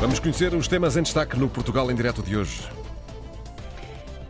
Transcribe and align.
Vamos 0.00 0.20
conhecer 0.20 0.54
os 0.54 0.68
temas 0.68 0.96
em 0.96 1.02
destaque 1.02 1.38
no 1.38 1.48
Portugal 1.48 1.90
em 1.90 1.94
Direto 1.94 2.22
de 2.22 2.36
hoje. 2.36 2.77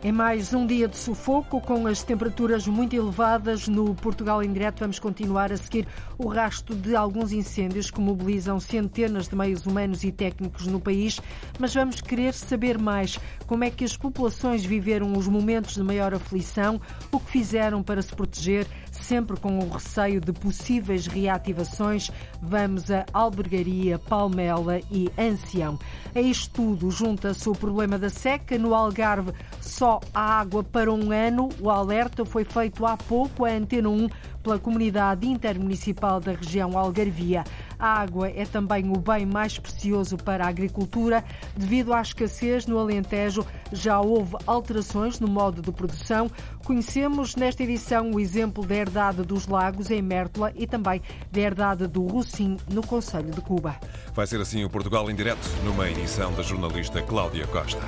É 0.00 0.12
mais 0.12 0.54
um 0.54 0.64
dia 0.64 0.86
de 0.86 0.96
sufoco 0.96 1.60
com 1.60 1.84
as 1.88 2.04
temperaturas 2.04 2.68
muito 2.68 2.94
elevadas 2.94 3.66
no 3.66 3.96
Portugal 3.96 4.40
em 4.44 4.52
direto. 4.52 4.78
Vamos 4.78 5.00
continuar 5.00 5.50
a 5.50 5.56
seguir 5.56 5.88
o 6.16 6.28
rasto 6.28 6.72
de 6.72 6.94
alguns 6.94 7.32
incêndios 7.32 7.90
que 7.90 8.00
mobilizam 8.00 8.60
centenas 8.60 9.26
de 9.26 9.34
meios 9.34 9.66
humanos 9.66 10.04
e 10.04 10.12
técnicos 10.12 10.68
no 10.68 10.78
país, 10.78 11.20
mas 11.58 11.74
vamos 11.74 12.00
querer 12.00 12.32
saber 12.32 12.78
mais 12.78 13.18
como 13.48 13.64
é 13.64 13.70
que 13.70 13.84
as 13.84 13.96
populações 13.96 14.64
viveram 14.64 15.14
os 15.14 15.26
momentos 15.26 15.74
de 15.74 15.82
maior 15.82 16.14
aflição, 16.14 16.80
o 17.10 17.18
que 17.18 17.32
fizeram 17.32 17.82
para 17.82 18.00
se 18.00 18.14
proteger, 18.14 18.68
sempre 18.92 19.36
com 19.36 19.58
o 19.58 19.68
receio 19.68 20.20
de 20.20 20.32
possíveis 20.32 21.08
reativações. 21.08 22.08
Vamos 22.40 22.88
a 22.88 23.04
Albergaria, 23.12 23.98
Palmela 23.98 24.78
e 24.92 25.10
Ancião. 25.18 25.76
A 26.14 26.20
isto 26.20 26.52
tudo 26.54 26.88
junta-se 26.88 27.48
o 27.48 27.52
problema 27.52 27.98
da 27.98 28.10
seca 28.10 28.56
no 28.56 28.74
Algarve. 28.74 29.32
Só 29.60 29.87
só 29.88 30.00
a 30.12 30.40
água 30.40 30.62
para 30.62 30.92
um 30.92 31.10
ano. 31.12 31.48
O 31.58 31.70
alerta 31.70 32.22
foi 32.22 32.44
feito 32.44 32.84
há 32.84 32.94
pouco 32.94 33.46
a 33.46 33.50
Antena 33.50 33.88
1 33.88 34.08
pela 34.42 34.58
Comunidade 34.58 35.26
Intermunicipal 35.26 36.20
da 36.20 36.32
região 36.32 36.76
Algarvia. 36.76 37.42
A 37.78 38.00
água 38.00 38.28
é 38.28 38.44
também 38.44 38.90
o 38.90 38.98
bem 38.98 39.24
mais 39.24 39.58
precioso 39.58 40.18
para 40.18 40.44
a 40.44 40.48
agricultura. 40.48 41.24
Devido 41.56 41.94
à 41.94 42.02
escassez 42.02 42.66
no 42.66 42.78
Alentejo, 42.78 43.46
já 43.72 43.98
houve 43.98 44.36
alterações 44.46 45.20
no 45.20 45.28
modo 45.28 45.62
de 45.62 45.72
produção. 45.72 46.30
Conhecemos 46.66 47.34
nesta 47.34 47.62
edição 47.62 48.10
o 48.10 48.20
exemplo 48.20 48.66
da 48.66 48.74
herdade 48.74 49.22
dos 49.22 49.46
lagos 49.46 49.90
em 49.90 50.02
Mértola 50.02 50.52
e 50.54 50.66
também 50.66 51.00
da 51.32 51.40
herdade 51.40 51.86
do 51.86 52.06
Russim 52.06 52.58
no 52.70 52.86
Conselho 52.86 53.30
de 53.30 53.40
Cuba. 53.40 53.76
Vai 54.12 54.26
ser 54.26 54.38
assim 54.38 54.64
o 54.64 54.68
Portugal 54.68 55.10
em 55.10 55.14
direto, 55.14 55.48
numa 55.64 55.88
edição 55.88 56.30
da 56.34 56.42
jornalista 56.42 57.00
Cláudia 57.00 57.46
Costa. 57.46 57.80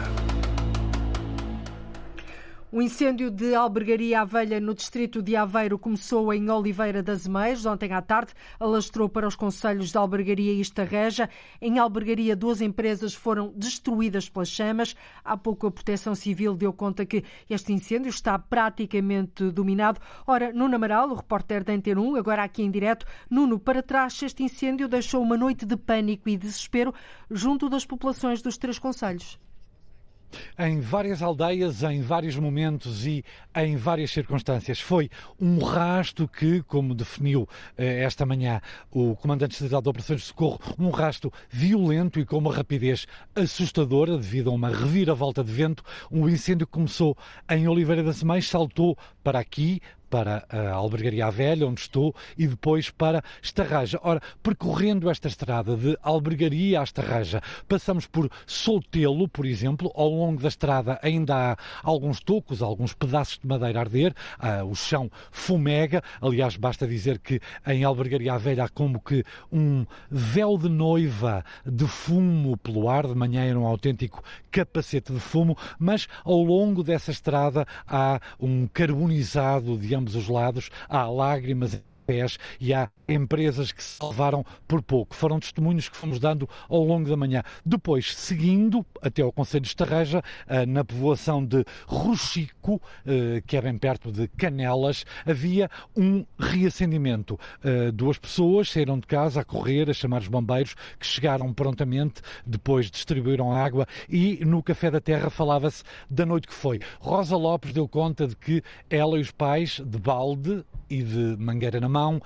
O 2.73 2.81
incêndio 2.81 3.33
de 3.33 3.53
albergaria 3.53 4.21
Avelha 4.21 4.61
no 4.61 4.73
distrito 4.73 5.21
de 5.21 5.35
Aveiro 5.35 5.77
começou 5.77 6.33
em 6.33 6.49
Oliveira 6.49 7.03
das 7.03 7.27
Meias, 7.27 7.67
ontem 7.67 7.93
à 7.93 8.01
tarde, 8.01 8.33
alastrou 8.61 9.09
para 9.09 9.27
os 9.27 9.35
conselhos 9.35 9.91
de 9.91 9.99
Albergaria 9.99 10.53
e 10.53 10.61
Estarreja. 10.61 11.29
Em 11.61 11.81
Albergaria, 11.81 12.37
duas 12.37 12.61
empresas 12.61 13.13
foram 13.13 13.53
destruídas 13.57 14.29
pelas 14.29 14.49
chamas. 14.49 14.95
Há 15.25 15.37
pouco 15.37 15.67
a 15.67 15.71
Proteção 15.73 16.15
Civil 16.15 16.55
deu 16.55 16.73
conta 16.73 17.05
que 17.05 17.25
este 17.49 17.73
incêndio 17.73 18.09
está 18.09 18.39
praticamente 18.39 19.51
dominado. 19.51 19.99
Ora, 20.25 20.53
Nuno 20.53 20.77
Amaral, 20.77 21.11
o 21.11 21.15
repórter 21.15 21.65
da 21.65 21.73
Antena 21.73 22.01
1, 22.01 22.15
agora 22.15 22.45
aqui 22.45 22.63
em 22.63 22.71
direto. 22.71 23.05
Nuno, 23.29 23.59
para 23.59 23.83
trás, 23.83 24.23
este 24.23 24.45
incêndio 24.45 24.87
deixou 24.87 25.21
uma 25.21 25.37
noite 25.37 25.67
de 25.67 25.77
pânico 25.77 26.29
e 26.29 26.37
desespero 26.37 26.95
junto 27.29 27.69
das 27.69 27.85
populações 27.85 28.41
dos 28.41 28.57
três 28.57 28.79
conselhos 28.79 29.41
em 30.59 30.81
várias 30.81 31.23
aldeias, 31.23 31.83
em 31.83 32.01
vários 32.01 32.37
momentos 32.37 33.07
e 33.07 33.25
em 33.55 33.77
várias 33.77 34.11
circunstâncias. 34.11 34.81
Foi 34.81 35.11
um 35.41 35.59
rasto 35.59 36.29
que, 36.29 36.63
como 36.63 36.95
definiu 36.95 37.49
eh, 37.77 38.03
esta 38.03 38.25
manhã 38.25 38.61
o 38.91 39.17
Comandante 39.17 39.53
Estatal 39.53 39.83
de 39.83 39.89
Operações 39.89 40.21
de 40.21 40.27
Socorro, 40.27 40.61
um 40.79 40.91
rasto 40.91 41.33
violento 41.49 42.19
e 42.21 42.25
com 42.25 42.39
uma 42.39 42.55
rapidez 42.55 43.07
assustadora 43.35 44.17
devido 44.17 44.51
a 44.51 44.53
uma 44.53 44.69
reviravolta 44.69 45.43
de 45.43 45.53
vento. 45.53 45.83
Um 46.11 46.29
incêndio 46.29 46.67
que 46.67 46.73
começou 46.73 47.17
em 47.49 47.69
Oliveira 47.69 48.03
das 48.03 48.23
Mães, 48.23 48.49
saltou 48.49 48.97
para 49.23 49.39
aqui, 49.39 49.81
para 50.11 50.45
a 50.49 50.73
Albergaria 50.73 51.31
Velha, 51.31 51.67
onde 51.67 51.81
estou, 51.81 52.15
e 52.37 52.47
depois 52.47 52.91
para 52.91 53.23
Estarraja. 53.41 53.99
Ora, 54.03 54.21
percorrendo 54.43 55.09
esta 55.09 55.29
estrada 55.29 55.77
de 55.77 55.97
Albergaria 56.03 56.81
a 56.81 56.83
Estarraja, 56.83 57.41
passamos 57.69 58.07
por 58.07 58.29
Soltelo, 58.45 59.29
por 59.29 59.47
exemplo, 59.47 59.93
ao 59.95 60.09
longo 60.09 60.43
da 60.43 60.49
estrada 60.49 60.99
ainda 61.03 61.53
há 61.53 61.57
alguns 61.83 62.21
tocos, 62.21 62.61
alguns 62.61 62.93
pedaços 62.93 63.39
de 63.39 63.47
madeira 63.47 63.79
a 63.79 63.83
arder, 63.83 64.15
o 64.69 64.75
chão 64.75 65.11
fumega, 65.31 66.03
aliás, 66.21 66.57
basta 66.57 66.87
dizer 66.87 67.21
que 67.21 67.41
em 67.67 67.85
Albergaria 67.85 68.37
Velha 68.37 68.65
há 68.65 68.69
como 68.69 69.01
que 69.01 69.25
um 69.53 69.87
véu 70.11 70.59
de 70.59 70.69
noiva 70.69 71.45
de 71.65 71.87
fumo 71.87 72.57
pelo 72.57 72.89
ar, 72.89 73.07
de 73.07 73.15
manhã 73.15 73.45
era 73.45 73.59
um 73.59 73.67
autêntico 73.67 74.23
capacete 74.51 75.13
de 75.13 75.21
fumo, 75.21 75.57
mas 75.79 76.09
ao 76.25 76.43
longo 76.43 76.83
dessa 76.83 77.13
estrada 77.13 77.65
há 77.87 78.21
um 78.41 78.67
carbonizado 78.67 79.79
de 79.79 79.95
ambos 80.01 80.17
os 80.17 80.29
lados, 80.29 80.71
há 80.89 81.07
lágrimas 81.07 81.81
pés 82.11 82.39
e 82.59 82.75
há 82.75 82.91
empresas 83.09 83.71
que 83.71 83.83
se 83.83 83.97
salvaram 83.97 84.45
por 84.67 84.83
pouco. 84.83 85.15
Foram 85.15 85.39
testemunhos 85.39 85.89
que 85.89 85.97
fomos 85.97 86.19
dando 86.19 86.49
ao 86.69 86.83
longo 86.83 87.09
da 87.09 87.17
manhã. 87.17 87.45
Depois, 87.65 88.17
seguindo 88.17 88.85
até 89.01 89.23
ao 89.23 89.31
Conselho 89.31 89.63
de 89.63 89.69
Estarreja, 89.69 90.23
eh, 90.49 90.67
na 90.67 90.85
povoação 90.85 91.45
de 91.45 91.65
Ruxico, 91.87 92.83
eh, 93.07 93.43
que 93.47 93.57
é 93.57 93.63
bem 93.63 93.79
perto 93.79 94.11
de 94.11 94.27
Canelas, 94.27 95.05
havia 95.25 95.71
um 95.97 96.25
reacendimento. 96.37 97.39
Eh, 97.63 97.93
duas 97.93 98.19
pessoas 98.19 98.71
saíram 98.71 98.99
de 98.99 99.07
casa 99.07 99.43
a 99.43 99.45
correr, 99.45 99.89
a 99.89 99.95
chamar 99.95 100.23
os 100.23 100.29
bombeiros, 100.29 100.75
que 100.99 101.07
chegaram 101.07 101.53
prontamente, 101.53 102.23
depois 102.45 102.91
distribuíram 102.91 103.53
água 103.53 103.87
e 104.09 104.45
no 104.45 104.63
Café 104.65 104.91
da 104.91 105.01
Terra 105.01 105.31
falava-se 105.31 105.85
da 106.09 106.27
noite 106.27 106.49
que 106.49 106.55
foi. 106.55 106.81
Rosa 106.99 107.37
Lopes 107.37 107.73
deu 107.73 107.87
conta 107.87 108.27
de 108.27 108.35
que 108.35 108.63
ela 108.89 109.17
e 109.17 109.21
os 109.21 109.31
pais, 109.31 109.81
de 109.85 109.99
balde 109.99 110.65
e 110.91 111.03
de 111.03 111.37
mangueira 111.39 111.81
na 111.81 111.89
mão, 111.89 112.21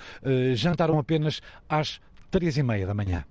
já 0.54 0.74
jantaram 0.74 0.98
apenas 0.98 1.40
às 1.68 2.00
três 2.30 2.56
e 2.56 2.62
meia 2.62 2.86
da 2.86 2.94
manhã. 2.94 3.24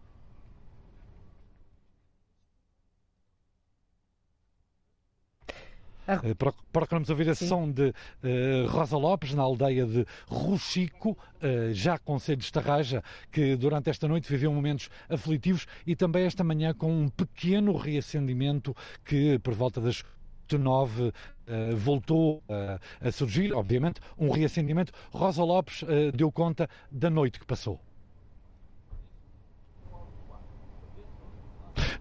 Ah. 6.07 6.19
Eh, 6.23 6.35
procuramos 6.71 7.09
ouvir 7.09 7.29
a 7.29 7.35
som 7.35 7.71
de 7.71 7.89
uh, 7.89 8.67
Rosa 8.67 8.97
Lopes, 8.97 9.33
na 9.33 9.44
aldeia 9.44 9.85
de 9.85 10.05
Ruxico, 10.27 11.11
uh, 11.11 11.73
já 11.73 11.97
Conselho 11.97 12.39
de 12.39 12.44
Estarraja, 12.44 13.01
que 13.31 13.55
durante 13.55 13.89
esta 13.89 14.07
noite 14.07 14.29
viveu 14.29 14.51
momentos 14.51 14.89
aflitivos 15.07 15.65
e 15.88 15.95
também 15.95 16.25
esta 16.25 16.44
manhã 16.44 16.73
com 16.73 16.91
um 16.91 17.07
pequeno 17.07 17.75
reacendimento 17.77 18.75
que, 19.05 19.39
por 19.39 19.53
volta 19.53 19.79
das 19.79 20.03
9 20.52 21.04
uh, 21.04 21.76
voltou 21.76 22.44
uh, 22.50 22.80
a 23.02 23.12
surgir, 23.12 23.54
obviamente, 23.54 24.00
um 24.18 24.30
reacendimento. 24.30 24.92
Rosa 25.12 25.44
Lopes 25.44 25.81
uh, 25.84 26.12
deu 26.14 26.31
conta 26.31 26.70
da 26.92 27.09
noite 27.09 27.40
que 27.40 27.46
passou. 27.46 27.80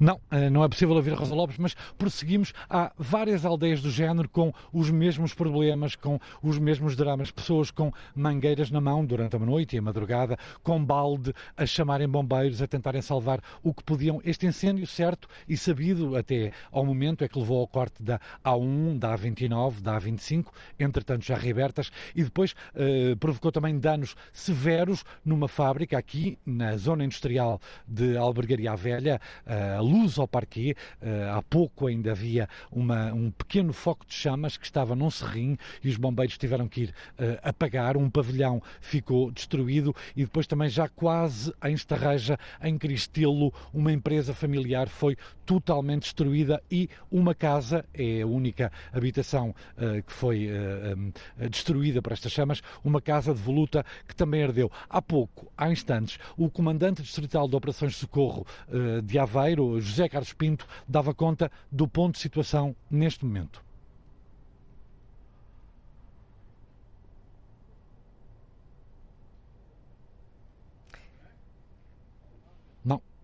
Não, 0.03 0.21
eh, 0.33 0.51
não 0.51 0.65
é 0.65 0.69
possível 0.69 0.97
ouvir 0.97 1.13
Rosa 1.13 1.33
Lopes, 1.33 1.57
mas 1.59 1.75
prosseguimos. 1.97 2.53
Há 2.69 2.91
várias 2.99 3.45
aldeias 3.45 3.81
do 3.81 3.89
género 3.89 4.29
com 4.29 4.53
os 4.73 4.91
mesmos 4.91 5.33
problemas, 5.33 5.95
com 5.95 6.19
os 6.43 6.59
mesmos 6.59 6.97
dramas. 6.97 7.31
Pessoas 7.31 7.71
com 7.71 7.93
mangueiras 8.13 8.69
na 8.69 8.81
mão 8.81 9.07
durante 9.07 9.37
a 9.37 9.39
noite 9.39 9.77
e 9.77 9.79
a 9.79 9.83
madrugada, 9.83 10.37
com 10.61 10.85
balde, 10.85 11.33
a 11.57 11.65
chamarem 11.65 12.09
bombeiros, 12.09 12.61
a 12.61 12.67
tentarem 12.67 13.01
salvar 13.01 13.41
o 13.63 13.73
que 13.73 13.85
podiam. 13.85 14.21
Este 14.25 14.45
incêndio, 14.45 14.89
certo 14.89 15.29
e 15.49 15.57
sabido 15.57 16.17
até 16.17 16.51
ao 16.73 16.85
momento, 16.85 17.23
é 17.23 17.29
que 17.29 17.39
levou 17.39 17.61
ao 17.61 17.69
corte 17.69 18.03
da 18.03 18.19
A1, 18.45 18.99
da 18.99 19.17
A29, 19.17 19.83
da 19.83 20.01
A25, 20.01 20.47
entretanto 20.81 21.25
já 21.25 21.37
reabertas, 21.37 21.93
e 22.13 22.25
depois 22.25 22.57
eh, 22.75 23.15
provocou 23.21 23.53
também 23.53 23.79
danos 23.79 24.17
severos 24.33 25.05
numa 25.25 25.47
fábrica 25.47 25.97
aqui 25.97 26.37
na 26.45 26.77
zona 26.77 27.05
industrial 27.05 27.61
de 27.87 28.17
Albergaria 28.17 28.75
Velha. 28.75 29.21
Eh, 29.47 29.92
luz 29.93 30.19
ao 30.19 30.27
parquet. 30.27 30.75
Eh, 31.01 31.31
há 31.31 31.43
pouco 31.43 31.87
ainda 31.87 32.13
havia 32.13 32.49
uma, 32.71 33.13
um 33.13 33.31
pequeno 33.31 33.73
foco 33.73 34.07
de 34.07 34.15
chamas 34.15 34.57
que 34.57 34.65
estava 34.65 34.97
num 34.97 35.11
serrim 35.11 35.59
e 35.83 35.89
os 35.89 35.97
bombeiros 35.97 36.39
tiveram 36.39 36.67
que 36.67 36.83
ir 36.83 36.89
uh, 36.91 37.39
apagar. 37.43 37.97
Um 37.97 38.09
pavilhão 38.09 38.63
ficou 38.81 39.31
destruído 39.31 39.95
e 40.17 40.25
depois 40.25 40.47
também 40.47 40.69
já 40.69 40.89
quase 40.89 41.53
em 41.65 41.75
Estarreja, 41.75 42.39
em 42.63 42.79
Cristelo, 42.79 43.53
uma 43.73 43.93
empresa 43.93 44.33
familiar 44.33 44.89
foi 44.89 45.17
totalmente 45.45 46.03
destruída 46.03 46.63
e 46.71 46.89
uma 47.11 47.35
casa, 47.35 47.85
é 47.93 48.23
a 48.23 48.27
única 48.27 48.73
habitação 48.93 49.51
uh, 49.51 50.03
que 50.03 50.13
foi 50.13 50.49
uh, 50.49 50.97
um, 50.97 51.49
destruída 51.49 52.01
por 52.01 52.13
estas 52.13 52.33
chamas, 52.33 52.63
uma 52.85 53.01
casa 53.01 53.35
de 53.35 53.41
voluta 53.41 53.85
que 54.07 54.15
também 54.15 54.43
ardeu. 54.43 54.71
Há 54.89 55.03
pouco, 55.03 55.51
há 55.57 55.71
instantes, 55.71 56.19
o 56.37 56.49
comandante 56.49 57.03
distrital 57.03 57.49
de 57.49 57.57
operações 57.57 57.93
de 57.93 57.99
socorro 57.99 58.47
de 59.05 59.19
Aveiro, 59.19 59.72
José 59.81 60.09
Carlos 60.09 60.33
Pinto, 60.33 60.67
dava 60.87 61.15
conta 61.15 61.51
do 61.71 61.87
ponto 61.89 62.15
de 62.15 62.21
situação 62.21 62.75
neste 62.91 63.25
momento. 63.25 63.63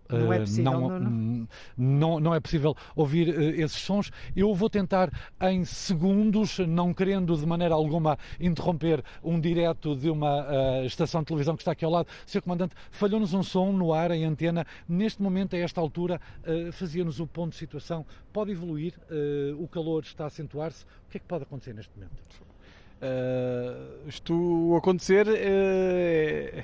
Não, 0.09 0.33
é 0.33 0.37
eh, 0.37 0.39
possível, 0.39 0.71
não, 0.71 0.99
não, 0.99 1.47
não, 1.77 2.19
não 2.19 2.35
é 2.35 2.39
possível 2.39 2.75
ouvir 2.95 3.29
uh, 3.29 3.41
esses 3.61 3.79
sons. 3.79 4.11
Eu 4.35 4.53
vou 4.55 4.69
tentar 4.69 5.11
em 5.41 5.63
segundos, 5.63 6.57
não 6.59 6.93
querendo 6.93 7.37
de 7.37 7.45
maneira 7.45 7.75
alguma 7.75 8.17
interromper 8.39 9.03
um 9.23 9.39
direto 9.39 9.95
de 9.95 10.09
uma 10.09 10.47
uh, 10.47 10.85
estação 10.85 11.21
de 11.21 11.27
televisão 11.27 11.55
que 11.55 11.61
está 11.61 11.73
aqui 11.73 11.85
ao 11.85 11.91
lado. 11.91 12.07
Sr. 12.25 12.41
Comandante, 12.41 12.75
falhou-nos 12.89 13.33
um 13.33 13.43
som 13.43 13.71
no 13.71 13.93
ar, 13.93 14.09
em 14.09 14.25
antena. 14.25 14.65
Neste 14.87 15.21
momento, 15.21 15.55
a 15.55 15.59
esta 15.59 15.79
altura, 15.79 16.19
uh, 16.43 16.71
fazia-nos 16.71 17.19
o 17.19 17.27
ponto 17.27 17.51
de 17.51 17.57
situação. 17.57 18.05
Pode 18.33 18.51
evoluir? 18.51 18.93
o 19.57 19.67
calor 19.67 20.03
está 20.03 20.25
a 20.25 20.27
acentuar-se. 20.27 20.83
O 20.83 21.11
que 21.11 21.17
é 21.17 21.19
que 21.19 21.25
pode 21.25 21.43
acontecer 21.43 21.73
neste 21.73 21.91
momento? 21.95 22.13
isto 24.07 24.75
acontecer 24.77 25.25
é 25.27 26.63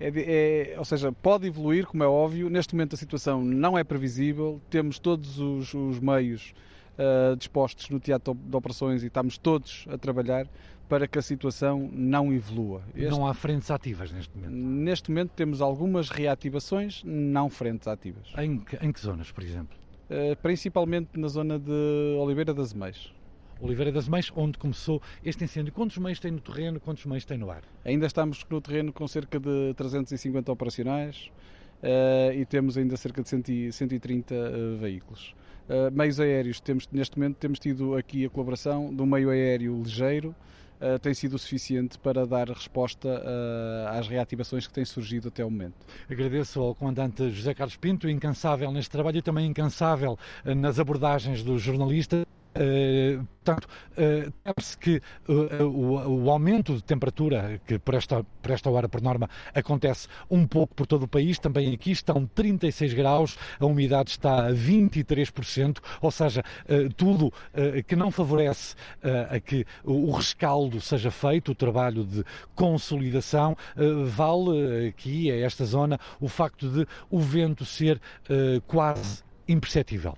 é, 0.00 0.72
é, 0.72 0.78
ou 0.78 0.84
seja, 0.84 1.10
pode 1.12 1.46
evoluir, 1.46 1.86
como 1.86 2.02
é 2.02 2.06
óbvio. 2.06 2.48
Neste 2.48 2.74
momento 2.74 2.94
a 2.94 2.96
situação 2.96 3.44
não 3.44 3.76
é 3.76 3.82
previsível, 3.82 4.60
temos 4.70 4.98
todos 4.98 5.38
os, 5.38 5.74
os 5.74 5.98
meios 5.98 6.54
uh, 6.98 7.36
dispostos 7.36 7.90
no 7.90 7.98
teatro 7.98 8.34
de 8.34 8.56
operações 8.56 9.02
e 9.02 9.06
estamos 9.06 9.38
todos 9.38 9.86
a 9.90 9.98
trabalhar 9.98 10.46
para 10.88 11.06
que 11.06 11.18
a 11.18 11.22
situação 11.22 11.90
não 11.92 12.32
evolua. 12.32 12.82
Este, 12.94 13.10
não 13.10 13.26
há 13.26 13.34
frentes 13.34 13.70
ativas 13.70 14.10
neste 14.10 14.34
momento? 14.36 14.52
Neste 14.52 15.10
momento 15.10 15.30
temos 15.36 15.60
algumas 15.60 16.08
reativações, 16.08 17.02
não 17.04 17.50
frentes 17.50 17.86
ativas. 17.86 18.32
Em 18.38 18.58
que, 18.58 18.76
em 18.76 18.90
que 18.90 19.00
zonas, 19.00 19.30
por 19.30 19.44
exemplo? 19.44 19.76
Uh, 20.08 20.34
principalmente 20.40 21.10
na 21.18 21.28
zona 21.28 21.58
de 21.58 22.16
Oliveira 22.18 22.54
das 22.54 22.72
Meias. 22.72 23.12
Oliveira 23.60 23.90
das 23.90 24.08
Meias, 24.08 24.30
onde 24.36 24.58
começou 24.58 25.02
este 25.24 25.44
incêndio. 25.44 25.72
Quantos 25.72 25.98
meios 25.98 26.20
tem 26.20 26.30
no 26.30 26.40
terreno, 26.40 26.78
quantos 26.78 27.04
meios 27.06 27.24
tem 27.24 27.36
no 27.36 27.50
ar? 27.50 27.62
Ainda 27.84 28.06
estamos 28.06 28.44
no 28.48 28.60
terreno 28.60 28.92
com 28.92 29.06
cerca 29.08 29.40
de 29.40 29.74
350 29.74 30.50
operacionais 30.52 31.30
uh, 31.82 32.32
e 32.32 32.44
temos 32.46 32.78
ainda 32.78 32.96
cerca 32.96 33.22
de 33.22 33.28
100, 33.28 33.72
130 33.72 34.34
uh, 34.34 34.76
veículos. 34.78 35.34
Uh, 35.68 35.90
meios 35.92 36.20
aéreos, 36.20 36.60
temos, 36.60 36.88
neste 36.92 37.18
momento 37.18 37.36
temos 37.36 37.58
tido 37.58 37.96
aqui 37.96 38.24
a 38.24 38.30
colaboração 38.30 38.94
do 38.94 39.04
meio 39.04 39.30
aéreo 39.30 39.82
ligeiro, 39.82 40.34
Uh, 40.80 40.96
tem 40.96 41.12
sido 41.12 41.34
o 41.34 41.38
suficiente 41.40 41.98
para 41.98 42.24
dar 42.24 42.48
resposta 42.48 43.08
uh, 43.08 43.98
às 43.98 44.06
reativações 44.06 44.64
que 44.64 44.72
têm 44.72 44.84
surgido 44.84 45.26
até 45.26 45.44
o 45.44 45.50
momento. 45.50 45.74
Agradeço 46.08 46.60
ao 46.60 46.72
comandante 46.72 47.30
José 47.30 47.52
Carlos 47.52 47.76
Pinto, 47.76 48.08
incansável 48.08 48.70
neste 48.70 48.88
trabalho 48.88 49.18
e 49.18 49.22
também 49.22 49.44
incansável 49.44 50.16
nas 50.44 50.78
abordagens 50.78 51.42
dos 51.42 51.60
jornalistas. 51.60 52.24
Uh, 52.56 53.24
portanto, 53.44 53.68
uh, 53.92 54.60
se 54.60 54.76
que 54.76 55.00
uh, 55.28 55.64
o, 55.64 56.24
o, 56.24 56.30
aumento 56.30 56.74
de 56.74 56.82
temperatura, 56.82 57.60
que 57.66 57.78
por 57.78 57.94
esta, 57.94 58.24
por 58.42 58.50
esta 58.50 58.70
hora, 58.70 58.88
por 58.88 59.00
norma, 59.00 59.28
acontece 59.54 60.08
um 60.30 60.46
pouco 60.46 60.74
por 60.74 60.86
todo 60.86 61.04
o 61.04 61.08
país, 61.08 61.38
também 61.38 61.72
aqui 61.72 61.92
estão 61.92 62.26
36 62.26 62.94
graus, 62.94 63.38
a 63.60 63.66
umidade 63.66 64.10
está 64.10 64.46
a 64.48 64.52
23%, 64.52 65.78
ou 66.00 66.10
seja, 66.10 66.42
tudo 66.96 67.32
que 67.86 67.94
não 67.94 68.10
favorece 68.10 68.74
a 69.30 69.38
que 69.40 69.64
o 69.84 70.10
rescaldo 70.10 70.80
seja 70.80 71.10
feito, 71.10 71.52
o 71.52 71.54
trabalho 71.54 72.04
de 72.04 72.24
consolidação, 72.54 73.56
vale 74.06 74.88
aqui, 74.88 75.30
a 75.30 75.36
esta 75.38 75.64
zona, 75.64 75.98
o 76.20 76.28
facto 76.28 76.68
de 76.68 76.86
o 77.10 77.20
vento 77.20 77.64
ser 77.64 78.00
quase 78.66 79.22
imperceptível. 79.46 80.16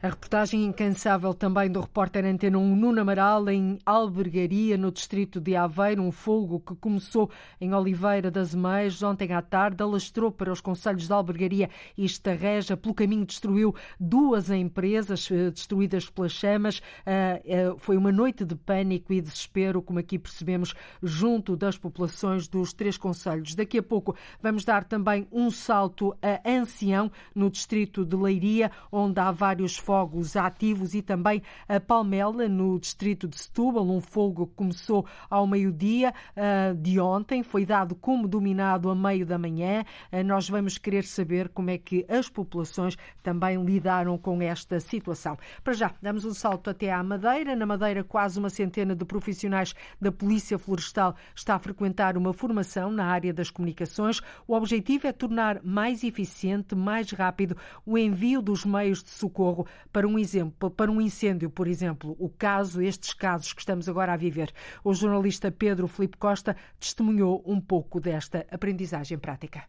A 0.00 0.10
reportagem 0.10 0.64
incansável 0.64 1.34
também 1.34 1.68
do 1.68 1.80
repórter 1.80 2.24
Antena 2.24 2.56
1 2.56 2.76
Nuno 2.76 3.00
Amaral 3.00 3.48
em 3.48 3.80
Albergaria, 3.84 4.78
no 4.78 4.92
distrito 4.92 5.40
de 5.40 5.56
Aveiro, 5.56 6.04
um 6.04 6.12
fogo 6.12 6.60
que 6.60 6.76
começou 6.76 7.28
em 7.60 7.74
Oliveira 7.74 8.30
das 8.30 8.54
Meias 8.54 9.02
ontem 9.02 9.32
à 9.32 9.42
tarde, 9.42 9.82
alastrou 9.82 10.30
para 10.30 10.52
os 10.52 10.60
conselhos 10.60 11.08
de 11.08 11.12
Albergaria 11.12 11.68
e 11.96 12.04
Estarreja, 12.04 12.76
pelo 12.76 12.94
caminho 12.94 13.26
destruiu 13.26 13.74
duas 13.98 14.50
empresas 14.50 15.28
eh, 15.32 15.50
destruídas 15.50 16.08
pelas 16.08 16.30
chamas. 16.30 16.80
Eh, 17.04 17.42
eh, 17.44 17.74
foi 17.78 17.96
uma 17.96 18.12
noite 18.12 18.44
de 18.44 18.54
pânico 18.54 19.12
e 19.12 19.20
desespero, 19.20 19.82
como 19.82 19.98
aqui 19.98 20.16
percebemos, 20.16 20.74
junto 21.02 21.56
das 21.56 21.76
populações 21.76 22.46
dos 22.46 22.72
três 22.72 22.96
conselhos. 22.96 23.56
Daqui 23.56 23.78
a 23.78 23.82
pouco 23.82 24.14
vamos 24.40 24.64
dar 24.64 24.84
também 24.84 25.26
um 25.32 25.50
salto 25.50 26.16
a 26.22 26.40
Ancião, 26.48 27.10
no 27.34 27.50
distrito 27.50 28.04
de 28.04 28.14
Leiria, 28.14 28.70
onde 28.92 29.18
há 29.18 29.32
vários 29.32 29.76
fogos 29.88 30.36
ativos 30.36 30.92
e 30.94 31.00
também 31.00 31.42
a 31.66 31.80
Palmela, 31.80 32.46
no 32.46 32.78
distrito 32.78 33.26
de 33.26 33.38
Setúbal, 33.38 33.88
um 33.88 34.02
fogo 34.02 34.46
que 34.46 34.52
começou 34.54 35.06
ao 35.30 35.46
meio-dia 35.46 36.12
uh, 36.36 36.74
de 36.76 37.00
ontem, 37.00 37.42
foi 37.42 37.64
dado 37.64 37.94
como 37.94 38.28
dominado 38.28 38.90
a 38.90 38.94
meio 38.94 39.24
da 39.24 39.38
manhã. 39.38 39.82
Uh, 40.12 40.22
nós 40.22 40.46
vamos 40.46 40.76
querer 40.76 41.04
saber 41.04 41.48
como 41.48 41.70
é 41.70 41.78
que 41.78 42.04
as 42.06 42.28
populações 42.28 42.98
também 43.22 43.64
lidaram 43.64 44.18
com 44.18 44.42
esta 44.42 44.78
situação. 44.78 45.38
Para 45.64 45.72
já, 45.72 45.94
damos 46.02 46.26
um 46.26 46.34
salto 46.34 46.68
até 46.68 46.92
à 46.92 47.02
Madeira. 47.02 47.56
Na 47.56 47.64
Madeira, 47.64 48.04
quase 48.04 48.38
uma 48.38 48.50
centena 48.50 48.94
de 48.94 49.06
profissionais 49.06 49.74
da 49.98 50.12
Polícia 50.12 50.58
Florestal 50.58 51.16
está 51.34 51.54
a 51.54 51.58
frequentar 51.58 52.14
uma 52.18 52.34
formação 52.34 52.90
na 52.90 53.06
área 53.06 53.32
das 53.32 53.50
comunicações. 53.50 54.20
O 54.46 54.52
objetivo 54.52 55.06
é 55.06 55.12
tornar 55.12 55.62
mais 55.64 56.04
eficiente, 56.04 56.74
mais 56.74 57.10
rápido 57.10 57.56
o 57.86 57.96
envio 57.96 58.42
dos 58.42 58.66
meios 58.66 59.02
de 59.02 59.08
socorro 59.08 59.66
para 59.92 60.06
um 60.06 60.18
exemplo, 60.18 60.70
para 60.70 60.90
um 60.90 61.00
incêndio, 61.00 61.50
por 61.50 61.66
exemplo, 61.66 62.16
o 62.18 62.28
caso, 62.28 62.82
estes 62.82 63.12
casos 63.12 63.52
que 63.52 63.60
estamos 63.60 63.88
agora 63.88 64.12
a 64.12 64.16
viver. 64.16 64.50
O 64.84 64.94
jornalista 64.94 65.50
Pedro 65.50 65.88
Felipe 65.88 66.16
Costa 66.16 66.56
testemunhou 66.78 67.42
um 67.46 67.60
pouco 67.60 68.00
desta 68.00 68.46
aprendizagem 68.50 69.18
prática. 69.18 69.64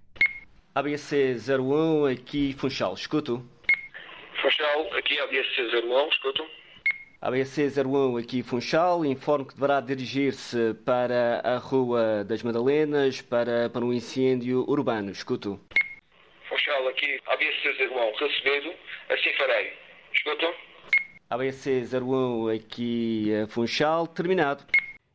ABC 0.76 1.36
01, 1.36 2.06
aqui 2.06 2.54
Funchal, 2.54 2.94
escuto. 2.94 3.44
Funchal, 4.42 4.94
aqui 4.98 5.20
ABC 5.20 5.62
01, 5.84 6.10
escuto. 6.10 6.46
ABC 7.22 7.70
01 7.86 8.18
aqui 8.18 8.42
Funchal, 8.42 9.04
informo 9.04 9.46
que 9.46 9.54
deverá 9.54 9.82
dirigir-se 9.82 10.74
para 10.86 11.42
a 11.44 11.58
Rua 11.58 12.24
das 12.24 12.42
Madalenas 12.44 13.22
para, 13.22 13.70
para 13.70 13.84
um 13.84 13.92
incêndio 13.92 14.64
urbano. 14.70 15.12
Escuto. 15.12 15.60
Funchal, 16.48 16.88
aqui 16.88 17.20
ABC 17.28 17.88
01, 17.92 18.26
recebido, 18.26 18.74
assim 19.10 19.34
farei. 19.38 19.89
Escutam? 20.14 20.52
ABC 21.30 21.84
01 21.94 22.50
aqui 22.50 23.34
a 23.36 23.48
Funchal, 23.48 24.08
terminado. 24.08 24.64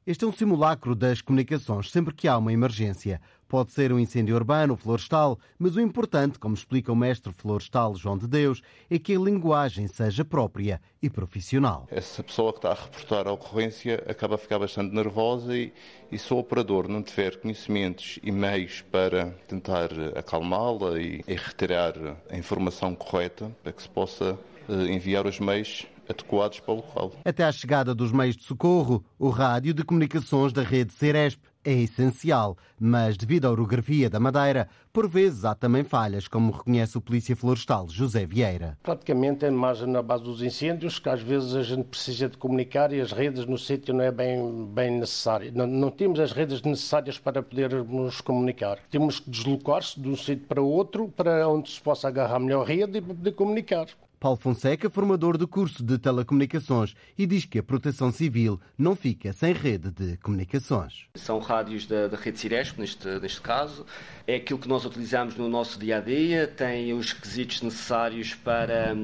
Este 0.07 0.25
é 0.25 0.29
um 0.29 0.33
simulacro 0.33 0.95
das 0.95 1.23
comunicações 1.23 1.91
sempre 1.91 2.15
que 2.15 2.29
há 2.29 2.37
uma 2.37 2.53
emergência. 2.53 3.21
Pode 3.49 3.71
ser 3.71 3.93
um 3.93 3.99
incêndio 3.99 4.35
urbano, 4.35 4.77
florestal, 4.77 5.39
mas 5.59 5.77
o 5.77 5.81
importante, 5.81 6.39
como 6.39 6.55
explica 6.55 6.93
o 6.93 6.97
mestre 6.97 7.33
florestal 7.33 7.95
João 7.97 8.19
de 8.19 8.29
Deus, 8.29 8.61
é 8.91 8.99
que 8.99 9.17
a 9.17 9.19
linguagem 9.19 9.87
seja 9.87 10.25
própria 10.25 10.81
e 11.03 11.09
profissional. 11.09 11.87
Essa 11.91 12.23
pessoa 12.23 12.53
que 12.53 12.59
está 12.59 12.73
a 12.73 12.75
reportar 12.75 13.27
a 13.27 13.33
ocorrência 13.33 14.05
acaba 14.07 14.35
a 14.35 14.39
ficar 14.39 14.59
bastante 14.59 14.95
nervosa 14.95 15.57
e, 15.57 15.73
e 16.13 16.19
se 16.19 16.35
o 16.35 16.39
operador 16.39 16.87
não 16.87 17.03
tiver 17.03 17.37
conhecimentos 17.37 18.19
e 18.23 18.31
meios 18.31 18.83
para 18.83 19.31
tentar 19.49 19.89
acalmá-la 20.17 21.01
e, 21.01 21.25
e 21.27 21.35
retirar 21.35 21.95
a 22.29 22.37
informação 22.37 22.95
correta 22.95 23.51
para 23.63 23.73
que 23.73 23.83
se 23.83 23.89
possa 23.89 24.39
enviar 24.69 25.27
os 25.27 25.39
meios 25.41 25.87
adequados 26.09 26.61
para 26.61 26.73
o 26.73 26.77
local. 26.77 27.13
Até 27.25 27.45
à 27.45 27.53
chegada 27.53 27.95
dos 27.95 28.13
meios 28.13 28.37
de 28.37 28.45
socorro, 28.45 29.05
o 29.19 29.29
rádio 29.29 29.75
de 29.75 29.85
comunicações 29.85 30.53
da 30.53 30.63
rede 30.63 30.93
Ceresp 30.93 31.41
é 31.65 31.73
essencial, 31.73 32.59
mas 32.79 33.17
devido 33.17 33.47
à 33.47 33.51
orografia 33.51 34.11
da 34.11 34.21
Madeira, 34.21 34.69
por 34.93 35.09
vezes 35.09 35.47
há 35.47 35.55
também 35.55 35.83
falhas, 35.83 36.29
como 36.29 36.53
reconhece 36.53 36.99
o 36.99 37.01
Polícia 37.01 37.35
Florestal 37.35 37.89
José 37.89 38.27
Vieira. 38.27 38.77
Praticamente 38.83 39.47
é 39.47 39.51
mais 39.51 39.81
na 39.81 40.03
base 40.03 40.25
dos 40.25 40.43
incêndios 40.43 40.99
que 40.99 41.09
às 41.09 41.23
vezes 41.23 41.55
a 41.55 41.63
gente 41.63 41.85
precisa 41.85 42.29
de 42.29 42.37
comunicar 42.37 42.93
e 42.93 43.01
as 43.01 43.13
redes 43.13 43.47
no 43.47 43.57
sítio 43.57 43.95
não 43.95 44.05
é 44.05 44.13
bem, 44.13 44.67
bem 44.67 44.99
necessário. 44.99 45.51
Não, 45.55 45.67
não 45.67 45.91
temos 45.91 46.21
as 46.21 46.33
redes 46.33 46.61
necessárias 46.61 47.19
para 47.19 47.43
podermos 47.43 48.21
comunicar. 48.21 48.79
Temos 48.91 49.21
que 49.21 49.31
deslocar-se 49.31 49.99
de 49.99 50.09
um 50.09 50.17
sítio 50.17 50.47
para 50.47 50.61
outro 50.61 51.09
para 51.09 51.49
onde 51.49 51.71
se 51.71 51.81
possa 51.81 52.09
agarrar 52.09 52.39
melhor 52.39 52.67
rede 52.67 52.99
e 52.99 53.01
poder 53.01 53.33
comunicar. 53.33 53.87
Paulo 54.25 54.39
Fonseca, 54.39 54.89
formador 54.89 55.37
do 55.37 55.47
curso 55.47 55.85
de 55.85 55.99
telecomunicações, 55.99 56.95
e 57.19 57.27
diz 57.27 57.45
que 57.45 57.59
a 57.59 57.63
proteção 57.63 58.11
civil 58.11 58.59
não 58.79 58.97
fica 58.97 59.35
sem 59.35 59.53
rede 59.53 59.91
de 59.91 60.17
comunicações. 60.17 61.09
São 61.15 61.39
rádios 61.41 61.85
da, 61.85 62.09
da 62.09 62.17
rede 62.17 62.39
Ciresp, 62.39 62.79
neste, 62.79 63.07
neste 63.21 63.43
caso. 63.43 63.85
É 64.27 64.37
aquilo 64.37 64.59
que 64.59 64.67
nós 64.67 64.87
utilizamos 64.87 65.37
no 65.37 65.47
nosso 65.47 65.79
dia 65.79 65.99
a 65.99 66.01
dia, 66.01 66.47
tem 66.47 66.95
os 66.95 67.13
requisitos 67.13 67.61
necessários 67.61 68.35
para, 68.35 68.97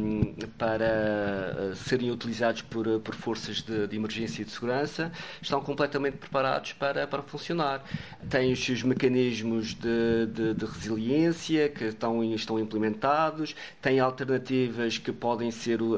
para 0.57 0.87
eh, 0.87 1.73
serem 1.75 2.11
utilizados 2.11 2.63
por, 2.63 2.87
por 3.01 3.15
forças 3.15 3.61
de, 3.61 3.87
de 3.89 3.97
emergência 3.97 4.41
e 4.41 4.47
de 4.47 4.51
segurança, 4.51 5.13
estão 5.43 5.61
completamente 5.61 6.17
preparados 6.17 6.73
para, 6.73 7.07
para 7.07 7.21
funcionar. 7.21 7.85
Tem 8.31 8.51
os 8.51 8.65
seus 8.65 8.83
mecanismos 8.83 9.75
de, 9.75 10.25
de, 10.33 10.55
de 10.55 10.65
resiliência 10.65 11.69
que 11.69 11.85
estão, 11.85 12.25
estão 12.25 12.59
implementados, 12.59 13.55
tem 13.83 14.01
alternativas 14.01 14.97
que 14.97 15.10
que 15.11 15.13
podem 15.13 15.51
ser 15.51 15.83
uh, 15.83 15.97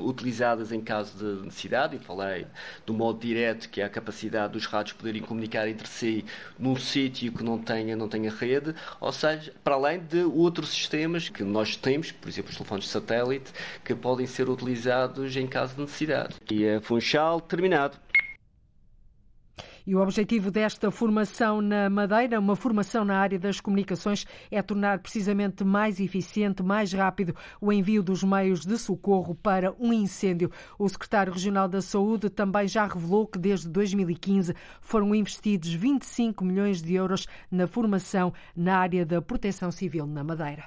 utilizadas 0.00 0.72
em 0.72 0.80
caso 0.80 1.16
de 1.16 1.44
necessidade, 1.44 1.96
e 1.96 1.98
falei 1.98 2.46
do 2.84 2.92
modo 2.92 3.20
direto, 3.20 3.68
que 3.68 3.80
é 3.80 3.84
a 3.84 3.88
capacidade 3.88 4.52
dos 4.52 4.66
rádios 4.66 4.96
poderem 4.96 5.22
comunicar 5.22 5.68
entre 5.68 5.86
si 5.86 6.24
num 6.58 6.76
sítio 6.76 7.32
que 7.32 7.44
não 7.44 7.58
tenha, 7.58 7.96
não 7.96 8.08
tenha 8.08 8.30
rede, 8.30 8.74
ou 9.00 9.12
seja, 9.12 9.52
para 9.62 9.74
além 9.74 10.00
de 10.00 10.22
outros 10.24 10.70
sistemas 10.70 11.28
que 11.28 11.44
nós 11.44 11.76
temos, 11.76 12.10
por 12.10 12.28
exemplo, 12.28 12.50
os 12.50 12.56
telefones 12.56 12.84
de 12.84 12.90
satélite, 12.90 13.52
que 13.84 13.94
podem 13.94 14.26
ser 14.26 14.48
utilizados 14.48 15.36
em 15.36 15.46
caso 15.46 15.74
de 15.74 15.82
necessidade. 15.82 16.34
E 16.50 16.68
a 16.68 16.80
Funchal, 16.80 17.40
terminado. 17.40 17.96
E 19.86 19.94
o 19.94 20.00
objetivo 20.00 20.50
desta 20.50 20.90
formação 20.90 21.60
na 21.60 21.88
Madeira, 21.88 22.38
uma 22.38 22.56
formação 22.56 23.04
na 23.04 23.18
área 23.18 23.38
das 23.38 23.60
comunicações, 23.60 24.26
é 24.50 24.60
tornar 24.62 24.98
precisamente 24.98 25.64
mais 25.64 26.00
eficiente, 26.00 26.62
mais 26.62 26.92
rápido 26.92 27.34
o 27.60 27.72
envio 27.72 28.02
dos 28.02 28.22
meios 28.22 28.64
de 28.64 28.76
socorro 28.78 29.34
para 29.34 29.74
um 29.78 29.92
incêndio. 29.92 30.50
O 30.78 30.88
secretário 30.88 31.32
regional 31.32 31.68
da 31.68 31.80
Saúde 31.80 32.28
também 32.28 32.68
já 32.68 32.86
revelou 32.86 33.26
que 33.26 33.38
desde 33.38 33.68
2015 33.68 34.54
foram 34.80 35.14
investidos 35.14 35.72
25 35.72 36.44
milhões 36.44 36.82
de 36.82 36.94
euros 36.94 37.26
na 37.50 37.66
formação 37.66 38.32
na 38.54 38.78
área 38.78 39.04
da 39.06 39.22
proteção 39.22 39.70
civil 39.70 40.06
na 40.06 40.22
Madeira. 40.22 40.64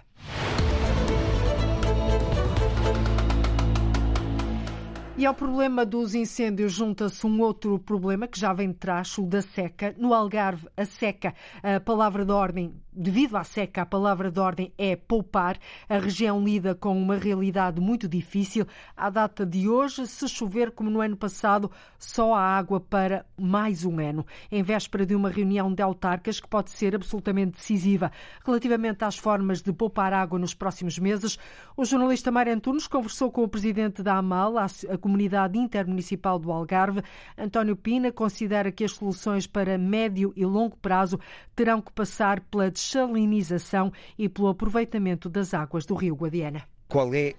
E 5.16 5.28
ao 5.28 5.34
problema 5.36 5.86
dos 5.86 6.16
incêndios 6.16 6.74
junta-se 6.74 7.28
um 7.28 7.40
outro 7.40 7.78
problema 7.78 8.28
que 8.28 8.40
já 8.40 8.52
vem 8.52 8.70
de 8.70 8.78
trás, 8.78 9.16
o 9.20 9.28
da 9.28 9.44
seca. 9.44 9.94
No 9.96 10.12
Algarve, 10.12 10.68
a 10.76 10.86
seca, 10.86 11.36
a 11.62 11.80
palavra 11.80 12.26
de 12.26 12.32
ordem 12.32 12.74
devido 12.96 13.36
à 13.36 13.44
seca, 13.44 13.82
a 13.82 13.86
palavra 13.86 14.32
de 14.32 14.40
ordem 14.40 14.72
é 14.78 14.96
poupar. 14.96 15.58
A 15.88 15.98
região 15.98 16.44
lida 16.44 16.76
com 16.76 17.00
uma 17.00 17.18
realidade 17.18 17.80
muito 17.82 18.08
difícil. 18.08 18.66
À 18.96 19.10
data 19.10 19.46
de 19.46 19.68
hoje, 19.68 20.08
se 20.08 20.28
chover 20.28 20.72
como 20.72 20.90
no 20.90 21.02
ano 21.02 21.18
passado, 21.18 21.72
só 21.98 22.34
há 22.34 22.42
água 22.58 22.80
para 22.80 23.26
mais 23.38 23.86
um 23.86 24.00
ano. 24.00 24.26
Em 24.52 24.64
véspera 24.64 25.06
de 25.06 25.16
uma 25.16 25.30
reunião 25.30 25.74
de 25.74 25.82
autarcas 25.82 26.40
que 26.40 26.48
pode 26.48 26.72
ser 26.72 26.96
absolutamente 26.96 27.58
decisiva 27.58 28.12
relativamente 28.46 29.04
às 29.04 29.18
formas 29.18 29.62
de 29.62 29.72
poupar 29.74 30.14
água 30.14 30.38
nos 30.40 30.54
próximos 30.54 31.00
meses, 31.00 31.38
o 31.76 31.86
jornalista 31.86 32.32
Mário 32.32 32.54
Antunes 32.54 32.88
conversou 32.88 33.32
com 33.32 33.44
o 33.44 33.48
presidente 33.48 34.04
da 34.04 34.16
AMAL, 34.16 34.58
a 34.58 34.98
Comunidade 35.00 35.58
Intermunicipal 35.58 36.38
do 36.38 36.52
Algarve. 36.52 37.02
António 37.38 37.76
Pina 37.76 38.12
considera 38.12 38.72
que 38.72 38.84
as 38.84 38.92
soluções 38.92 39.48
para 39.48 39.78
médio 39.78 40.34
e 40.36 40.46
longo 40.46 40.78
prazo 40.78 41.20
terão 41.56 41.82
que 41.82 41.92
passar 41.92 42.40
pela 42.42 42.70
desalinização 42.92 43.92
e 44.18 44.28
pelo 44.28 44.50
aproveitamento 44.50 45.30
das 45.30 45.54
águas 45.54 45.86
do 45.86 45.96
rio 45.96 46.16
Guadiana. 46.16 46.64
Qual 46.88 47.14
é 47.16 47.34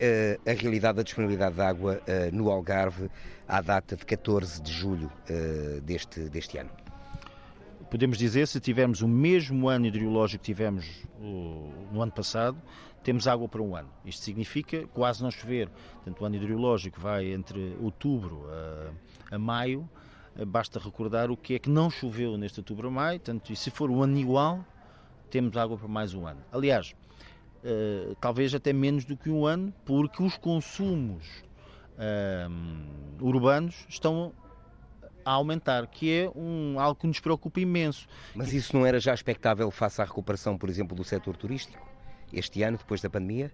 uh, 0.47 0.51
a 0.51 0.53
realidade 0.53 0.97
da 0.97 1.03
disponibilidade 1.03 1.55
de 1.55 1.61
água 1.61 2.01
uh, 2.01 2.35
no 2.35 2.51
Algarve 2.51 3.09
à 3.47 3.61
data 3.61 3.95
de 3.95 4.05
14 4.05 4.61
de 4.61 4.73
julho 4.73 5.13
uh, 5.31 5.81
deste, 5.83 6.21
deste 6.29 6.59
ano? 6.59 6.71
Podemos 7.89 8.19
dizer, 8.19 8.49
se 8.49 8.59
tivermos 8.59 9.03
o 9.03 9.07
mesmo 9.07 9.69
ano 9.69 9.87
hidrológico 9.87 10.43
que 10.43 10.47
tivemos 10.47 11.07
no 11.93 12.03
ano 12.03 12.11
passado, 12.11 12.61
temos 13.05 13.29
água 13.29 13.47
para 13.47 13.63
um 13.63 13.77
ano. 13.77 13.89
Isto 14.05 14.25
significa 14.25 14.85
quase 14.89 15.23
não 15.23 15.31
chover. 15.31 15.69
Portanto, 15.97 16.21
o 16.21 16.25
ano 16.25 16.35
hidrológico 16.35 16.99
vai 17.01 17.33
entre 17.33 17.77
outubro 17.81 18.49
a, 19.31 19.37
a 19.37 19.39
maio. 19.39 19.89
Basta 20.45 20.81
recordar 20.81 21.31
o 21.31 21.37
que 21.37 21.55
é 21.55 21.59
que 21.61 21.71
não 21.71 21.89
choveu 21.89 22.37
neste 22.37 22.59
outubro 22.59 22.89
a 22.89 22.91
maio. 22.91 23.21
Portanto, 23.21 23.53
e 23.53 23.55
se 23.55 23.71
for 23.71 23.89
um 23.89 24.03
ano 24.03 24.19
igual, 24.19 24.65
temos 25.31 25.57
água 25.57 25.77
para 25.77 25.89
mais 25.89 26.15
um 26.15 26.27
ano. 26.27 26.41
Aliás, 26.53 26.95
uh, 27.65 28.15
talvez 28.21 28.55
até 28.55 28.73
menos 28.73 29.05
do 29.05 29.17
que 29.17 29.31
um 29.31 29.47
ano, 29.47 29.73
porque 29.85 30.23
os 30.23 30.37
consumos 30.37 31.27
uh, 31.99 33.25
urbanos 33.25 33.87
estão 33.89 34.33
a 35.25 35.33
aumentar, 35.33 35.87
que 35.87 36.13
é 36.13 36.31
um, 36.37 36.79
algo 36.79 37.01
que 37.01 37.07
nos 37.07 37.19
preocupa 37.19 37.59
imenso. 37.61 38.07
Mas 38.35 38.53
isso 38.53 38.77
não 38.77 38.85
era 38.85 39.01
já 39.01 39.15
expectável 39.15 39.71
face 39.71 40.01
à 40.01 40.05
recuperação, 40.05 40.59
por 40.59 40.69
exemplo, 40.69 40.95
do 40.95 41.03
setor 41.03 41.37
turístico, 41.37 41.87
este 42.33 42.63
ano, 42.63 42.77
depois 42.77 43.01
da 43.01 43.09
pandemia? 43.09 43.51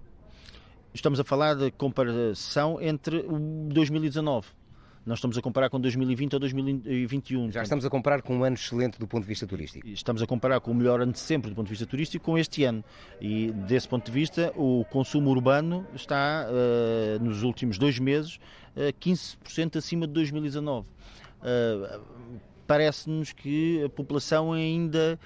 Estamos 0.92 1.20
a 1.20 1.24
falar 1.24 1.54
de 1.54 1.70
comparação 1.70 2.80
entre 2.80 3.22
2019 3.22 4.59
nós 5.04 5.18
estamos 5.18 5.38
a 5.38 5.42
comparar 5.42 5.70
com 5.70 5.80
2020 5.80 6.34
ou 6.34 6.40
2021. 6.40 7.50
Já 7.50 7.62
estamos 7.62 7.84
a 7.84 7.90
comparar 7.90 8.20
com 8.20 8.36
um 8.36 8.44
ano 8.44 8.54
excelente 8.54 8.98
do 8.98 9.06
ponto 9.06 9.22
de 9.22 9.28
vista 9.28 9.46
turístico. 9.46 9.88
Estamos 9.88 10.22
a 10.22 10.26
comparar 10.26 10.60
com 10.60 10.70
o 10.70 10.74
melhor 10.74 11.00
ano 11.00 11.12
de 11.12 11.18
sempre 11.18 11.50
do 11.50 11.56
ponto 11.56 11.66
de 11.66 11.70
vista 11.70 11.86
turístico 11.86 12.24
com 12.24 12.36
este 12.36 12.64
ano. 12.64 12.84
E 13.20 13.50
desse 13.50 13.88
ponto 13.88 14.04
de 14.04 14.12
vista, 14.12 14.52
o 14.56 14.84
consumo 14.90 15.30
urbano 15.30 15.86
está, 15.94 16.46
uh, 16.48 17.24
nos 17.24 17.42
últimos 17.42 17.78
dois 17.78 17.98
meses, 17.98 18.38
uh, 18.76 18.92
15% 19.00 19.78
acima 19.78 20.06
de 20.06 20.12
2019. 20.12 20.86
Uh, 20.86 22.40
Parece-nos 22.66 23.32
que 23.32 23.82
a 23.82 23.88
população 23.88 24.52
ainda 24.52 25.18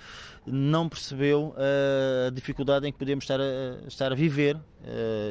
não 0.47 0.89
percebeu 0.89 1.55
a 1.59 2.31
dificuldade 2.31 2.89
em 2.89 2.93
que 2.93 2.99
podemos 2.99 3.25
estar 3.25 3.39
a, 3.39 3.87
estar 3.87 4.11
a 4.11 4.15
viver 4.15 4.59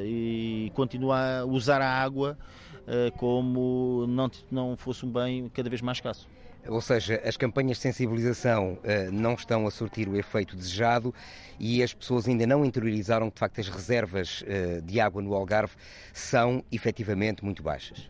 e 0.05 0.71
continuar 0.75 1.39
a 1.39 1.45
usar 1.45 1.81
a 1.81 1.89
água 1.89 2.37
eh, 2.72 2.72
como 3.17 4.05
não, 4.07 4.29
não 4.51 4.77
fosse 4.77 5.05
um 5.05 5.11
bem 5.11 5.49
cada 5.49 5.69
vez 5.69 5.81
mais 5.81 5.97
escasso. 5.97 6.27
Ou 6.67 6.79
seja, 6.79 7.21
as 7.25 7.35
campanhas 7.35 7.77
de 7.77 7.83
sensibilização 7.83 8.73
uh, 8.73 9.11
não 9.11 9.33
estão 9.33 9.67
a 9.67 9.71
surtir 9.71 10.07
o 10.07 10.15
efeito 10.15 10.55
desejado 10.55 11.13
e 11.59 11.83
as 11.83 11.93
pessoas 11.93 12.27
ainda 12.27 12.47
não 12.47 12.63
interiorizaram 12.63 13.29
que, 13.29 13.35
de 13.35 13.39
facto, 13.39 13.59
as 13.59 13.67
reservas 13.67 14.43
uh, 14.43 14.81
de 14.81 14.99
água 14.99 15.21
no 15.21 15.33
Algarve 15.33 15.75
são 16.13 16.63
efetivamente 16.71 17.43
muito 17.43 17.61
baixas. 17.61 18.09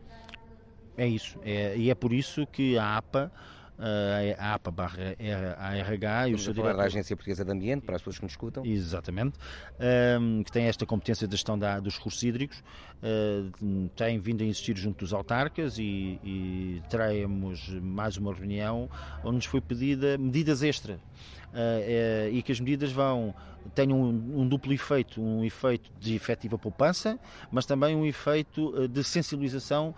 É 0.96 1.08
isso. 1.08 1.40
É, 1.44 1.76
e 1.76 1.90
é 1.90 1.96
por 1.96 2.14
isso 2.14 2.46
que 2.46 2.78
a 2.78 2.98
APA 2.98 3.32
a 4.38 4.54
APA 4.54 4.72
barra 4.72 5.16
ARH 5.58 6.30
e 6.30 6.34
o 6.34 6.38
seu 6.38 6.54
diretor... 6.54 6.78
da 6.78 6.84
Agência 6.84 7.16
Portuguesa 7.16 7.44
de 7.44 7.52
Ambiente, 7.52 7.82
para 7.82 7.96
as 7.96 8.02
pessoas 8.02 8.18
que 8.18 8.24
nos 8.24 8.32
escutam. 8.34 8.66
Exatamente, 8.66 9.38
que 10.46 10.52
tem 10.52 10.66
esta 10.66 10.86
competência 10.86 11.28
de 11.28 11.36
gestão 11.36 11.58
da, 11.58 11.80
dos 11.80 11.98
recursos 11.98 12.22
hídricos, 12.24 12.64
tem 13.96 14.20
vindo 14.20 14.44
a 14.44 14.46
insistir 14.46 14.78
junto 14.78 15.00
dos 15.00 15.14
autarcas 15.14 15.78
e, 15.78 16.20
e 16.24 16.82
teremos 16.90 17.70
mais 17.82 18.18
uma 18.18 18.34
reunião 18.34 18.90
onde 19.24 19.38
nos 19.38 19.46
foi 19.46 19.62
pedida 19.62 20.18
medidas 20.18 20.64
extra. 20.64 21.00
Uh, 21.54 21.56
uh, 21.56 22.34
e 22.34 22.42
que 22.42 22.52
as 22.52 22.60
medidas 22.60 22.92
vão 22.92 23.34
tenham 23.76 24.02
um, 24.02 24.42
um, 24.42 24.48
duplo 24.48 24.74
efeito, 24.74 25.22
um 25.22 25.46
efeito 25.46 25.92
de 26.00 26.16
efetiva 26.16 26.58
poupança, 26.58 27.20
mas 27.52 27.64
também 27.64 27.96
um 27.96 28.06
efeito 28.06 28.70
uh, 28.70 28.88
de 28.88 29.04
sensibilização 29.04 29.94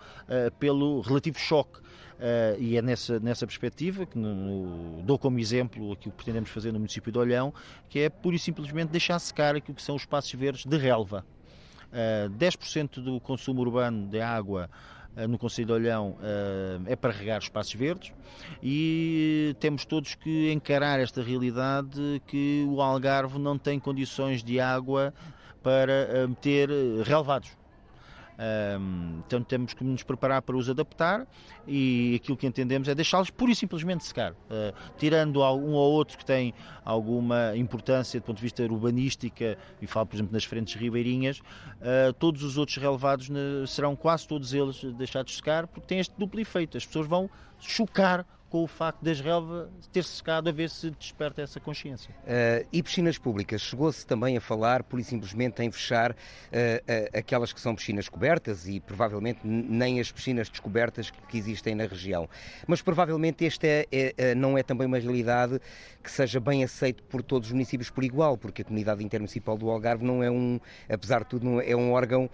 pelo 0.60 1.00
relativo 1.00 1.38
choque 1.38 1.80
Uh, 2.16 2.58
e 2.58 2.78
é 2.78 2.82
nessa, 2.82 3.20
nessa 3.20 3.46
perspectiva 3.46 4.06
que 4.06 4.16
no, 4.16 4.34
no, 4.34 5.02
dou 5.02 5.18
como 5.18 5.38
exemplo 5.38 5.92
aquilo 5.92 6.12
que 6.12 6.16
pretendemos 6.16 6.48
fazer 6.48 6.72
no 6.72 6.78
município 6.78 7.12
de 7.12 7.18
Olhão, 7.18 7.52
que 7.90 7.98
é 7.98 8.08
pura 8.08 8.36
e 8.36 8.38
simplesmente 8.38 8.88
deixar 8.88 9.18
secar 9.18 9.54
aquilo 9.54 9.74
que 9.74 9.82
são 9.82 9.94
os 9.94 10.02
espaços 10.02 10.32
verdes 10.32 10.64
de 10.64 10.76
relva. 10.78 11.26
Uh, 11.92 11.92
eh, 11.92 12.28
10% 12.38 13.02
do 13.02 13.20
consumo 13.20 13.60
urbano 13.60 14.08
de 14.08 14.18
água 14.18 14.70
uh, 15.14 15.28
no 15.28 15.36
Conselho 15.36 15.66
de 15.66 15.72
Olhão 15.74 16.16
é 16.86 16.96
para 16.96 17.12
regar 17.12 17.38
espaços 17.38 17.74
verdes 17.74 18.12
e 18.62 19.54
temos 19.60 19.84
todos 19.84 20.14
que 20.14 20.50
encarar 20.50 20.98
esta 20.98 21.22
realidade 21.22 22.22
que 22.26 22.66
o 22.68 22.80
Algarve 22.80 23.38
não 23.38 23.58
tem 23.58 23.78
condições 23.78 24.42
de 24.42 24.58
água 24.58 25.12
para 25.62 26.26
meter 26.26 26.70
relevados 27.04 27.50
então 29.26 29.42
temos 29.42 29.72
que 29.72 29.82
nos 29.82 30.02
preparar 30.02 30.42
para 30.42 30.56
os 30.56 30.68
adaptar 30.68 31.26
e 31.66 32.20
aquilo 32.22 32.36
que 32.36 32.46
entendemos 32.46 32.88
é 32.88 32.94
deixá-los 32.94 33.30
pura 33.30 33.50
e 33.50 33.56
simplesmente 33.56 34.04
secar, 34.04 34.32
uh, 34.32 34.36
tirando 34.98 35.40
um 35.40 35.72
ou 35.72 35.92
outro 35.92 36.18
que 36.18 36.24
tem 36.24 36.52
alguma 36.84 37.56
importância 37.56 38.20
do 38.20 38.24
ponto 38.24 38.36
de 38.36 38.42
vista 38.42 38.62
urbanística, 38.62 39.56
e 39.80 39.86
falo 39.86 40.06
por 40.06 40.16
exemplo 40.16 40.32
nas 40.32 40.44
frentes 40.44 40.74
ribeirinhas, 40.74 41.38
uh, 41.40 42.12
todos 42.18 42.42
os 42.42 42.58
outros 42.58 42.76
relevados 42.76 43.28
serão 43.68 43.96
quase 43.96 44.28
todos 44.28 44.52
eles 44.52 44.82
deixados 44.94 45.32
de 45.32 45.36
secar 45.36 45.66
porque 45.66 45.86
tem 45.86 45.98
este 45.98 46.14
duplo 46.18 46.40
efeito, 46.40 46.76
as 46.76 46.84
pessoas 46.84 47.06
vão 47.06 47.30
chocar 47.58 48.26
com 48.48 48.62
o 48.62 48.66
facto 48.66 49.02
das 49.02 49.20
relvas 49.20 49.68
ter 49.92 50.04
secado 50.04 50.48
a 50.48 50.52
ver 50.52 50.70
se 50.70 50.90
desperta 50.90 51.42
essa 51.42 51.58
consciência. 51.58 52.14
Uh, 52.22 52.66
e 52.72 52.82
piscinas 52.82 53.18
públicas? 53.18 53.60
Chegou-se 53.60 54.06
também 54.06 54.36
a 54.36 54.40
falar, 54.40 54.82
por 54.82 55.00
e 55.00 55.04
simplesmente, 55.04 55.62
em 55.62 55.70
fechar 55.70 56.12
uh, 56.12 56.14
uh, 56.14 57.18
aquelas 57.18 57.52
que 57.52 57.60
são 57.60 57.74
piscinas 57.74 58.08
cobertas 58.08 58.68
e 58.68 58.80
provavelmente 58.80 59.40
nem 59.42 60.00
as 60.00 60.12
piscinas 60.12 60.48
descobertas 60.48 61.10
que 61.10 61.36
existem 61.36 61.74
na 61.74 61.86
região. 61.86 62.28
Mas 62.66 62.80
provavelmente 62.80 63.44
esta 63.44 63.66
é, 63.66 63.86
é, 63.90 64.34
não 64.34 64.56
é 64.56 64.62
também 64.62 64.86
uma 64.86 64.98
realidade 64.98 65.60
que 66.02 66.10
seja 66.10 66.38
bem 66.38 66.62
aceito 66.62 67.02
por 67.02 67.22
todos 67.22 67.48
os 67.48 67.52
municípios 67.52 67.90
por 67.90 68.04
igual, 68.04 68.38
porque 68.38 68.62
a 68.62 68.64
comunidade 68.64 69.02
intermunicipal 69.02 69.58
do 69.58 69.68
Algarve 69.68 70.04
não 70.04 70.22
é 70.22 70.30
um, 70.30 70.60
apesar 70.88 71.24
de 71.24 71.30
tudo, 71.30 71.60
é 71.60 71.74
um 71.74 71.90
órgão 71.90 72.30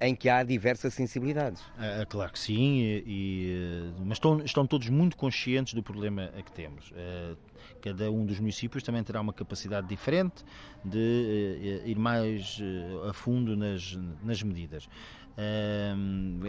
em 0.00 0.14
que 0.14 0.26
há 0.30 0.42
diversas 0.42 0.94
sensibilidades. 0.94 1.62
claro 2.08 2.32
que 2.32 2.38
sim, 2.38 3.02
e, 3.06 3.92
mas 3.98 4.16
estão, 4.16 4.40
estão 4.42 4.66
todos 4.66 4.88
muito 4.88 5.18
conscientes 5.18 5.50
do 5.72 5.82
problema 5.82 6.28
que 6.44 6.52
temos. 6.52 6.92
Cada 7.80 8.10
um 8.10 8.24
dos 8.24 8.38
municípios 8.38 8.82
também 8.82 9.02
terá 9.02 9.20
uma 9.20 9.32
capacidade 9.32 9.86
diferente 9.86 10.44
de 10.84 11.82
ir 11.84 11.98
mais 11.98 12.58
a 13.08 13.12
fundo 13.12 13.56
nas, 13.56 13.98
nas 14.22 14.42
medidas. 14.42 14.88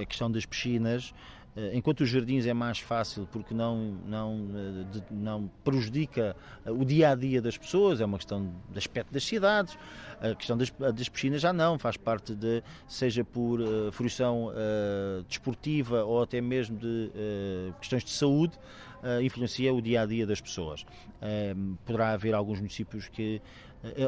A 0.01 0.05
questão 0.05 0.29
das 0.29 0.45
piscinas 0.45 1.13
eh, 1.13 1.40
enquanto 1.73 2.01
os 2.01 2.09
jardins 2.09 2.45
é 2.45 2.53
mais 2.53 2.79
fácil 2.79 3.27
porque 3.29 3.53
não, 3.53 3.97
não, 4.05 4.47
eh, 4.55 5.01
não 5.11 5.51
prejudica 5.63 6.35
eh, 6.65 6.71
o 6.71 6.85
dia 6.85 7.09
a 7.09 7.15
dia 7.15 7.41
das 7.41 7.57
pessoas, 7.57 7.99
é 7.99 8.05
uma 8.05 8.17
questão 8.17 8.53
de 8.69 8.77
aspecto 8.77 9.11
das 9.13 9.23
cidades. 9.23 9.77
A 10.21 10.33
questão 10.33 10.57
das, 10.57 10.69
das 10.69 11.09
piscinas 11.09 11.41
já 11.41 11.51
não, 11.51 11.77
faz 11.77 11.97
parte 11.97 12.33
de, 12.35 12.63
seja 12.87 13.23
por 13.23 13.59
uh, 13.59 13.91
fruição 13.91 14.49
uh, 14.49 15.23
desportiva 15.27 16.03
ou 16.03 16.21
até 16.21 16.39
mesmo 16.39 16.77
de 16.77 17.11
uh, 17.15 17.73
questões 17.79 18.03
de 18.03 18.11
saúde, 18.11 18.57
influencia 19.23 19.73
o 19.73 19.81
dia 19.81 20.03
a 20.03 20.05
dia 20.05 20.27
das 20.27 20.39
pessoas. 20.39 20.85
poderá 21.87 22.11
haver 22.11 22.35
alguns 22.35 22.59
municípios 22.59 23.09
que 23.09 23.41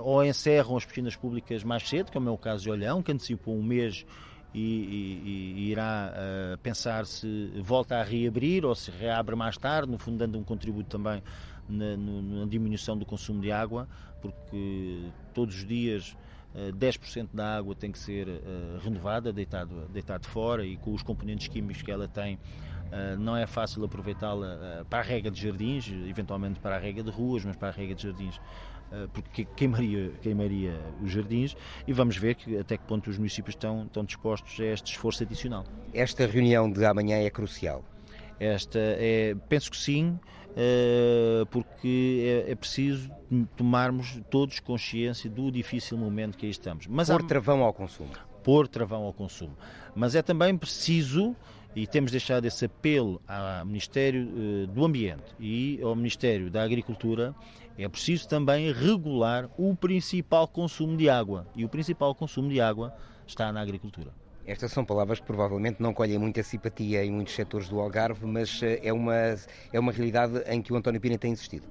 ou 0.04 0.24
encerram 0.24 0.78
as 0.78 0.86
piscinas 0.86 1.16
públicas 1.16 1.64
mais 1.64 1.90
cedo, 1.90 2.12
como 2.12 2.30
é 2.30 2.32
o 2.32 2.38
caso 2.38 2.62
de 2.62 2.70
Olhão, 2.70 3.02
que 3.02 3.12
antecipou 3.12 3.58
um 3.58 3.64
mês 3.64 4.06
e, 4.54 4.60
e, 4.60 5.54
e 5.58 5.72
irá 5.72 6.14
uh, 6.14 6.58
pensar 6.60 7.06
se 7.06 7.52
volta 7.62 7.98
a 7.98 8.04
reabrir 8.04 8.64
ou 8.64 8.76
se 8.76 8.92
reabre 8.92 9.36
mais 9.36 9.58
tarde, 9.58 9.92
no 9.92 9.98
fundo 9.98 10.18
dando 10.18 10.38
um 10.38 10.44
contributo 10.44 10.90
também 10.90 11.24
na, 11.68 11.98
na 11.98 12.46
diminuição 12.46 12.96
do 12.98 13.06
consumo 13.06 13.42
de 13.42 13.52
água, 13.52 13.88
porque 14.22 15.10
todos 15.34 15.56
os 15.56 15.66
dias 15.66 16.16
uh, 16.54 16.70
eh, 16.70 16.72
10% 16.72 17.30
da 17.34 17.58
água 17.58 17.74
tem 17.74 17.92
que 17.92 17.98
ser 17.98 18.28
uh, 18.28 18.80
renovada, 18.84 19.34
deitado, 19.34 19.88
deitado 19.90 20.28
fora 20.28 20.64
e 20.64 20.78
com 20.78 20.94
os 20.94 21.02
componentes 21.02 21.48
químicos 21.48 21.82
que 21.82 21.92
ela 21.92 22.08
tem, 22.08 22.40
não 23.18 23.36
é 23.36 23.48
fácil 23.48 23.84
aproveitá-la 23.84 24.86
para 24.88 25.00
a 25.00 25.02
rega 25.02 25.32
de 25.32 25.42
jardins, 25.42 25.90
eventualmente 26.08 26.60
para 26.60 26.76
a 26.76 26.78
rega 26.78 27.02
de 27.02 27.10
ruas, 27.10 27.44
mas 27.44 27.56
para 27.56 27.70
a 27.70 27.72
rega 27.72 27.96
de 27.96 28.04
jardins 28.04 28.40
porque 29.14 29.46
queimaria, 29.56 30.12
queimaria 30.22 30.80
os 31.02 31.12
jardins 31.12 31.56
e 31.88 31.94
vamos 31.94 32.18
ver 32.18 32.36
que, 32.36 32.58
até 32.58 32.78
que 32.78 32.84
ponto 32.86 33.10
os 33.10 33.18
municípios 33.18 33.56
estão, 33.56 33.86
estão 33.86 34.04
dispostos 34.04 34.60
a 34.60 34.66
este 34.66 34.92
esforço 34.92 35.24
adicional. 35.24 35.64
Esta 35.94 36.26
reunião 36.26 36.72
de 36.72 36.86
amanhã 36.86 37.18
é 37.18 37.30
crucial? 37.30 37.84
Esta 38.40 38.80
é, 38.80 39.36
penso 39.48 39.72
que 39.72 39.78
sim, 39.78 40.20
eh, 40.56 41.46
porque 41.50 42.44
é, 42.48 42.52
é, 42.52 42.56
preciso 42.56 43.10
tomarmos 43.56 44.22
todos 44.30 44.60
consciência 44.60 45.28
do 45.30 45.52
difícil 45.52 45.98
momento 45.98 46.38
que 46.38 46.46
aí 46.46 46.52
estamos. 46.52 46.86
Mas 46.88 47.10
pôr 47.10 47.22
há... 47.22 47.24
travão 47.24 47.64
ao 47.64 47.74
consumo. 47.74 48.12
Pôr 48.44 48.68
travão 48.68 49.04
ao 49.04 49.14
consumo. 49.14 49.58
Mas 49.96 50.14
é 50.14 50.22
também 50.22 50.56
preciso 50.56 51.36
e 51.76 51.88
temos 51.88 52.12
deixado 52.12 52.46
esse 52.46 52.66
apelo 52.66 53.20
ao 53.28 53.66
Ministério 53.66 54.30
eh, 54.30 54.68
do 54.68 54.86
Ambiente 54.86 55.34
e 55.40 55.80
ao 55.82 55.96
Ministério 55.96 56.52
da 56.52 56.62
Agricultura 56.64 57.34
é 57.78 57.88
preciso 57.88 58.28
também 58.28 58.72
regular 58.72 59.50
o 59.58 59.76
principal 59.76 60.48
consumo 60.48 60.96
de 60.98 61.10
água. 61.10 61.48
E 61.56 61.66
o 61.66 61.70
principal 61.70 62.14
consumo 62.14 62.50
de 62.50 62.62
água 62.62 62.94
está 63.26 63.52
na 63.52 63.62
agricultura. 63.62 64.12
Estas 64.46 64.72
são 64.72 64.84
palavras 64.84 65.20
que 65.20 65.26
provavelmente 65.26 65.82
não 65.82 65.94
colhem 65.94 66.18
muita 66.18 66.44
simpatia 66.44 67.04
em 67.04 67.12
muitos 67.12 67.34
setores 67.34 67.70
do 67.70 67.80
Algarve, 67.80 68.26
mas 68.26 68.62
eh, 68.62 68.80
é 68.84 68.92
uma, 68.92 69.16
é 69.16 69.80
uma 69.80 69.92
realidade 69.92 70.44
em 70.48 70.62
que 70.62 70.74
o 70.74 70.76
António 70.76 71.00
Pina 71.00 71.18
tem 71.18 71.32
insistido. 71.32 71.66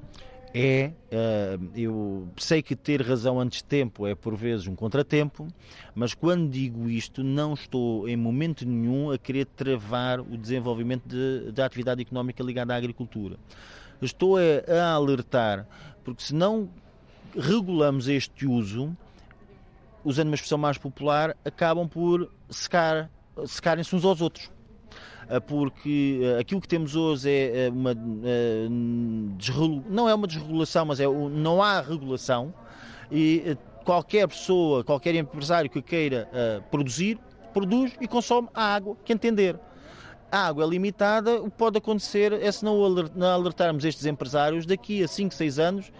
É, 0.54 0.92
eh, 1.10 1.58
eu 1.74 2.28
sei 2.36 2.62
que 2.62 2.74
ter 2.74 3.02
razão 3.02 3.38
antes 3.40 3.58
de 3.58 3.64
tempo 3.64 4.06
é 4.06 4.14
por 4.14 4.34
vezes 4.36 4.66
um 4.66 4.74
contratempo, 4.74 5.48
mas 5.94 6.14
quando 6.14 6.48
digo 6.48 6.88
isto, 6.88 7.22
não 7.22 7.52
estou 7.52 8.08
em 8.08 8.16
momento 8.16 8.66
nenhum 8.66 9.10
a 9.10 9.18
querer 9.18 9.46
travar 9.46 10.20
o 10.20 10.36
desenvolvimento 10.36 11.06
de, 11.06 11.52
da 11.52 11.66
atividade 11.66 12.00
económica 12.02 12.42
ligada 12.42 12.74
à 12.74 12.76
agricultura. 12.76 13.36
Estou 14.00 14.36
a, 14.36 14.40
a 14.68 14.92
alertar 14.92 15.66
porque 16.04 16.22
se 16.22 16.34
não 16.34 16.68
regulamos 17.36 18.08
este 18.08 18.46
uso, 18.46 18.96
usando 20.04 20.28
uma 20.28 20.34
expressão 20.34 20.58
mais 20.58 20.78
popular, 20.78 21.36
acabam 21.44 21.88
por 21.88 22.30
secar, 22.50 23.10
secarem-se 23.46 23.94
uns 23.94 24.04
aos 24.04 24.20
outros. 24.20 24.50
Ah, 25.28 25.40
porque 25.40 26.20
ah, 26.36 26.40
aquilo 26.40 26.60
que 26.60 26.68
temos 26.68 26.96
hoje 26.96 27.30
é 27.30 27.68
ah, 27.68 27.72
uma 27.72 27.94
não 29.88 30.08
é 30.08 30.14
uma 30.14 30.26
desregulação, 30.26 30.84
mas 30.84 31.00
é 31.00 31.06
não 31.06 31.62
há 31.62 31.80
regulação 31.80 32.52
e 33.10 33.56
qualquer 33.84 34.28
pessoa, 34.28 34.84
qualquer 34.84 35.14
empresário 35.14 35.70
que 35.70 35.82
queira 35.82 36.28
produzir, 36.70 37.18
produz 37.52 37.92
e 38.00 38.06
consome 38.06 38.48
a 38.54 38.74
água 38.74 38.96
que 39.04 39.12
entender 39.12 39.58
a 40.32 40.46
água 40.46 40.64
é 40.64 40.66
limitada, 40.66 41.40
o 41.40 41.50
que 41.50 41.56
pode 41.56 41.78
acontecer 41.78 42.32
é 42.32 42.50
se 42.50 42.64
não 42.64 42.82
alertarmos 43.24 43.84
estes 43.84 44.06
empresários, 44.06 44.66
daqui 44.66 45.04
a 45.04 45.08
5, 45.08 45.34
6 45.34 45.58
anos 45.58 45.92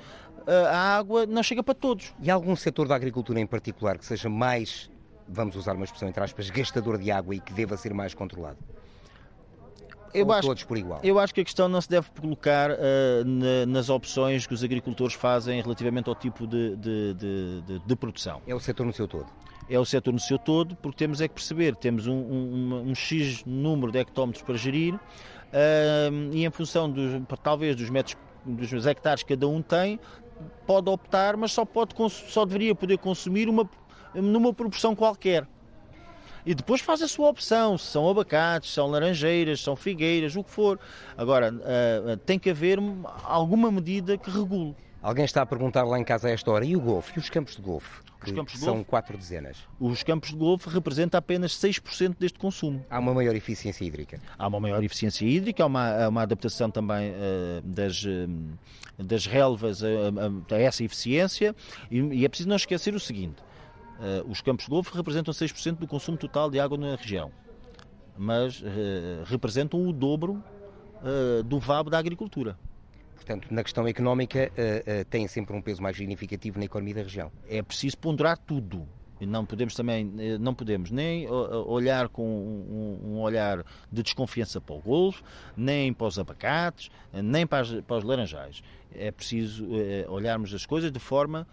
a 0.46 0.96
água 0.96 1.26
não 1.26 1.42
chega 1.42 1.62
para 1.62 1.74
todos. 1.74 2.12
E 2.20 2.30
há 2.30 2.34
algum 2.34 2.56
setor 2.56 2.88
da 2.88 2.96
agricultura 2.96 3.38
em 3.38 3.46
particular 3.46 3.98
que 3.98 4.04
seja 4.04 4.28
mais, 4.28 4.90
vamos 5.28 5.54
usar 5.54 5.76
uma 5.76 5.84
expressão 5.84 6.08
entre 6.08 6.22
aspas, 6.22 6.50
gastador 6.50 6.98
de 6.98 7.10
água 7.10 7.34
e 7.34 7.40
que 7.40 7.52
deva 7.52 7.76
ser 7.76 7.94
mais 7.94 8.14
controlado? 8.14 8.58
eu 10.14 10.30
acho, 10.30 10.46
todos 10.46 10.64
por 10.64 10.76
igual? 10.76 11.00
Eu 11.02 11.18
acho 11.18 11.34
que 11.34 11.40
a 11.40 11.44
questão 11.44 11.68
não 11.68 11.80
se 11.80 11.88
deve 11.88 12.10
colocar 12.20 12.70
uh, 12.70 12.74
na, 13.24 13.66
nas 13.66 13.88
opções 13.88 14.46
que 14.46 14.54
os 14.54 14.62
agricultores 14.62 15.14
fazem 15.14 15.60
relativamente 15.60 16.08
ao 16.08 16.14
tipo 16.14 16.46
de, 16.46 16.76
de, 16.76 17.14
de, 17.14 17.78
de, 17.78 17.96
produção. 17.96 18.42
É 18.46 18.54
o 18.54 18.60
setor 18.60 18.84
no 18.84 18.92
seu 18.92 19.08
todo? 19.08 19.26
É 19.72 19.78
o 19.78 19.84
setor 19.86 20.12
no 20.12 20.20
seu 20.20 20.38
todo, 20.38 20.76
porque 20.76 20.98
temos 20.98 21.22
é 21.22 21.28
que 21.28 21.34
perceber, 21.34 21.74
temos 21.74 22.06
um, 22.06 22.12
um, 22.12 22.90
um 22.90 22.94
X 22.94 23.42
número 23.46 23.90
de 23.90 24.00
hectómetros 24.00 24.44
para 24.44 24.54
gerir 24.56 24.94
uh, 24.94 26.30
e 26.30 26.44
em 26.44 26.50
função 26.50 26.90
dos, 26.90 27.22
talvez 27.42 27.74
dos 27.74 27.88
metros, 27.88 28.14
dos 28.44 28.86
hectares 28.86 29.22
que 29.22 29.34
cada 29.34 29.48
um 29.48 29.62
tem, 29.62 29.98
pode 30.66 30.90
optar, 30.90 31.38
mas 31.38 31.52
só, 31.52 31.64
pode, 31.64 31.94
só 32.10 32.44
deveria 32.44 32.74
poder 32.74 32.98
consumir 32.98 33.48
uma, 33.48 33.66
numa 34.14 34.52
proporção 34.52 34.94
qualquer 34.94 35.46
e 36.44 36.54
depois 36.54 36.80
faz 36.80 37.00
a 37.00 37.08
sua 37.08 37.28
opção, 37.28 37.78
se 37.78 37.86
são 37.86 38.08
abacates, 38.10 38.72
são 38.72 38.88
laranjeiras, 38.88 39.60
são 39.60 39.76
figueiras, 39.76 40.34
o 40.34 40.42
que 40.42 40.50
for. 40.50 40.78
Agora, 41.16 41.50
uh, 41.52 42.16
tem 42.18 42.38
que 42.38 42.50
haver 42.50 42.78
alguma 43.24 43.70
medida 43.70 44.18
que 44.18 44.28
regule. 44.28 44.74
Alguém 45.00 45.24
está 45.24 45.42
a 45.42 45.46
perguntar 45.46 45.84
lá 45.84 45.98
em 45.98 46.04
casa 46.04 46.28
a 46.28 46.30
esta 46.30 46.50
hora, 46.50 46.64
e 46.64 46.76
o 46.76 46.80
golfe? 46.80 47.12
E 47.16 47.20
os 47.20 47.30
campos 47.30 47.56
de 47.56 47.62
golfe? 47.62 48.00
Campos 48.30 48.52
de 48.54 48.60
são 48.60 48.74
golfe? 48.74 48.90
quatro 48.90 49.18
dezenas. 49.18 49.56
Os 49.80 50.02
campos 50.02 50.30
de 50.30 50.36
golfe 50.36 50.68
representam 50.68 51.18
apenas 51.18 51.52
6% 51.52 52.16
deste 52.18 52.38
consumo. 52.38 52.84
Há 52.88 52.98
uma 52.98 53.12
maior 53.14 53.34
eficiência 53.34 53.84
hídrica? 53.84 54.20
Há 54.38 54.46
uma 54.46 54.60
maior 54.60 54.82
eficiência 54.84 55.24
hídrica, 55.24 55.62
há 55.62 55.66
uma, 55.66 56.08
uma 56.08 56.22
adaptação 56.22 56.70
também 56.70 57.10
uh, 57.10 57.62
das, 57.64 58.04
uh, 58.04 58.08
das 58.98 59.26
relvas 59.26 59.82
a, 59.82 59.86
a, 59.86 60.54
a, 60.56 60.60
essa 60.60 60.84
eficiência 60.84 61.56
e, 61.90 61.98
e 61.98 62.24
é 62.24 62.28
preciso 62.28 62.48
não 62.48 62.56
esquecer 62.56 62.94
o 62.94 63.00
seguinte, 63.00 63.42
Uh, 64.02 64.28
os 64.28 64.40
campos 64.40 64.64
de 64.64 64.70
golfe 64.70 64.92
representam 64.96 65.32
6% 65.32 65.76
do 65.76 65.86
consumo 65.86 66.18
total 66.18 66.50
de 66.50 66.58
água 66.58 66.76
na 66.76 66.96
região, 66.96 67.30
mas 68.18 68.60
uh, 68.60 68.64
representam 69.26 69.86
o 69.86 69.92
dobro 69.92 70.42
uh, 71.02 71.42
do 71.44 71.60
VAB 71.60 71.88
da 71.88 71.98
agricultura. 71.98 72.58
Portanto, 73.24 73.46
na 73.52 73.62
questão 73.62 73.86
económica, 73.86 74.50
tem 75.08 75.28
sempre 75.28 75.54
um 75.56 75.62
peso 75.62 75.80
mais 75.80 75.96
significativo 75.96 76.58
na 76.58 76.64
economia 76.64 76.94
da 76.96 77.02
região. 77.02 77.30
É 77.48 77.62
preciso 77.62 77.96
ponderar 77.96 78.36
tudo. 78.36 78.86
Não 79.20 79.46
podemos 79.46 79.76
também, 79.76 80.04
não 80.40 80.52
podemos 80.52 80.90
nem 80.90 81.30
olhar 81.30 82.08
com 82.08 82.26
um, 82.26 83.20
olhar 83.20 83.64
de 83.92 84.02
desconfiança 84.02 84.60
para 84.60 84.74
o 84.74 84.80
golfe, 84.80 85.22
nem 85.56 85.92
para 85.92 86.08
os 86.08 86.18
abacates, 86.18 86.90
nem 87.12 87.46
para, 87.46 87.60
as, 87.60 87.80
para 87.82 87.98
os 87.98 88.04
laranjais. 88.04 88.60
É 88.92 89.12
preciso 89.12 89.68
olharmos 90.08 90.52
as 90.52 90.66
coisas 90.66 90.90
de 90.90 90.98
forma 90.98 91.46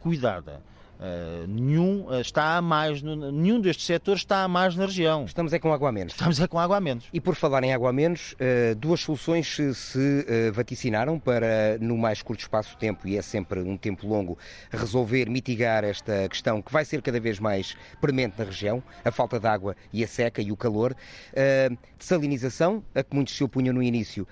cuidada. 0.00 0.60
Uh, 0.98 1.46
nenhum 1.46 2.06
uh, 2.08 2.20
está 2.20 2.56
a 2.56 2.62
mais, 2.62 3.00
nenhum 3.02 3.60
destes 3.60 3.86
setores 3.86 4.20
está 4.20 4.42
a 4.42 4.48
mais 4.48 4.74
na 4.74 4.84
região. 4.86 5.24
Estamos 5.24 5.52
é 5.52 5.58
com 5.58 5.72
água 5.72 5.90
a 5.90 5.92
menos. 5.92 6.12
Estamos 6.12 6.40
é 6.40 6.48
com 6.48 6.58
água 6.58 6.76
a 6.76 6.80
menos. 6.80 7.04
E 7.12 7.20
por 7.20 7.36
falar 7.36 7.62
em 7.62 7.72
água 7.72 7.90
a 7.90 7.92
menos, 7.92 8.32
uh, 8.32 8.74
duas 8.74 9.00
soluções 9.00 9.46
se, 9.46 9.74
se 9.74 10.50
vaticinaram 10.52 11.18
para, 11.18 11.78
no 11.80 11.96
mais 11.96 12.20
curto 12.20 12.40
espaço 12.40 12.70
de 12.70 12.78
tempo, 12.78 13.06
e 13.06 13.16
é 13.16 13.22
sempre 13.22 13.60
um 13.60 13.76
tempo 13.76 14.08
longo, 14.08 14.36
resolver 14.70 15.30
mitigar 15.30 15.84
esta 15.84 16.28
questão 16.28 16.60
que 16.60 16.72
vai 16.72 16.84
ser 16.84 17.00
cada 17.00 17.20
vez 17.20 17.38
mais 17.38 17.76
premente 18.00 18.34
na 18.36 18.44
região, 18.44 18.82
a 19.04 19.10
falta 19.10 19.38
de 19.38 19.46
água 19.46 19.76
e 19.92 20.02
a 20.02 20.08
seca 20.08 20.42
e 20.42 20.50
o 20.50 20.56
calor. 20.56 20.96
Desalinização, 21.98 22.82
a 22.94 23.02
que 23.02 23.14
muitos 23.14 23.36
se 23.36 23.44
opunham 23.44 23.74
no 23.74 23.82
início 23.82 24.26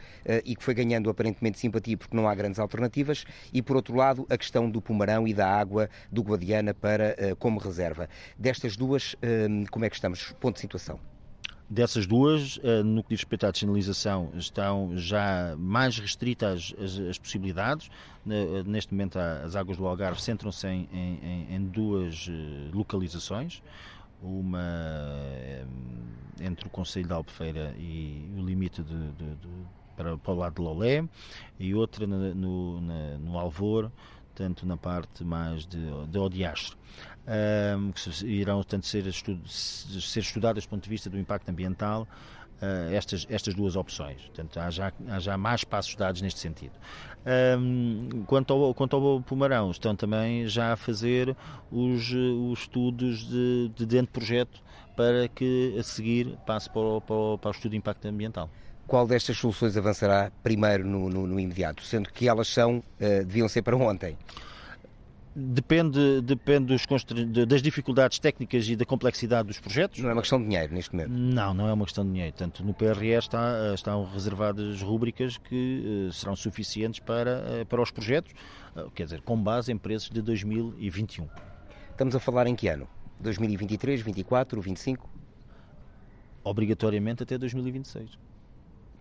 e 0.44 0.56
que 0.56 0.62
foi 0.62 0.74
ganhando 0.74 1.10
aparentemente 1.10 1.58
simpatia 1.58 1.96
porque 1.96 2.16
não 2.16 2.28
há 2.28 2.34
grandes 2.34 2.58
alternativas. 2.58 3.24
E 3.52 3.62
por 3.62 3.76
outro 3.76 3.94
lado, 3.94 4.26
a 4.28 4.36
questão 4.36 4.68
do 4.70 4.80
Pumarão 4.80 5.26
e 5.26 5.34
da 5.34 5.48
água 5.48 5.88
do 6.10 6.22
Guadiana 6.22 6.55
para, 6.80 7.14
eh, 7.18 7.34
como 7.38 7.58
reserva. 7.58 8.08
Destas 8.38 8.76
duas, 8.76 9.16
eh, 9.22 9.46
como 9.70 9.84
é 9.84 9.90
que 9.90 9.96
estamos? 9.96 10.32
Ponto 10.40 10.54
de 10.54 10.60
situação. 10.60 10.98
Dessas 11.68 12.06
duas, 12.06 12.60
eh, 12.62 12.82
no 12.82 13.02
que 13.02 13.10
diz 13.10 13.20
respeito 13.20 13.46
à 13.46 13.50
descentralização, 13.50 14.30
estão 14.36 14.96
já 14.96 15.54
mais 15.58 15.98
restritas 15.98 16.74
as, 16.78 16.98
as 16.98 17.18
possibilidades. 17.18 17.90
Neste 18.64 18.92
momento, 18.92 19.18
as 19.18 19.54
águas 19.54 19.76
do 19.76 19.86
Algarve 19.86 20.20
centram-se 20.20 20.66
em, 20.66 20.88
em, 20.92 21.54
em, 21.54 21.64
duas 21.64 22.28
localizações. 22.72 23.62
Uma 24.20 24.60
entre 26.40 26.66
o 26.66 26.70
Conselho 26.70 27.06
de 27.06 27.12
Albufeira 27.12 27.74
e 27.78 28.28
o 28.36 28.40
limite 28.40 28.82
de, 28.82 29.12
de, 29.12 29.34
de 29.36 29.48
para, 29.96 30.16
para 30.18 30.32
o 30.32 30.36
lado 30.36 30.54
de 30.54 30.62
Lolé 30.62 31.08
e 31.58 31.74
outra 31.74 32.06
no, 32.06 32.34
no, 32.34 32.80
no 33.18 33.38
Alvor, 33.38 33.90
tanto 34.36 34.66
na 34.66 34.76
parte 34.76 35.24
mais 35.24 35.66
de, 35.66 36.06
de 36.06 36.18
Odiastre. 36.18 36.76
Um, 37.26 37.90
que 37.90 38.26
irão 38.26 38.62
tanto 38.62 38.86
ser, 38.86 39.04
ser 39.12 40.20
estudadas 40.20 40.64
do 40.64 40.68
ponto 40.68 40.84
de 40.84 40.88
vista 40.88 41.10
do 41.10 41.18
impacto 41.18 41.48
ambiental 41.48 42.06
uh, 42.62 42.94
estas, 42.94 43.26
estas 43.28 43.52
duas 43.54 43.74
opções. 43.74 44.22
Portanto, 44.22 44.60
há 44.60 44.70
já, 44.70 44.92
há 45.08 45.18
já 45.18 45.36
mais 45.36 45.64
passos 45.64 45.96
dados 45.96 46.22
neste 46.22 46.38
sentido. 46.38 46.74
Um, 47.58 48.22
quanto, 48.26 48.52
ao, 48.52 48.74
quanto 48.74 48.94
ao 48.94 49.20
Pumarão, 49.20 49.72
estão 49.72 49.96
também 49.96 50.46
já 50.46 50.72
a 50.72 50.76
fazer 50.76 51.36
os, 51.72 52.12
os 52.12 52.60
estudos 52.60 53.26
de, 53.26 53.72
de 53.74 53.84
dentro 53.84 54.12
do 54.12 54.12
projeto 54.12 54.62
para 54.96 55.26
que 55.28 55.74
a 55.78 55.82
seguir 55.82 56.38
passe 56.46 56.70
para 56.70 56.80
o, 56.80 57.00
para 57.00 57.16
o, 57.16 57.38
para 57.38 57.48
o 57.48 57.52
estudo 57.52 57.72
de 57.72 57.76
impacto 57.78 58.06
ambiental. 58.06 58.48
Qual 58.86 59.06
destas 59.06 59.36
soluções 59.36 59.76
avançará 59.76 60.30
primeiro 60.42 60.86
no, 60.86 61.08
no, 61.08 61.26
no 61.26 61.40
imediato, 61.40 61.82
sendo 61.82 62.08
que 62.10 62.28
elas 62.28 62.48
são, 62.48 62.78
uh, 62.78 63.24
deviam 63.24 63.48
ser 63.48 63.62
para 63.62 63.76
ontem? 63.76 64.16
Depende, 65.38 66.22
depende 66.22 66.64
dos, 66.64 66.86
das 67.46 67.60
dificuldades 67.60 68.18
técnicas 68.18 68.66
e 68.70 68.74
da 68.74 68.86
complexidade 68.86 69.48
dos 69.48 69.60
projetos. 69.60 69.98
Não 69.98 70.08
é 70.08 70.14
uma 70.14 70.22
questão 70.22 70.38
de 70.38 70.46
dinheiro 70.46 70.72
neste 70.72 70.94
momento? 70.94 71.10
Não, 71.10 71.52
não 71.52 71.68
é 71.68 71.74
uma 71.74 71.84
questão 71.84 72.06
de 72.06 72.10
dinheiro. 72.10 72.34
Tanto 72.34 72.64
no 72.64 72.72
PRE 72.72 73.08
está, 73.08 73.74
estão 73.74 74.02
reservadas 74.10 74.80
rúbricas 74.80 75.36
que 75.36 76.06
uh, 76.08 76.12
serão 76.14 76.34
suficientes 76.34 77.00
para, 77.00 77.44
uh, 77.60 77.66
para 77.66 77.82
os 77.82 77.90
projetos, 77.90 78.32
uh, 78.74 78.90
quer 78.92 79.04
dizer, 79.04 79.20
com 79.20 79.36
base 79.38 79.70
em 79.70 79.76
preços 79.76 80.08
de 80.08 80.22
2021. 80.22 81.28
Estamos 81.90 82.16
a 82.16 82.18
falar 82.18 82.46
em 82.46 82.56
que 82.56 82.68
ano? 82.68 82.88
2023, 83.20 84.00
2024, 84.00 84.56
2025? 84.56 85.06
Obrigatoriamente 86.42 87.24
até 87.24 87.36
2026. 87.36 88.18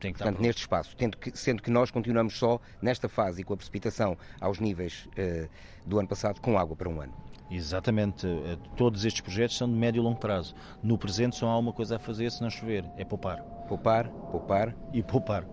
Tem 0.06 0.14
que 0.14 0.20
Portanto, 0.20 0.40
neste 0.40 0.62
espaço, 0.62 0.96
que, 0.96 1.36
sendo 1.36 1.64
que 1.64 1.72
nós 1.72 1.90
continuamos 1.90 2.38
só 2.38 2.60
nesta 2.80 3.10
fase 3.10 3.42
e 3.42 3.44
com 3.44 3.56
a 3.56 3.58
precipitação 3.58 4.16
aos 4.40 4.60
níveis 4.60 5.08
uh, 5.18 5.50
do 5.84 5.98
ano 5.98 6.08
passado, 6.08 6.40
com 6.40 6.60
água 6.60 6.76
para 6.76 6.88
um 6.88 7.02
ano. 7.02 7.14
Exatamente. 7.50 8.28
Eh, 8.28 8.58
todos 8.76 9.06
estes 9.06 9.22
projetos 9.22 9.56
são 9.56 9.68
de 9.68 9.76
médio 9.76 10.02
e 10.02 10.04
longo 10.04 10.20
prazo. 10.20 10.56
No 10.82 10.98
presente 10.98 11.36
só 11.36 11.48
há 11.48 11.58
uma 11.58 11.72
coisa 11.72 11.98
a 11.98 12.00
fazer 12.00 12.32
se 12.32 12.42
não 12.42 12.50
chover, 12.50 12.86
é 12.98 13.06
poupar. 13.06 13.42
Poupar, 13.68 14.10
poupar 14.32 14.76
e 14.94 15.04
poupar. 15.04 15.46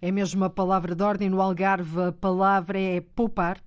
É 0.00 0.12
mesmo 0.12 0.44
a 0.44 0.50
palavra 0.50 0.94
de 0.94 1.02
ordem 1.02 1.30
no 1.30 1.40
Algarve, 1.40 2.00
a 2.00 2.12
palavra 2.12 2.78
é 2.78 3.00
poupar, 3.00 3.60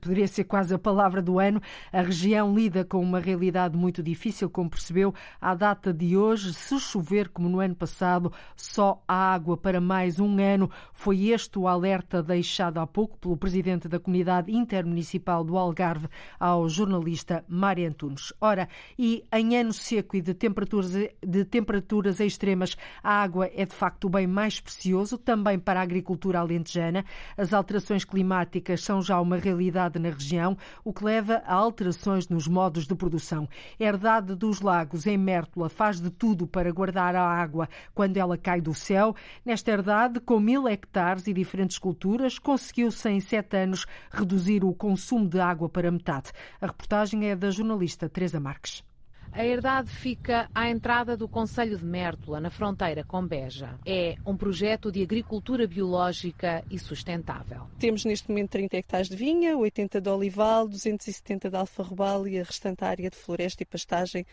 poderia 0.00 0.26
ser 0.26 0.44
quase 0.44 0.74
a 0.74 0.78
palavra 0.78 1.22
do 1.22 1.38
ano. 1.38 1.60
A 1.92 2.02
região 2.02 2.54
lida 2.54 2.84
com 2.84 3.00
uma 3.00 3.20
realidade 3.20 3.76
muito 3.76 4.02
difícil, 4.02 4.50
como 4.50 4.70
percebeu, 4.70 5.14
à 5.40 5.54
data 5.54 5.92
de 5.92 6.16
hoje. 6.16 6.52
Se 6.52 6.78
chover 6.80 7.28
como 7.28 7.48
no 7.48 7.60
ano 7.60 7.74
passado, 7.74 8.32
só 8.56 9.02
há 9.06 9.32
água 9.32 9.56
para 9.56 9.80
mais 9.80 10.18
um 10.18 10.38
ano. 10.40 10.70
Foi 10.92 11.28
este 11.28 11.58
o 11.58 11.68
alerta 11.68 12.22
deixado 12.22 12.78
há 12.78 12.86
pouco 12.86 13.16
pelo 13.18 13.36
presidente 13.36 13.88
da 13.88 14.00
Comunidade 14.00 14.52
Intermunicipal 14.52 15.44
do 15.44 15.56
Algarve 15.56 16.08
ao 16.38 16.68
jornalista 16.68 17.44
Mário 17.48 17.88
Antunes. 17.88 18.32
Ora, 18.40 18.68
e 18.98 19.24
em 19.32 19.56
ano 19.56 19.72
seco 19.72 20.16
e 20.16 20.20
de 20.20 20.34
temperaturas, 20.34 20.90
de 21.24 21.44
temperaturas 21.44 22.18
extremas, 22.18 22.76
a 23.02 23.22
água 23.22 23.48
é 23.54 23.64
de 23.64 23.74
facto 23.74 24.06
o 24.06 24.10
bem 24.10 24.26
mais 24.26 24.60
precioso, 24.60 25.16
também 25.16 25.59
para 25.60 25.80
a 25.80 25.82
agricultura 25.82 26.40
alentejana. 26.40 27.04
As 27.36 27.52
alterações 27.52 28.04
climáticas 28.04 28.82
são 28.82 29.02
já 29.02 29.20
uma 29.20 29.36
realidade 29.36 29.98
na 29.98 30.10
região, 30.10 30.56
o 30.84 30.92
que 30.92 31.04
leva 31.04 31.42
a 31.46 31.54
alterações 31.54 32.28
nos 32.28 32.48
modos 32.48 32.86
de 32.86 32.94
produção. 32.94 33.48
A 33.78 33.84
herdade 33.84 34.34
dos 34.34 34.60
lagos 34.60 35.06
em 35.06 35.18
Mértola 35.18 35.68
faz 35.68 36.00
de 36.00 36.10
tudo 36.10 36.46
para 36.46 36.72
guardar 36.72 37.14
a 37.14 37.22
água 37.22 37.68
quando 37.94 38.16
ela 38.16 38.36
cai 38.36 38.60
do 38.60 38.74
céu. 38.74 39.14
Nesta 39.44 39.70
herdade, 39.70 40.20
com 40.20 40.40
mil 40.40 40.68
hectares 40.68 41.26
e 41.26 41.32
diferentes 41.32 41.78
culturas, 41.78 42.38
conseguiu-se 42.38 43.08
em 43.08 43.20
sete 43.20 43.56
anos 43.56 43.86
reduzir 44.10 44.64
o 44.64 44.74
consumo 44.74 45.28
de 45.28 45.40
água 45.40 45.68
para 45.68 45.90
metade. 45.90 46.30
A 46.60 46.66
reportagem 46.66 47.28
é 47.28 47.36
da 47.36 47.50
jornalista 47.50 48.08
Teresa 48.08 48.40
Marques. 48.40 48.89
A 49.32 49.44
herdade 49.44 49.88
fica 49.88 50.50
à 50.54 50.68
entrada 50.68 51.16
do 51.16 51.28
Conselho 51.28 51.78
de 51.78 51.84
Mértola, 51.84 52.40
na 52.40 52.50
fronteira 52.50 53.04
com 53.04 53.24
Beja. 53.24 53.78
É 53.86 54.16
um 54.26 54.36
projeto 54.36 54.90
de 54.90 55.02
agricultura 55.02 55.66
biológica 55.66 56.64
e 56.70 56.78
sustentável. 56.78 57.62
Temos 57.78 58.04
neste 58.04 58.28
momento 58.28 58.50
30 58.50 58.76
hectares 58.76 59.08
de 59.08 59.16
vinha, 59.16 59.56
80 59.56 60.00
de 60.00 60.08
olival, 60.08 60.66
270 60.66 61.48
de 61.48 61.56
alfarrobal 61.56 62.26
e 62.26 62.40
a 62.40 62.42
restante 62.42 62.84
área 62.84 63.08
de 63.08 63.16
floresta 63.16 63.62
e 63.62 63.66
pastagem 63.66 64.26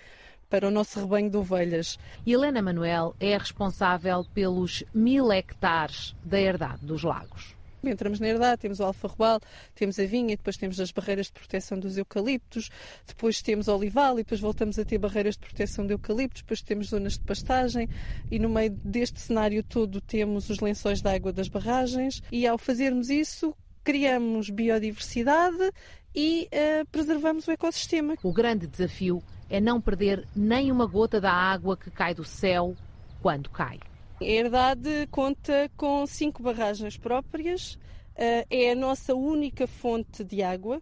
para 0.50 0.68
o 0.68 0.72
nosso 0.72 1.00
rebanho 1.00 1.30
de 1.30 1.38
ovelhas. 1.38 2.00
Helena 2.26 2.62
Manuel 2.62 3.16
é 3.20 3.38
responsável 3.38 4.26
pelos 4.34 4.84
mil 4.94 5.32
hectares 5.32 6.16
da 6.24 6.40
herdade 6.40 6.86
dos 6.86 7.04
lagos. 7.04 7.57
Entramos 7.90 8.20
na 8.20 8.28
herdade, 8.28 8.62
temos 8.62 8.80
o 8.80 8.84
alfarrobal, 8.84 9.40
temos 9.76 10.00
a 10.00 10.06
vinha, 10.06 10.36
depois 10.36 10.58
temos 10.58 10.80
as 10.80 10.92
barreiras 10.92 11.28
de 11.28 11.34
proteção 11.34 11.80
dos 11.80 11.98
eucaliptos, 11.98 12.70
depois 13.06 13.42
temos 13.42 13.68
o 13.68 13.76
olival 13.76 14.14
e 14.16 14.24
depois 14.24 14.40
voltamos 14.42 14.78
a 14.80 14.86
ter 14.86 14.98
barreiras 14.98 15.36
de 15.36 15.42
proteção 15.42 15.86
de 15.86 15.94
eucaliptos, 15.94 16.42
depois 16.42 16.62
temos 16.62 16.88
zonas 16.88 17.14
de 17.14 17.24
pastagem 17.24 17.88
e 18.30 18.40
no 18.40 18.50
meio 18.50 18.72
deste 18.72 19.20
cenário 19.20 19.64
todo 19.64 20.02
temos 20.02 20.50
os 20.50 20.60
lençóis 20.60 21.02
de 21.02 21.10
água 21.10 21.32
das 21.32 21.48
barragens 21.48 22.22
e 22.32 22.46
ao 22.46 22.58
fazermos 22.58 23.10
isso 23.10 23.56
criamos 23.84 24.50
biodiversidade 24.50 25.72
e 26.14 26.50
uh, 26.52 26.86
preservamos 26.88 27.48
o 27.48 27.52
ecossistema. 27.52 28.16
O 28.22 28.34
grande 28.34 28.68
desafio 28.68 29.24
é 29.50 29.62
não 29.62 29.80
perder 29.80 30.28
nem 30.36 30.72
uma 30.72 30.86
gota 30.86 31.22
da 31.22 31.32
água 31.32 31.78
que 31.78 31.90
cai 31.90 32.14
do 32.14 32.24
céu 32.24 32.76
quando 33.22 33.50
cai. 33.50 33.80
A 34.20 34.26
herdade 34.26 35.08
conta 35.12 35.70
com 35.78 36.06
cinco 36.08 36.42
barragens 36.42 36.98
próprias, 36.98 37.78
eh, 38.16 38.48
é 38.50 38.72
a 38.72 38.76
nossa 38.76 39.14
única 39.14 39.68
fonte 39.68 40.24
de 40.24 40.42
água. 40.42 40.82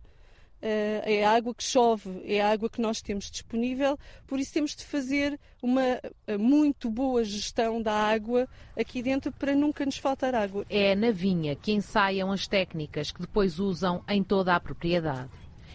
Eh, 0.62 1.18
é 1.18 1.26
a 1.26 1.32
água 1.32 1.54
que 1.54 1.64
chove, 1.64 2.22
é 2.24 2.40
a 2.40 2.50
água 2.50 2.70
que 2.70 2.80
nós 2.80 3.02
temos 3.02 3.30
disponível, 3.30 4.00
por 4.26 4.40
isso 4.40 4.54
temos 4.54 4.74
de 4.74 4.86
fazer 4.86 5.38
uma 5.62 6.00
eh, 6.26 6.38
muito 6.38 6.90
boa 6.90 7.26
gestão 7.26 7.82
da 7.82 7.94
água 7.94 8.48
aqui 8.80 9.04
dentro 9.04 9.34
para 9.34 9.54
nunca 9.54 9.86
nos 9.86 9.98
faltar 9.98 10.34
água. 10.34 10.66
É 10.70 10.96
na 10.96 11.12
vinha 11.12 11.58
que 11.58 11.74
ensaiam 11.74 12.32
as 12.32 12.48
técnicas 12.48 13.12
que 13.12 13.20
depois 13.20 13.60
usam 13.60 14.02
em 14.08 14.24
toda 14.24 14.56
a 14.56 14.60
propriedade. 14.62 15.30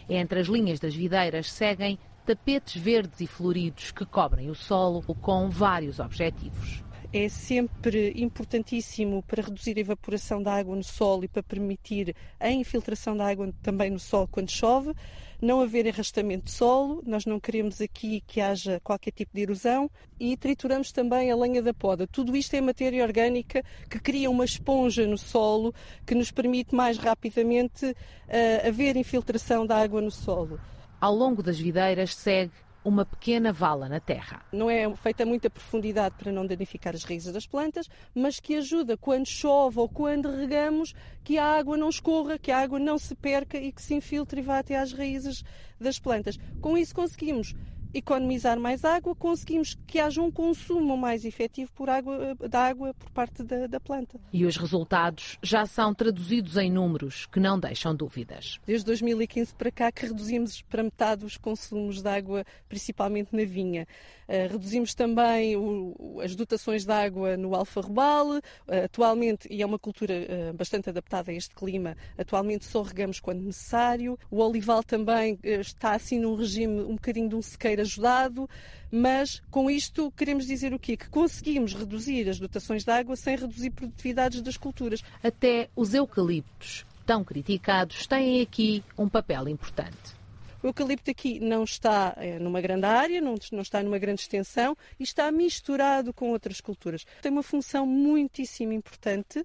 Entre 0.09 0.39
as 0.39 0.47
linhas 0.47 0.79
das 0.79 0.95
videiras 0.95 1.51
seguem 1.51 1.99
tapetes 2.25 2.81
verdes 2.81 3.21
e 3.21 3.27
floridos 3.27 3.91
que 3.91 4.03
cobrem 4.03 4.49
o 4.49 4.55
solo 4.55 5.03
com 5.21 5.47
vários 5.47 5.99
objetivos 5.99 6.83
é 7.13 7.27
sempre 7.27 8.13
importantíssimo 8.15 9.21
para 9.23 9.43
reduzir 9.43 9.77
a 9.77 9.81
evaporação 9.81 10.41
da 10.41 10.53
água 10.53 10.75
no 10.75 10.83
solo 10.83 11.25
e 11.25 11.27
para 11.27 11.43
permitir 11.43 12.15
a 12.39 12.49
infiltração 12.49 13.17
da 13.17 13.27
água 13.27 13.53
também 13.61 13.89
no 13.89 13.99
solo 13.99 14.27
quando 14.27 14.49
chove. 14.49 14.93
Não 15.41 15.59
haver 15.59 15.87
arrastamento 15.87 16.45
de 16.45 16.51
solo, 16.51 17.01
nós 17.05 17.25
não 17.25 17.39
queremos 17.39 17.81
aqui 17.81 18.21
que 18.27 18.39
haja 18.39 18.79
qualquer 18.81 19.11
tipo 19.11 19.31
de 19.33 19.41
erosão 19.41 19.89
e 20.19 20.37
trituramos 20.37 20.91
também 20.91 21.31
a 21.31 21.35
lenha 21.35 21.61
da 21.61 21.73
poda. 21.73 22.07
Tudo 22.07 22.37
isto 22.37 22.53
é 22.53 22.61
matéria 22.61 23.03
orgânica 23.03 23.63
que 23.89 23.99
cria 23.99 24.29
uma 24.29 24.45
esponja 24.45 25.05
no 25.05 25.17
solo 25.17 25.73
que 26.05 26.15
nos 26.15 26.31
permite 26.31 26.73
mais 26.75 26.97
rapidamente 26.97 27.87
uh, 27.87 28.67
haver 28.67 28.95
infiltração 28.95 29.65
da 29.65 29.77
água 29.77 29.99
no 29.99 30.11
solo. 30.11 30.59
Ao 30.99 31.13
longo 31.13 31.41
das 31.41 31.59
videiras 31.59 32.15
segue 32.15 32.53
uma 32.83 33.05
pequena 33.05 33.53
vala 33.53 33.87
na 33.87 33.99
terra. 33.99 34.43
Não 34.51 34.69
é 34.69 34.93
feita 34.95 35.25
muita 35.25 35.49
profundidade 35.49 36.15
para 36.17 36.31
não 36.31 36.45
danificar 36.45 36.95
as 36.95 37.03
raízes 37.03 37.31
das 37.31 37.45
plantas, 37.45 37.87
mas 38.13 38.39
que 38.39 38.55
ajuda 38.55 38.97
quando 38.97 39.27
chove 39.27 39.79
ou 39.79 39.87
quando 39.87 40.29
regamos 40.29 40.93
que 41.23 41.37
a 41.37 41.45
água 41.45 41.77
não 41.77 41.89
escorra, 41.89 42.39
que 42.39 42.51
a 42.51 42.59
água 42.59 42.79
não 42.79 42.97
se 42.97 43.15
perca 43.15 43.57
e 43.57 43.71
que 43.71 43.81
se 43.81 43.93
infiltre 43.93 44.41
e 44.41 44.43
vá 44.43 44.59
até 44.59 44.75
às 44.77 44.91
raízes 44.91 45.43
das 45.79 45.99
plantas. 45.99 46.37
Com 46.59 46.77
isso 46.77 46.95
conseguimos 46.95 47.55
economizar 47.93 48.59
mais 48.59 48.85
água, 48.85 49.15
conseguimos 49.15 49.77
que 49.85 49.99
haja 49.99 50.21
um 50.21 50.31
consumo 50.31 50.97
mais 50.97 51.25
efetivo 51.25 51.71
por 51.73 51.89
água, 51.89 52.35
da 52.49 52.61
água 52.67 52.93
por 52.93 53.09
parte 53.11 53.43
da, 53.43 53.67
da, 53.67 53.79
planta. 53.79 54.19
E 54.31 54.45
os 54.45 54.57
resultados 54.57 55.37
já 55.41 55.65
são 55.65 55.93
traduzidos 55.93 56.57
em 56.57 56.71
números 56.71 57.25
que 57.25 57.39
não 57.39 57.59
deixam 57.59 57.95
dúvidas. 57.95 58.59
Desde 58.65 58.85
2015 58.85 59.53
para 59.55 59.71
cá 59.71 59.91
que 59.91 60.05
reduzimos 60.05 60.61
para 60.63 60.83
metade 60.83 61.25
os 61.25 61.37
consumos 61.37 62.01
de 62.01 62.07
água, 62.07 62.45
principalmente 62.69 63.35
na 63.35 63.43
vinha. 63.43 63.87
Uh, 64.27 64.47
reduzimos 64.49 64.93
também 64.93 65.57
o, 65.57 66.21
as 66.23 66.35
dotações 66.35 66.85
de 66.85 66.91
água 66.91 67.35
no 67.35 67.53
alfarrobal. 67.53 68.37
Uh, 68.37 68.41
atualmente, 68.85 69.47
e 69.51 69.61
é 69.61 69.65
uma 69.65 69.77
cultura 69.77 70.13
uh, 70.13 70.53
bastante 70.53 70.89
adaptada 70.89 71.31
a 71.31 71.33
este 71.33 71.53
clima, 71.53 71.97
atualmente 72.17 72.65
só 72.65 72.81
regamos 72.81 73.19
quando 73.19 73.41
necessário. 73.41 74.17
O 74.29 74.37
olival 74.37 74.83
também 74.83 75.37
está 75.43 75.93
assim 75.93 76.19
num 76.19 76.35
regime 76.35 76.81
um 76.81 76.95
bocadinho 76.95 77.27
de 77.27 77.35
um 77.35 77.41
sequeiro 77.41 77.80
ajudado, 77.81 78.49
mas 78.91 79.41
com 79.49 79.69
isto 79.69 80.11
queremos 80.11 80.45
dizer 80.45 80.73
o 80.73 80.79
quê? 80.79 80.95
Que 80.95 81.09
conseguimos 81.09 81.73
reduzir 81.73 82.29
as 82.29 82.39
dotações 82.39 82.83
de 82.83 82.91
água 82.91 83.15
sem 83.15 83.35
reduzir 83.35 83.71
produtividades 83.71 84.41
das 84.41 84.57
culturas. 84.57 85.03
Até 85.23 85.69
os 85.75 85.93
eucaliptos, 85.93 86.85
tão 87.05 87.23
criticados, 87.23 88.07
têm 88.07 88.41
aqui 88.41 88.83
um 88.97 89.09
papel 89.09 89.47
importante. 89.49 90.21
O 90.63 90.67
eucalipto 90.67 91.09
aqui 91.09 91.39
não 91.39 91.63
está 91.63 92.13
é, 92.17 92.37
numa 92.37 92.61
grande 92.61 92.85
área, 92.85 93.19
não, 93.19 93.35
não 93.51 93.61
está 93.61 93.81
numa 93.81 93.97
grande 93.97 94.21
extensão 94.21 94.77
e 94.99 95.03
está 95.03 95.31
misturado 95.31 96.13
com 96.13 96.29
outras 96.29 96.61
culturas. 96.61 97.03
Tem 97.19 97.31
uma 97.31 97.41
função 97.41 97.85
muitíssimo 97.85 98.71
importante 98.71 99.43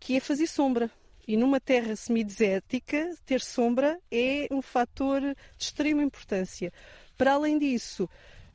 que 0.00 0.16
é 0.16 0.20
fazer 0.20 0.46
sombra. 0.46 0.90
E 1.26 1.36
numa 1.36 1.58
terra 1.58 1.96
semidesértica, 1.96 3.10
ter 3.24 3.40
sombra 3.40 3.98
é 4.10 4.46
um 4.50 4.60
fator 4.60 5.20
de 5.20 5.36
extrema 5.64 6.02
importância. 6.02 6.72
Para 7.16 7.34
além 7.34 7.58
disso, 7.58 8.08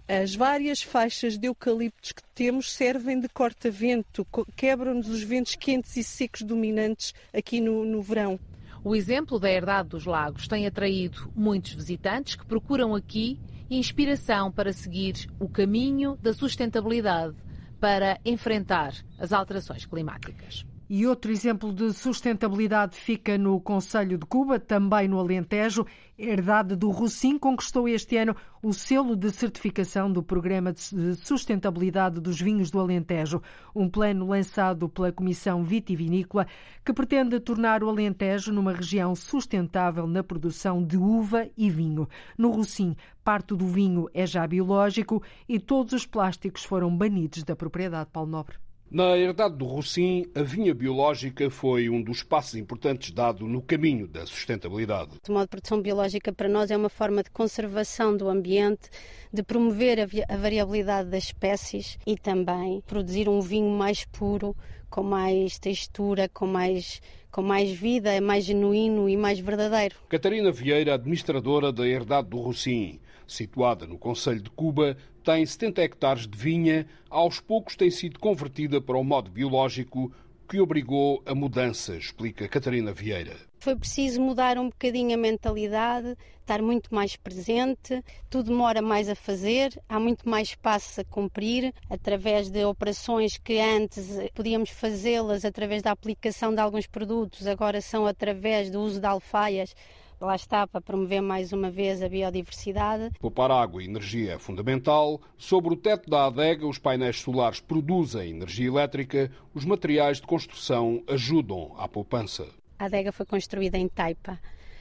as 0.07 0.35
várias 0.35 0.81
faixas 0.81 1.37
de 1.37 1.47
eucaliptos 1.47 2.11
que 2.11 2.23
temos 2.33 2.71
servem 2.71 3.19
de 3.19 3.29
corta-vento, 3.29 4.25
quebram-nos 4.55 5.07
os 5.07 5.21
ventos 5.21 5.55
quentes 5.55 5.95
e 5.97 6.03
secos 6.03 6.41
dominantes 6.41 7.13
aqui 7.33 7.61
no, 7.61 7.85
no 7.85 8.01
verão. 8.01 8.39
O 8.83 8.95
exemplo 8.95 9.39
da 9.39 9.51
herdade 9.51 9.89
dos 9.89 10.05
lagos 10.05 10.47
tem 10.47 10.65
atraído 10.65 11.31
muitos 11.35 11.73
visitantes 11.73 12.35
que 12.35 12.45
procuram 12.45 12.95
aqui 12.95 13.39
inspiração 13.69 14.51
para 14.51 14.73
seguir 14.73 15.29
o 15.39 15.47
caminho 15.47 16.17
da 16.21 16.33
sustentabilidade 16.33 17.35
para 17.79 18.19
enfrentar 18.25 18.93
as 19.17 19.31
alterações 19.31 19.85
climáticas. 19.85 20.65
E 20.91 21.05
outro 21.05 21.31
exemplo 21.31 21.71
de 21.71 21.93
sustentabilidade 21.93 22.95
fica 22.95 23.37
no 23.37 23.61
Conselho 23.61 24.17
de 24.17 24.25
Cuba, 24.25 24.59
também 24.59 25.07
no 25.07 25.19
Alentejo. 25.19 25.85
Herdade 26.17 26.75
do 26.75 26.89
Rocim 26.89 27.37
conquistou 27.37 27.87
este 27.87 28.17
ano 28.17 28.35
o 28.59 28.73
selo 28.73 29.15
de 29.15 29.29
certificação 29.29 30.11
do 30.11 30.23
Programa 30.23 30.73
de 30.73 31.15
Sustentabilidade 31.17 32.19
dos 32.19 32.41
Vinhos 32.41 32.71
do 32.71 32.79
Alentejo, 32.79 33.39
um 33.75 33.87
plano 33.87 34.25
lançado 34.29 34.89
pela 34.89 35.11
Comissão 35.11 35.63
Vitivinícola 35.63 36.47
que 36.83 36.91
pretende 36.91 37.39
tornar 37.39 37.83
o 37.83 37.89
Alentejo 37.89 38.51
numa 38.51 38.73
região 38.73 39.15
sustentável 39.15 40.07
na 40.07 40.23
produção 40.23 40.83
de 40.83 40.97
uva 40.97 41.47
e 41.55 41.69
vinho. 41.69 42.09
No 42.35 42.49
Rocim, 42.49 42.95
parte 43.23 43.55
do 43.55 43.67
vinho 43.67 44.09
é 44.11 44.25
já 44.25 44.47
biológico 44.47 45.21
e 45.47 45.59
todos 45.59 45.93
os 45.93 46.07
plásticos 46.07 46.63
foram 46.63 46.97
banidos 46.97 47.43
da 47.43 47.55
propriedade 47.55 48.09
Paulo 48.11 48.31
Nobre. 48.31 48.57
Na 48.91 49.15
herdade 49.15 49.55
do 49.55 49.65
Rocim, 49.65 50.25
a 50.33 50.41
vinha 50.41 50.73
biológica 50.73 51.47
foi 51.51 51.91
um 51.91 52.01
dos 52.01 52.23
passos 52.23 52.55
importantes 52.55 53.11
dado 53.11 53.45
no 53.45 53.61
caminho 53.61 54.07
da 54.07 54.25
sustentabilidade. 54.25 55.11
O 55.29 55.31
modo 55.31 55.43
de 55.43 55.49
produção 55.49 55.79
biológica 55.79 56.33
para 56.33 56.49
nós 56.49 56.71
é 56.71 56.75
uma 56.75 56.89
forma 56.89 57.21
de 57.21 57.29
conservação 57.29 58.17
do 58.17 58.27
ambiente, 58.27 58.89
de 59.31 59.43
promover 59.43 59.99
a 60.27 60.35
variabilidade 60.35 61.07
das 61.07 61.25
espécies 61.25 61.99
e 62.03 62.17
também 62.17 62.81
produzir 62.87 63.29
um 63.29 63.39
vinho 63.41 63.69
mais 63.69 64.05
puro, 64.05 64.55
com 64.89 65.03
mais 65.03 65.59
textura, 65.59 66.27
com 66.29 66.47
mais 66.47 67.01
com 67.31 67.43
mais 67.43 67.71
vida, 67.71 68.11
é 68.11 68.19
mais 68.19 68.43
genuíno 68.43 69.07
e 69.07 69.15
mais 69.15 69.39
verdadeiro. 69.39 69.95
Catarina 70.09 70.51
Vieira, 70.51 70.95
administradora 70.95 71.71
da 71.71 71.87
Herdade 71.87 72.29
do 72.29 72.39
Rocim, 72.39 72.99
situada 73.27 73.85
no 73.85 73.99
Conselho 73.99 74.41
de 74.41 74.49
Cuba, 74.49 74.97
tem 75.23 75.45
70 75.45 75.81
hectares 75.81 76.27
de 76.27 76.37
vinha, 76.37 76.87
aos 77.09 77.39
poucos 77.39 77.75
tem 77.75 77.91
sido 77.91 78.19
convertida 78.19 78.81
para 78.81 78.97
o 78.97 79.03
modo 79.03 79.29
biológico, 79.29 80.11
que 80.49 80.59
obrigou 80.59 81.21
a 81.25 81.35
mudança, 81.35 81.95
explica 81.95 82.47
Catarina 82.47 82.91
Vieira. 82.91 83.48
Foi 83.59 83.75
preciso 83.75 84.21
mudar 84.21 84.57
um 84.57 84.69
bocadinho 84.69 85.13
a 85.13 85.17
mentalidade, 85.17 86.15
estar 86.39 86.61
muito 86.61 86.95
mais 86.95 87.17
presente, 87.17 88.01
tudo 88.29 88.51
demora 88.51 88.81
mais 88.81 89.09
a 89.09 89.15
fazer, 89.15 89.77
há 89.87 89.99
muito 89.99 90.27
mais 90.27 90.47
espaço 90.47 91.01
a 91.01 91.03
cumprir, 91.03 91.73
através 91.89 92.49
de 92.49 92.63
operações 92.63 93.37
que 93.37 93.59
antes 93.59 94.07
podíamos 94.33 94.69
fazê-las 94.69 95.43
através 95.43 95.81
da 95.83 95.91
aplicação 95.91 96.55
de 96.55 96.61
alguns 96.61 96.87
produtos, 96.87 97.45
agora 97.45 97.81
são 97.81 98.05
através 98.05 98.71
do 98.71 98.79
uso 98.79 99.01
de 99.01 99.05
alfaias 99.05 99.75
lá 100.21 100.35
está 100.35 100.67
para 100.67 100.81
promover 100.81 101.21
mais 101.21 101.53
uma 101.53 101.71
vez 101.71 102.01
a 102.01 102.09
biodiversidade. 102.09 103.11
Poupar 103.19 103.51
água 103.51 103.81
e 103.81 103.85
energia 103.85 104.33
é 104.33 104.37
fundamental. 104.37 105.21
Sobre 105.37 105.73
o 105.73 105.77
teto 105.77 106.09
da 106.09 106.25
adega, 106.25 106.67
os 106.67 106.77
painéis 106.77 107.21
solares 107.21 107.59
produzem 107.61 108.31
energia 108.31 108.67
elétrica, 108.67 109.31
os 109.53 109.63
materiais 109.63 110.19
de 110.19 110.27
construção 110.27 111.01
ajudam 111.07 111.73
à 111.77 111.87
poupança. 111.87 112.58
A 112.79 112.85
adega 112.85 113.11
foi 113.11 113.25
construída 113.25 113.77
em 113.77 113.87
taipa. 113.87 114.39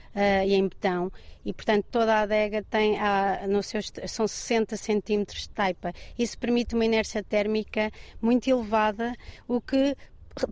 Uh, 0.08 0.42
e 0.46 0.54
em 0.54 0.66
betão 0.66 1.12
e 1.44 1.52
portanto 1.52 1.84
toda 1.90 2.14
a 2.14 2.20
adega 2.22 2.64
tem 2.64 2.96
no 3.46 3.62
seu, 3.62 3.78
são 4.06 4.26
60 4.26 4.74
centímetros 4.74 5.42
de 5.42 5.50
taipa 5.50 5.92
isso 6.18 6.37
permite 6.38 6.74
uma 6.74 6.87
inércia 6.87 7.22
térmica 7.22 7.92
muito 8.20 8.48
elevada 8.48 9.14
o 9.46 9.61
que 9.61 9.94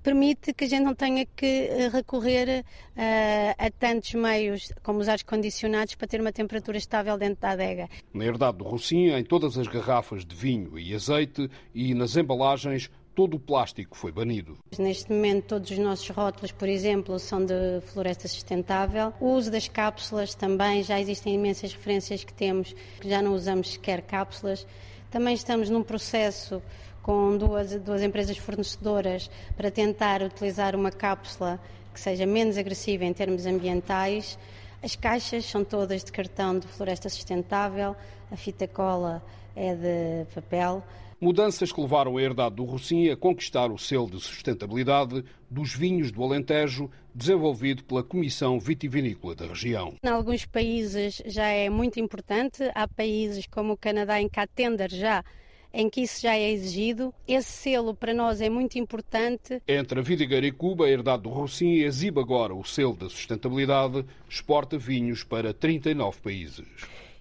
permite 0.02 0.52
que 0.52 0.64
a 0.64 0.68
gente 0.68 0.82
não 0.82 0.94
tenha 0.94 1.24
que 1.24 1.46
eh, 1.46 1.88
recorrer 1.88 2.64
uh, 2.64 3.54
a 3.58 3.70
tantos 3.70 4.14
meios 4.14 4.72
como 4.82 4.98
os 4.98 5.08
ar-condicionados 5.08 5.94
para 5.94 6.08
ter 6.08 6.20
uma 6.20 6.32
temperatura 6.32 6.76
estável 6.76 7.16
dentro 7.16 7.40
da 7.42 7.50
adega. 7.50 7.88
Na 8.12 8.24
herdade 8.24 8.58
do 8.58 8.64
Rocinha, 8.64 9.18
em 9.18 9.24
todas 9.24 9.56
as 9.56 9.68
garrafas 9.68 10.24
de 10.24 10.34
vinho 10.34 10.78
e 10.78 10.94
azeite 10.94 11.50
e 11.74 11.94
nas 11.94 12.16
embalagens, 12.16 12.90
todo 13.16 13.34
o 13.34 13.40
plástico 13.40 13.96
foi 13.96 14.12
banido. 14.12 14.58
Neste 14.78 15.10
momento, 15.10 15.46
todos 15.46 15.70
os 15.70 15.78
nossos 15.78 16.06
rótulos, 16.10 16.52
por 16.52 16.68
exemplo, 16.68 17.18
são 17.18 17.42
de 17.42 17.80
floresta 17.86 18.28
sustentável. 18.28 19.12
O 19.18 19.30
uso 19.32 19.50
das 19.50 19.66
cápsulas 19.66 20.34
também, 20.34 20.82
já 20.82 21.00
existem 21.00 21.34
imensas 21.34 21.72
referências 21.72 22.22
que 22.22 22.32
temos 22.34 22.74
que 23.00 23.08
já 23.08 23.22
não 23.22 23.34
usamos 23.34 23.72
sequer 23.72 24.02
cápsulas. 24.02 24.66
Também 25.10 25.34
estamos 25.34 25.70
num 25.70 25.82
processo 25.82 26.62
com 27.02 27.38
duas, 27.38 27.72
duas 27.80 28.02
empresas 28.02 28.36
fornecedoras 28.36 29.30
para 29.56 29.70
tentar 29.70 30.20
utilizar 30.20 30.76
uma 30.76 30.90
cápsula 30.90 31.58
que 31.94 32.00
seja 32.00 32.26
menos 32.26 32.58
agressiva 32.58 33.06
em 33.06 33.14
termos 33.14 33.46
ambientais. 33.46 34.38
As 34.82 34.94
caixas 34.94 35.46
são 35.46 35.64
todas 35.64 36.04
de 36.04 36.12
cartão 36.12 36.58
de 36.58 36.66
floresta 36.66 37.08
sustentável, 37.08 37.96
a 38.30 38.36
fita 38.36 38.68
cola 38.68 39.22
é 39.54 39.74
de 39.74 40.26
papel. 40.34 40.82
Mudanças 41.18 41.72
que 41.72 41.80
levaram 41.80 42.18
a 42.18 42.22
herdade 42.22 42.56
do 42.56 42.64
Rocinha 42.64 43.14
a 43.14 43.16
conquistar 43.16 43.72
o 43.72 43.78
selo 43.78 44.10
de 44.10 44.20
sustentabilidade 44.20 45.24
dos 45.50 45.74
vinhos 45.74 46.12
do 46.12 46.22
Alentejo, 46.22 46.90
desenvolvido 47.14 47.82
pela 47.84 48.02
Comissão 48.02 48.60
Vitivinícola 48.60 49.34
da 49.34 49.46
região. 49.46 49.94
Em 50.04 50.08
alguns 50.08 50.44
países 50.44 51.22
já 51.24 51.46
é 51.46 51.70
muito 51.70 51.98
importante, 51.98 52.70
há 52.74 52.86
países 52.86 53.46
como 53.46 53.72
o 53.72 53.76
Canadá 53.78 54.20
em 54.20 54.28
que 54.28 54.38
há 54.38 54.46
tender 54.46 54.90
já 54.90 55.24
em 55.72 55.90
que 55.90 56.00
isso 56.02 56.22
já 56.22 56.34
é 56.34 56.50
exigido. 56.50 57.12
Esse 57.28 57.50
selo 57.50 57.94
para 57.94 58.14
nós 58.14 58.40
é 58.40 58.48
muito 58.48 58.78
importante. 58.78 59.62
Entre 59.68 60.00
a 60.00 60.02
Vidigueira 60.02 60.46
e 60.46 60.52
Cuba, 60.52 60.86
a 60.86 60.90
herdade 60.90 61.22
do 61.22 61.28
Rocinha 61.28 61.84
exibe 61.84 62.20
agora 62.20 62.54
o 62.54 62.64
selo 62.64 62.96
da 62.96 63.08
sustentabilidade, 63.08 64.04
exporta 64.28 64.78
vinhos 64.78 65.22
para 65.22 65.52
39 65.52 66.18
países. 66.20 66.66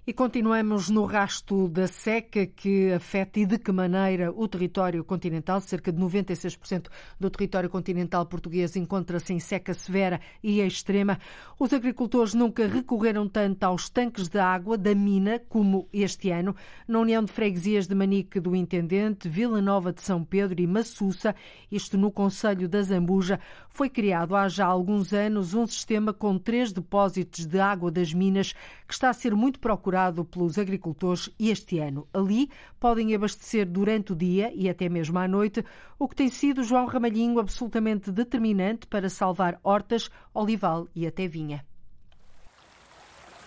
E 0.07 0.13
continuamos 0.13 0.87
no 0.87 1.03
rasto 1.03 1.67
da 1.67 1.87
seca 1.87 2.45
que 2.45 2.93
afeta 2.93 3.39
e 3.39 3.45
de 3.47 3.57
que 3.57 3.71
maneira 3.71 4.31
o 4.31 4.47
território 4.47 5.03
continental. 5.03 5.59
Cerca 5.59 5.91
de 5.91 5.99
96% 5.99 6.89
do 7.19 7.27
território 7.27 7.67
continental 7.71 8.23
português 8.27 8.75
encontra-se 8.75 9.33
em 9.33 9.39
seca 9.39 9.73
severa 9.73 10.21
e 10.43 10.61
extrema. 10.61 11.17
Os 11.59 11.73
agricultores 11.73 12.35
nunca 12.35 12.67
recorreram 12.67 13.27
tanto 13.27 13.63
aos 13.63 13.89
tanques 13.89 14.27
de 14.27 14.37
água 14.37 14.77
da 14.77 14.93
mina 14.93 15.41
como 15.49 15.89
este 15.91 16.29
ano. 16.29 16.55
Na 16.87 16.99
União 16.99 17.23
de 17.23 17.31
Freguesias 17.31 17.87
de 17.87 17.95
Manique 17.95 18.39
do 18.39 18.55
Intendente, 18.55 19.27
Vila 19.27 19.59
Nova 19.59 19.91
de 19.91 20.03
São 20.03 20.23
Pedro 20.23 20.61
e 20.61 20.67
Massuça, 20.67 21.33
isto 21.71 21.97
no 21.97 22.11
Conselho 22.11 22.69
da 22.69 22.83
Zambuja, 22.83 23.39
foi 23.69 23.89
criado 23.89 24.35
há 24.35 24.47
já 24.47 24.67
alguns 24.67 25.13
anos 25.13 25.55
um 25.55 25.65
sistema 25.65 26.13
com 26.13 26.37
três 26.37 26.71
depósitos 26.71 27.47
de 27.47 27.59
água 27.59 27.89
das 27.89 28.13
minas 28.13 28.53
que 28.87 28.93
está 28.93 29.09
a 29.09 29.13
ser 29.13 29.33
muito 29.33 29.59
procurado 29.59 29.94
pelos 30.25 30.58
agricultores 30.58 31.29
este 31.39 31.79
ano. 31.79 32.08
Ali 32.13 32.49
podem 32.79 33.15
abastecer 33.15 33.65
durante 33.65 34.13
o 34.13 34.15
dia 34.15 34.51
e 34.53 34.69
até 34.69 34.89
mesmo 34.89 35.17
à 35.19 35.27
noite, 35.27 35.63
o 35.97 36.08
que 36.08 36.15
tem 36.15 36.29
sido, 36.29 36.63
João 36.63 36.86
Ramalhinho, 36.86 37.39
absolutamente 37.39 38.12
determinante 38.12 38.88
para 38.88 39.10
salvar 39.10 39.60
hortas, 39.63 40.10
olival 40.34 40.88
e 40.95 41.08
até 41.08 41.27
vinha. 41.27 41.65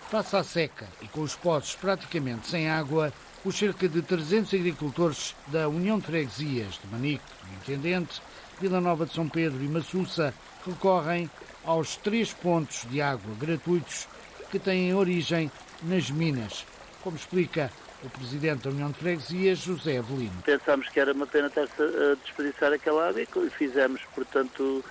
Face 0.09 0.35
à 0.35 0.43
seca 0.43 0.87
e 1.01 1.07
com 1.07 1.21
os 1.21 1.35
poços 1.35 1.75
praticamente 1.75 2.47
sem 2.47 2.67
água, 2.67 3.13
os 3.45 3.55
cerca 3.55 3.87
de 3.87 4.01
300 4.01 4.53
agricultores 4.55 5.35
da 5.47 5.69
União 5.69 5.99
de 5.99 6.05
Freguesias 6.07 6.79
de 6.83 6.87
Manique, 6.91 7.23
do 7.43 7.53
Intendente, 7.53 8.21
Vila 8.59 8.81
Nova 8.81 9.05
de 9.05 9.13
São 9.13 9.29
Pedro 9.29 9.63
e 9.63 9.67
Massuça 9.67 10.33
recorrem 10.65 11.29
aos 11.63 11.95
três 11.95 12.33
pontos 12.33 12.85
de 12.89 13.01
água 13.01 13.33
gratuitos 13.39 14.07
que 14.49 14.57
têm 14.57 14.93
origem 14.93 15.51
nas 15.83 16.09
minas, 16.09 16.65
como 17.01 17.15
explica 17.15 17.71
o 18.03 18.09
presidente 18.09 18.63
da 18.63 18.69
União 18.69 18.91
de 18.91 18.97
Freguesias, 18.97 19.59
José 19.59 19.97
Avelino. 19.97 20.41
Pensámos 20.43 20.87
que 20.89 20.99
era 20.99 21.13
uma 21.13 21.27
pena 21.27 21.47
estar-se 21.47 21.81
a 21.81 22.15
desperdiçar 22.23 22.71
aquela 22.71 23.09
água 23.09 23.21
e 23.21 23.49
fizemos, 23.49 24.01
portanto, 24.15 24.83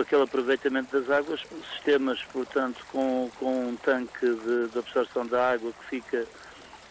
aquele 0.00 0.22
aproveitamento 0.22 0.98
das 0.98 1.10
águas, 1.10 1.40
sistemas, 1.72 2.22
portanto, 2.32 2.84
com, 2.92 3.30
com 3.38 3.68
um 3.68 3.76
tanque 3.76 4.26
de, 4.26 4.68
de 4.68 4.78
absorção 4.78 5.26
da 5.26 5.52
água 5.52 5.72
que 5.72 5.86
fica 5.86 6.26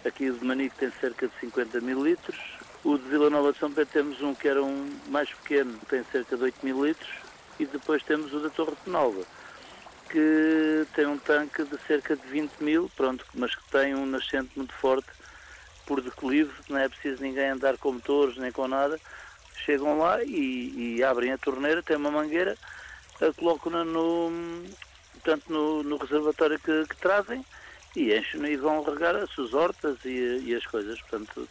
aqui 0.05 0.31
de 0.31 0.43
Manique 0.43 0.75
tem 0.77 0.91
cerca 0.99 1.27
de 1.27 1.33
50 1.39 1.81
mil 1.81 2.03
litros. 2.03 2.37
O 2.83 2.97
de 2.97 3.03
Vila 3.09 3.29
Nova 3.29 3.51
de 3.51 3.59
São 3.59 3.71
Pedro 3.71 3.91
temos 3.91 4.21
um 4.21 4.33
que 4.33 4.47
era 4.47 4.63
um 4.63 4.89
mais 5.09 5.29
pequeno, 5.29 5.77
tem 5.89 6.03
cerca 6.11 6.37
de 6.37 6.43
8 6.43 6.65
mil 6.65 6.85
litros. 6.85 7.09
E 7.59 7.65
depois 7.65 8.03
temos 8.03 8.31
o 8.33 8.39
da 8.39 8.49
Torre 8.49 8.75
de 8.85 8.89
Nova 8.91 9.23
que 10.09 10.85
tem 10.95 11.05
um 11.05 11.17
tanque 11.17 11.63
de 11.63 11.77
cerca 11.87 12.15
de 12.15 12.27
20 12.27 12.59
mil, 12.61 12.91
pronto, 12.95 13.25
mas 13.33 13.53
que 13.53 13.63
tem 13.69 13.95
um 13.95 14.05
nascente 14.05 14.51
muito 14.55 14.73
forte 14.73 15.07
por 15.87 16.01
declive, 16.01 16.51
não 16.69 16.77
é 16.77 16.89
preciso 16.89 17.23
ninguém 17.23 17.49
andar 17.49 17.77
com 17.77 17.93
motores 17.93 18.37
nem 18.37 18.51
com 18.51 18.67
nada. 18.67 18.99
Chegam 19.65 19.97
lá 19.97 20.21
e, 20.23 20.97
e 20.97 21.03
abrem 21.03 21.31
a 21.31 21.37
torneira, 21.37 21.81
tem 21.81 21.95
uma 21.95 22.11
mangueira, 22.11 22.57
colocam-na 23.37 23.83
no, 23.83 24.29
no, 25.49 25.83
no 25.83 25.97
reservatório 25.97 26.59
que, 26.59 26.85
que, 26.87 26.95
trazem 26.97 27.43
e 27.95 28.13
enchem 28.13 28.45
e 28.45 28.57
vão 28.57 28.83
regar 28.83 29.15
as 29.15 29.29
suas 29.31 29.53
hortas 29.53 29.97
e, 30.05 30.43
e 30.45 30.55
as 30.55 30.65
coisas, 30.67 31.01
portanto, 31.01 31.47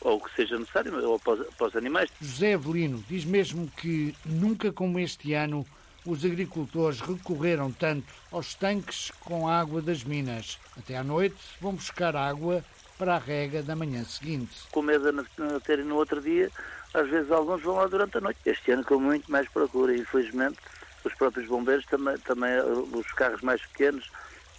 ou 0.00 0.16
o 0.16 0.20
que 0.20 0.34
seja 0.34 0.58
necessário, 0.58 0.92
ou 1.08 1.18
para 1.18 1.34
os, 1.34 1.54
para 1.54 1.66
os 1.68 1.76
animais. 1.76 2.10
José 2.20 2.52
Evelino 2.52 3.02
diz 3.08 3.24
mesmo 3.24 3.70
que 3.76 4.14
nunca 4.24 4.72
como 4.72 4.98
este 4.98 5.32
ano 5.34 5.64
os 6.08 6.24
agricultores 6.24 7.00
recorreram 7.00 7.70
tanto 7.70 8.06
aos 8.32 8.54
tanques 8.54 9.12
com 9.20 9.46
água 9.46 9.82
das 9.82 10.02
minas. 10.02 10.58
Até 10.76 10.96
à 10.96 11.04
noite 11.04 11.36
vão 11.60 11.74
buscar 11.74 12.16
água 12.16 12.64
para 12.96 13.16
a 13.16 13.18
rega 13.18 13.62
da 13.62 13.76
manhã 13.76 14.02
seguinte. 14.04 14.54
Com 14.72 14.80
medo 14.80 15.12
de 15.12 15.60
terem 15.64 15.84
no 15.84 15.96
outro 15.96 16.20
dia, 16.20 16.50
às 16.94 17.08
vezes 17.08 17.30
alguns 17.30 17.62
vão 17.62 17.76
lá 17.76 17.86
durante 17.86 18.16
a 18.16 18.20
noite. 18.22 18.40
Este 18.46 18.70
ano 18.70 18.84
com 18.84 18.98
muito 18.98 19.30
mais 19.30 19.46
procura, 19.50 19.94
infelizmente, 19.94 20.56
os 21.04 21.14
próprios 21.14 21.46
bombeiros 21.46 21.84
também, 21.84 22.16
também 22.18 22.58
os 22.92 23.06
carros 23.12 23.42
mais 23.42 23.60
pequenos 23.66 24.10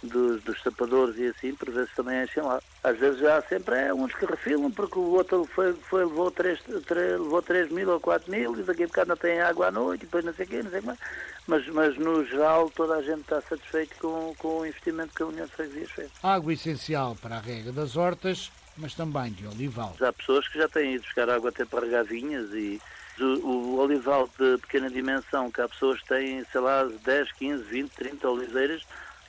dos, 0.02 0.42
dos 0.42 0.62
sapadores 0.62 1.16
e 1.18 1.26
assim, 1.26 1.54
por 1.54 1.70
vezes 1.70 1.92
também 1.94 2.22
enchem 2.22 2.42
lá. 2.42 2.60
Às 2.82 2.98
vezes 2.98 3.20
já 3.20 3.40
sempre 3.42 3.76
é 3.76 3.94
uns 3.94 4.14
que 4.14 4.24
refilam, 4.24 4.70
porque 4.70 4.98
o 4.98 5.12
outro 5.12 5.44
foi, 5.54 5.74
foi, 5.74 6.04
levou, 6.04 6.30
3, 6.30 6.60
3, 6.86 7.20
levou 7.20 7.42
3 7.42 7.70
mil 7.70 7.90
ou 7.90 8.00
4 8.00 8.30
mil 8.30 8.58
e 8.58 8.62
daqui 8.62 8.84
a 8.84 8.86
bocado 8.86 9.08
não 9.08 9.16
tem 9.16 9.40
água 9.40 9.68
à 9.68 9.70
noite, 9.70 10.02
e 10.02 10.06
depois 10.06 10.24
não 10.24 10.32
sei 10.34 10.46
o 10.46 10.48
quê, 10.48 10.62
não 10.62 10.70
sei 10.70 10.80
mais. 10.80 10.98
Mas, 11.46 11.66
mas 11.68 11.98
no 11.98 12.24
geral 12.24 12.70
toda 12.70 12.96
a 12.96 13.02
gente 13.02 13.20
está 13.20 13.40
satisfeito 13.40 13.96
com, 13.98 14.34
com 14.38 14.60
o 14.60 14.66
investimento 14.66 15.14
que 15.14 15.22
a 15.22 15.26
União 15.26 15.46
de 15.46 15.52
Freguesias 15.52 15.90
fez. 15.90 16.10
Água 16.22 16.52
essencial 16.52 17.16
para 17.20 17.36
a 17.36 17.40
rega 17.40 17.72
das 17.72 17.96
hortas, 17.96 18.50
mas 18.76 18.94
também 18.94 19.32
de 19.32 19.46
olival. 19.46 19.94
Há 20.00 20.12
pessoas 20.12 20.48
que 20.48 20.58
já 20.58 20.68
têm 20.68 20.94
ido 20.94 21.02
buscar 21.02 21.28
água 21.28 21.50
até 21.50 21.64
para 21.64 21.84
regar 21.84 22.04
vinhas 22.04 22.50
e 22.52 22.80
o, 23.18 23.24
o, 23.24 23.78
olival 23.80 24.28
de 24.38 24.58
pequena 24.58 24.88
dimensão, 24.88 25.50
que 25.50 25.60
há 25.60 25.68
pessoas 25.68 26.00
que 26.00 26.08
têm, 26.08 26.44
sei 26.50 26.60
lá, 26.60 26.84
10, 26.84 27.32
15, 27.32 27.64
20, 27.64 27.90
30 27.90 28.28
oliveiras, 28.28 28.86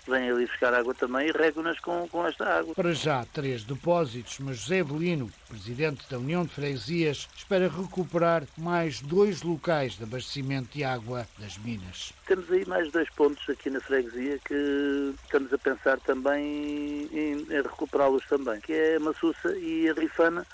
vêm 0.10 0.30
ali 0.30 0.46
buscar 0.46 0.74
água 0.74 0.94
também 0.94 1.28
e 1.28 1.32
regam-nas 1.32 1.80
com, 1.80 2.08
com 2.08 2.26
esta 2.26 2.46
água. 2.48 2.74
Para 2.74 2.94
já, 2.94 3.26
três 3.34 3.64
depósitos, 3.64 4.40
mas 4.40 4.58
José 4.58 4.78
Evelino, 4.78 5.32
presidente 5.48 6.10
da 6.10 6.18
União 6.18 6.44
de 6.44 6.54
Freguesias, 6.54 7.28
espera 7.36 7.68
recuperar 7.68 8.44
mais 8.58 9.02
dois 9.02 9.42
locais 9.42 9.98
de 9.98 10.04
abastecimento 10.04 10.70
de 10.74 10.84
água 10.84 11.28
das 11.38 11.58
minas. 11.58 12.14
Temos 12.26 12.50
aí 12.52 12.66
mais 12.66 12.92
dois 12.92 13.10
pontos 13.12 13.48
aqui 13.50 13.70
na 13.70 13.80
freguesia 13.80 14.40
que 14.46 15.14
estamos 15.24 15.54
a 15.54 15.58
pensar 15.58 16.00
também 16.00 17.10
em, 17.12 17.42
em 17.50 17.62
recuperá-los 17.62 18.26
também, 18.28 18.60
que 18.62 18.74
é 18.74 18.96
a 18.96 19.00
Massuça 19.00 19.56
e 19.58 19.90
a 19.90 19.94
Rifana, 19.94 20.46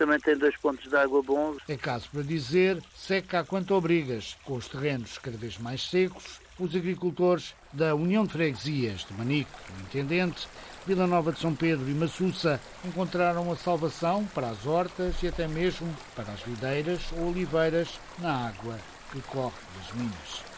também 0.00 0.18
tem 0.18 0.36
dois 0.36 0.56
pontos 0.56 0.88
de 0.88 0.96
água 0.96 1.22
bons. 1.22 1.58
É 1.68 1.76
caso 1.76 2.08
para 2.10 2.22
dizer, 2.22 2.82
seca 2.94 3.40
a 3.40 3.44
quanto 3.44 3.74
obrigas, 3.74 4.34
com 4.44 4.54
os 4.54 4.66
terrenos 4.66 5.18
cada 5.18 5.36
vez 5.36 5.58
mais 5.58 5.88
secos, 5.90 6.40
os 6.60 6.76
agricultores 6.76 7.54
da 7.72 7.94
União 7.94 8.24
de 8.24 8.32
Freguesias 8.32 9.06
de 9.08 9.14
Manico, 9.14 9.50
Intendente, 9.80 10.46
Vila 10.86 11.06
Nova 11.06 11.32
de 11.32 11.40
São 11.40 11.54
Pedro 11.54 11.88
e 11.88 11.94
Massuça 11.94 12.60
encontraram 12.84 13.50
a 13.50 13.56
salvação 13.56 14.24
para 14.34 14.48
as 14.48 14.66
hortas 14.66 15.22
e 15.22 15.28
até 15.28 15.48
mesmo 15.48 15.94
para 16.14 16.32
as 16.32 16.40
videiras 16.40 17.00
ou 17.16 17.28
oliveiras 17.28 17.98
na 18.18 18.48
água 18.48 18.78
que 19.10 19.20
corre 19.22 19.56
das 19.76 19.92
minas. 19.94 20.49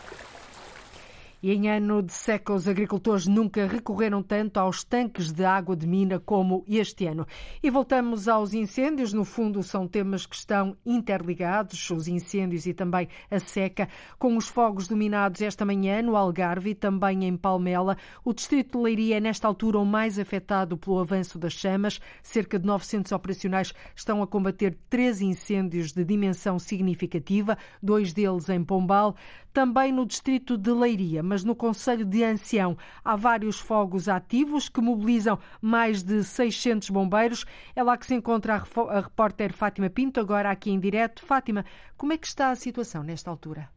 E 1.43 1.51
em 1.51 1.69
ano 1.69 2.01
de 2.05 2.13
seca, 2.13 2.53
os 2.53 2.69
agricultores 2.69 3.27
nunca 3.27 3.67
recorreram 3.67 4.23
tanto 4.23 4.59
aos 4.59 4.85
tanques 4.85 5.33
de 5.33 5.45
água 5.45 5.75
de 5.75 5.89
mina 5.89 6.21
como 6.21 6.65
este 6.69 7.05
ano. 7.07 7.27
E 7.61 7.69
voltamos 7.69 8.29
aos 8.29 8.55
incêndios. 8.55 9.13
No 9.13 9.25
fundo, 9.25 9.61
são 9.61 9.89
temas 9.89 10.25
que 10.25 10.37
estão 10.37 10.77
interligados, 10.87 11.91
os 11.91 12.07
incêndios 12.07 12.65
e 12.67 12.73
também 12.73 13.09
a 13.29 13.41
seca, 13.41 13.89
com 14.21 14.37
os 14.37 14.47
fogos 14.47 14.87
dominados 14.87 15.43
esta 15.43 15.65
manhã 15.65 16.01
no 16.01 16.17
Algarve 16.17 16.71
e 16.71 16.75
também 16.77 17.25
em 17.25 17.37
Palmela. 17.37 17.97
O 18.25 18.33
distrito 18.33 18.79
de 18.79 18.85
Leiria 18.85 19.17
é, 19.17 19.21
nesta 19.21 19.49
altura, 19.49 19.81
o 19.81 19.85
mais 19.85 20.21
afetado 20.21 20.79
pelo 20.79 21.01
avanço 21.01 21.41
das 21.41 21.55
chamas. 21.55 22.01
Cerca 22.23 22.57
de 22.57 22.67
900 22.67 23.11
operacionais 23.11 23.73
estão 23.97 24.23
a 24.23 24.29
combater 24.29 24.79
três 24.89 25.21
incêndios 25.21 25.93
de 25.93 26.05
dimensão 26.05 26.57
significativa, 26.61 27.59
dois 27.83 28.13
deles 28.13 28.49
em 28.49 28.63
Pombal 28.63 29.17
também 29.53 29.93
no 29.93 30.07
distrito 30.07 30.57
de 30.57 30.71
Leiria, 30.71 31.23
mas 31.23 31.45
no 31.45 31.55
Conselho 31.55 32.05
de 32.05 32.25
Ancião 32.25 32.77
há 33.05 33.15
vários 33.15 33.61
fogos 33.61 34.09
ativos 34.09 34.69
que 34.69 34.81
mobilizam 34.81 35.39
mais 35.61 36.03
de 36.03 36.25
600 36.25 36.91
bombeiros. 36.91 37.45
É 37.77 37.83
lá 37.83 37.97
que 37.97 38.07
se 38.07 38.15
encontra 38.15 38.55
a 38.55 39.01
repórter 39.01 39.53
Fátima 39.53 39.91
Pinto, 39.91 40.21
agora 40.21 40.51
aqui 40.51 40.71
em 40.71 40.81
direto. 40.81 41.25
Fátima, 41.25 41.65
como 41.97 42.13
é 42.13 42.19
que 42.19 42.27
está 42.27 42.51
a 42.51 42.57
situação 42.57 43.03
nesta 43.03 43.31
altura? 43.31 43.69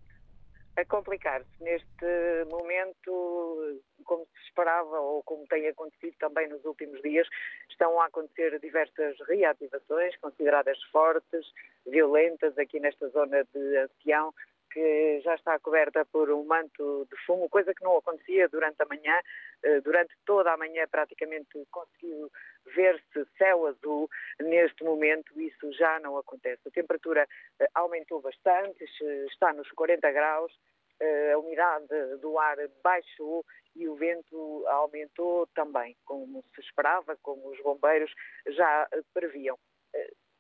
A 0.78 0.86
complicar-se. 0.86 1.48
Neste 1.62 2.06
momento, 2.50 3.82
como 4.04 4.26
se 4.26 4.48
esperava 4.48 5.00
ou 5.00 5.24
como 5.24 5.46
tem 5.48 5.68
acontecido 5.68 6.16
também 6.20 6.50
nos 6.50 6.64
últimos 6.66 7.02
dias, 7.02 7.28
estão 7.70 8.00
a 8.00 8.06
acontecer 8.06 8.60
diversas 8.60 9.18
reativações 9.28 10.16
consideradas 10.18 10.82
fortes, 10.92 11.46
violentas 11.86 12.58
aqui 12.58 12.80
nesta 12.80 13.10
zona 13.10 13.46
de 13.54 13.78
Ancião 13.78 14.34
que 14.76 15.22
já 15.22 15.36
está 15.36 15.58
coberta 15.58 16.04
por 16.04 16.30
um 16.30 16.44
manto 16.44 17.08
de 17.10 17.16
fumo, 17.26 17.48
coisa 17.48 17.74
que 17.74 17.82
não 17.82 17.96
acontecia 17.96 18.50
durante 18.50 18.76
a 18.82 18.86
manhã. 18.86 19.22
Eh, 19.64 19.80
durante 19.80 20.14
toda 20.26 20.52
a 20.52 20.58
manhã 20.58 20.86
praticamente 20.92 21.66
conseguiu 21.72 22.30
ver-se 22.76 23.26
céu 23.38 23.68
azul. 23.68 24.10
Neste 24.42 24.84
momento 24.84 25.40
isso 25.40 25.72
já 25.72 25.98
não 26.02 26.18
acontece. 26.18 26.68
A 26.68 26.72
temperatura 26.72 27.26
eh, 27.58 27.70
aumentou 27.74 28.20
bastante, 28.20 28.84
está 29.32 29.54
nos 29.54 29.72
40 29.72 30.12
graus, 30.12 30.52
eh, 31.00 31.32
a 31.32 31.40
umidade 31.40 31.88
do 32.20 32.38
ar 32.38 32.58
baixou 32.84 33.46
e 33.78 33.88
o 33.88 33.96
vento 33.96 34.66
aumentou 34.68 35.48
também, 35.56 35.96
como 36.04 36.44
se 36.54 36.60
esperava, 36.60 37.16
como 37.22 37.48
os 37.50 37.62
bombeiros 37.62 38.12
já 38.48 38.90
previam. 39.14 39.58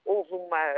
Houve 0.04 0.34
uma 0.34 0.74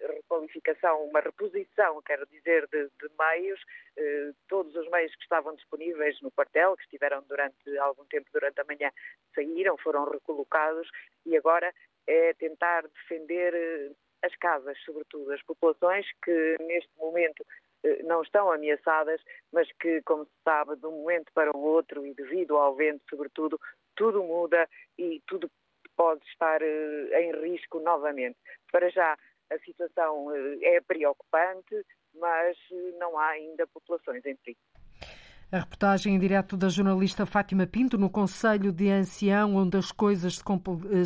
requalificação, 0.00 1.04
uma 1.04 1.20
reposição, 1.20 2.00
quero 2.02 2.26
dizer, 2.26 2.66
de, 2.68 2.84
de 2.84 3.10
meios, 3.18 3.60
eh, 3.96 4.32
todos 4.48 4.74
os 4.74 4.88
meios 4.90 5.14
que 5.14 5.22
estavam 5.22 5.54
disponíveis 5.54 6.20
no 6.20 6.30
quartel, 6.30 6.76
que 6.76 6.84
estiveram 6.84 7.22
durante 7.22 7.78
algum 7.78 8.04
tempo 8.06 8.28
durante 8.32 8.60
a 8.60 8.64
manhã, 8.64 8.90
saíram, 9.34 9.76
foram 9.78 10.04
recolocados 10.10 10.88
e 11.24 11.36
agora 11.36 11.72
é 12.06 12.34
tentar 12.34 12.82
defender 12.88 13.54
eh, 13.54 13.90
as 14.22 14.34
casas, 14.36 14.78
sobretudo 14.84 15.32
as 15.32 15.42
populações 15.42 16.06
que 16.22 16.56
neste 16.60 16.90
momento 16.98 17.44
eh, 17.84 18.02
não 18.02 18.22
estão 18.22 18.50
ameaçadas, 18.50 19.20
mas 19.52 19.70
que, 19.80 20.02
como 20.02 20.24
se 20.24 20.32
sabe, 20.42 20.76
de 20.76 20.86
um 20.86 21.02
momento 21.02 21.30
para 21.32 21.56
o 21.56 21.60
outro 21.60 22.06
e 22.06 22.14
devido 22.14 22.56
ao 22.56 22.74
vento, 22.74 23.02
sobretudo, 23.08 23.60
tudo 23.94 24.22
muda 24.22 24.68
e 24.98 25.22
tudo 25.26 25.50
pode 25.96 26.24
estar 26.26 26.60
em 26.62 27.32
risco 27.40 27.78
novamente. 27.78 28.36
Para 28.72 28.90
já, 28.90 29.16
a 29.50 29.58
situação 29.58 30.34
eh, 30.34 30.76
é 30.76 30.80
preocupante, 30.80 31.84
mas 32.14 32.56
eh, 32.72 32.92
não 32.98 33.18
há 33.18 33.28
ainda 33.28 33.66
populações 33.66 34.24
em 34.24 34.36
perigo. 34.36 34.60
A 35.54 35.60
reportagem 35.60 36.16
em 36.16 36.18
direto 36.18 36.56
da 36.56 36.68
jornalista 36.68 37.24
Fátima 37.24 37.64
Pinto 37.64 37.96
no 37.96 38.10
Conselho 38.10 38.72
de 38.72 38.90
Ancião, 38.90 39.54
onde 39.54 39.76
as 39.76 39.92
coisas 39.92 40.34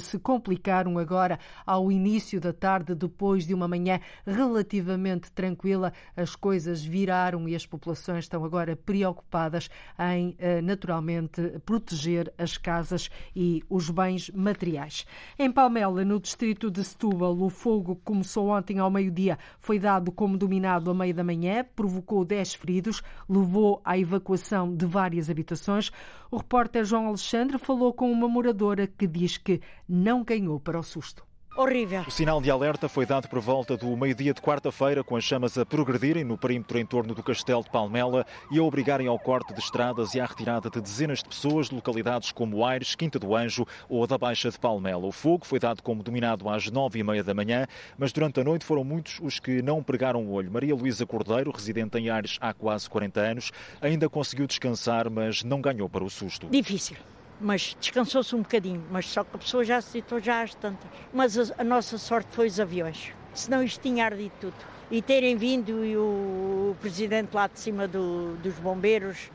se 0.00 0.16
eh, 0.16 0.20
complicaram 0.22 0.96
agora 0.96 1.38
ao 1.66 1.92
início 1.92 2.40
da 2.40 2.50
tarde, 2.50 2.94
depois 2.94 3.46
de 3.46 3.52
uma 3.52 3.68
manhã 3.68 4.00
relativamente 4.26 5.30
tranquila, 5.32 5.92
as 6.16 6.34
coisas 6.34 6.82
viraram 6.82 7.46
e 7.46 7.54
as 7.54 7.66
populações 7.66 8.24
estão 8.24 8.42
agora 8.42 8.74
preocupadas 8.74 9.68
em, 9.98 10.34
eh, 10.38 10.62
naturalmente, 10.62 11.60
proteger 11.66 12.32
as 12.38 12.56
casas 12.56 13.10
e 13.36 13.62
os 13.68 13.90
bens 13.90 14.30
materiais. 14.30 15.04
Em 15.38 15.52
Palmela, 15.52 16.06
no 16.06 16.18
distrito 16.18 16.70
de 16.70 16.82
Setúbal, 16.84 17.38
o 17.38 17.50
fogo 17.50 17.96
começou 17.96 18.48
ontem 18.48 18.78
ao 18.78 18.90
meio-dia, 18.90 19.38
foi 19.60 19.78
dado 19.78 20.10
como 20.10 20.38
dominado 20.38 20.90
a 20.90 20.94
meio 20.94 21.12
da 21.12 21.22
manhã, 21.22 21.66
provocou 21.76 22.24
10 22.24 22.54
feridos, 22.54 23.02
levou 23.28 23.82
à 23.84 23.98
evacuação 23.98 24.37
evacuação 24.38 24.74
de 24.74 24.86
várias 24.86 25.28
habitações, 25.28 25.90
o 26.30 26.36
repórter 26.36 26.84
João 26.84 27.08
Alexandre 27.08 27.58
falou 27.58 27.92
com 27.92 28.10
uma 28.10 28.28
moradora 28.28 28.86
que 28.86 29.06
diz 29.06 29.36
que 29.36 29.60
não 29.88 30.22
ganhou 30.22 30.60
para 30.60 30.78
o 30.78 30.82
susto. 30.82 31.26
Horrível. 31.58 32.04
O 32.06 32.10
sinal 32.10 32.40
de 32.40 32.50
alerta 32.50 32.88
foi 32.88 33.04
dado 33.04 33.28
por 33.28 33.40
volta 33.40 33.76
do 33.76 33.96
meio-dia 33.96 34.32
de 34.32 34.40
quarta-feira, 34.40 35.02
com 35.02 35.16
as 35.16 35.24
chamas 35.24 35.58
a 35.58 35.66
progredirem 35.66 36.22
no 36.22 36.38
perímetro 36.38 36.78
em 36.78 36.86
torno 36.86 37.14
do 37.14 37.22
Castelo 37.22 37.64
de 37.64 37.70
Palmela 37.70 38.24
e 38.50 38.58
a 38.58 38.62
obrigarem 38.62 39.08
ao 39.08 39.18
corte 39.18 39.52
de 39.52 39.58
estradas 39.58 40.14
e 40.14 40.20
à 40.20 40.26
retirada 40.26 40.70
de 40.70 40.80
dezenas 40.80 41.18
de 41.18 41.28
pessoas 41.28 41.68
de 41.68 41.74
localidades 41.74 42.30
como 42.30 42.64
Aires, 42.64 42.94
Quinta 42.94 43.18
do 43.18 43.34
Anjo 43.34 43.66
ou 43.88 44.04
a 44.04 44.06
da 44.06 44.16
Baixa 44.16 44.50
de 44.50 44.58
Palmela. 44.58 45.04
O 45.04 45.12
fogo 45.12 45.44
foi 45.44 45.58
dado 45.58 45.82
como 45.82 46.02
dominado 46.02 46.48
às 46.48 46.70
nove 46.70 47.00
e 47.00 47.02
meia 47.02 47.24
da 47.24 47.34
manhã, 47.34 47.66
mas 47.98 48.12
durante 48.12 48.40
a 48.40 48.44
noite 48.44 48.64
foram 48.64 48.84
muitos 48.84 49.18
os 49.20 49.40
que 49.40 49.60
não 49.60 49.82
pregaram 49.82 50.24
o 50.24 50.30
olho. 50.30 50.52
Maria 50.52 50.76
Luísa 50.76 51.04
Cordeiro, 51.04 51.50
residente 51.50 51.98
em 51.98 52.08
Aires 52.08 52.38
há 52.40 52.54
quase 52.54 52.88
40 52.88 53.20
anos, 53.20 53.50
ainda 53.80 54.08
conseguiu 54.08 54.46
descansar, 54.46 55.10
mas 55.10 55.42
não 55.42 55.60
ganhou 55.60 55.88
para 55.88 56.04
o 56.04 56.10
susto. 56.10 56.46
Difícil 56.48 56.96
mas 57.40 57.76
descansou-se 57.80 58.34
um 58.34 58.42
bocadinho, 58.42 58.84
mas 58.90 59.06
só 59.06 59.22
que 59.24 59.30
a 59.34 59.38
pessoa 59.38 59.64
já 59.64 59.80
se 59.80 59.92
citou 59.92 60.20
já 60.20 60.42
às 60.42 60.54
tantas. 60.54 60.90
Mas 61.12 61.38
a, 61.38 61.54
a, 61.58 61.64
nossa 61.64 61.98
sorte 61.98 62.28
foi 62.32 62.46
os 62.48 62.58
aviões, 62.58 63.12
senão 63.32 63.62
isto 63.62 63.80
tinha 63.80 64.04
ardido 64.04 64.32
tudo. 64.40 64.56
E 64.90 65.02
terem 65.02 65.36
vindo 65.36 65.84
e 65.84 65.96
o, 65.96 66.70
o 66.70 66.76
presidente 66.80 67.34
lá 67.34 67.46
de 67.46 67.60
cima 67.60 67.86
do, 67.86 68.36
dos 68.36 68.54
bombeiros 68.58 69.30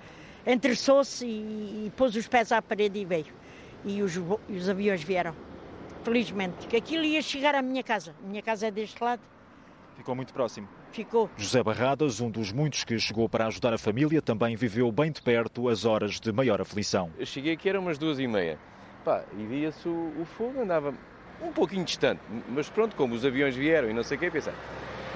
interessou-se 0.45 1.25
e, 1.25 1.85
e, 1.85 1.91
pôs 1.95 2.15
os 2.15 2.27
pés 2.27 2.51
à 2.51 2.61
parede 2.61 2.99
e 2.99 3.05
veio. 3.05 3.33
E 3.85 4.01
os, 4.01 4.15
e 4.49 4.57
os 4.57 4.67
aviões 4.67 5.03
vieram, 5.03 5.35
felizmente, 6.03 6.67
que 6.67 6.75
aquilo 6.75 7.03
ia 7.03 7.21
chegar 7.21 7.53
à 7.55 7.61
minha 7.61 7.83
casa. 7.83 8.15
A 8.23 8.27
minha 8.27 8.41
casa 8.41 8.67
é 8.67 8.71
deste 8.71 9.01
lado. 9.03 9.21
Ficou 9.95 10.15
muito 10.15 10.33
próximo 10.33 10.67
ficou. 10.93 11.29
José 11.35 11.63
Barradas, 11.63 12.21
um 12.21 12.29
dos 12.29 12.51
muitos 12.51 12.83
que 12.83 12.97
chegou 12.99 13.27
para 13.27 13.47
ajudar 13.47 13.73
a 13.73 13.77
família, 13.77 14.21
também 14.21 14.55
viveu 14.55 14.91
bem 14.91 15.11
de 15.11 15.21
perto 15.21 15.67
as 15.67 15.85
horas 15.85 16.19
de 16.19 16.31
maior 16.31 16.61
aflição. 16.61 17.11
Eu 17.17 17.25
cheguei 17.25 17.53
aqui, 17.53 17.67
eram 17.67 17.81
umas 17.81 17.97
duas 17.97 18.19
e 18.19 18.27
meia. 18.27 18.59
Pá, 19.03 19.23
e 19.37 19.45
via-se 19.45 19.87
o, 19.87 20.13
o, 20.21 20.25
fogo, 20.25 20.61
andava 20.61 20.93
um 21.41 21.51
pouquinho 21.51 21.83
distante. 21.83 22.21
Mas 22.49 22.69
pronto, 22.69 22.95
como 22.95 23.15
os 23.15 23.25
aviões 23.25 23.55
vieram 23.55 23.89
e 23.89 23.93
não 23.93 24.03
sei 24.03 24.17
o 24.17 24.19
que, 24.19 24.31
pensei, 24.31 24.53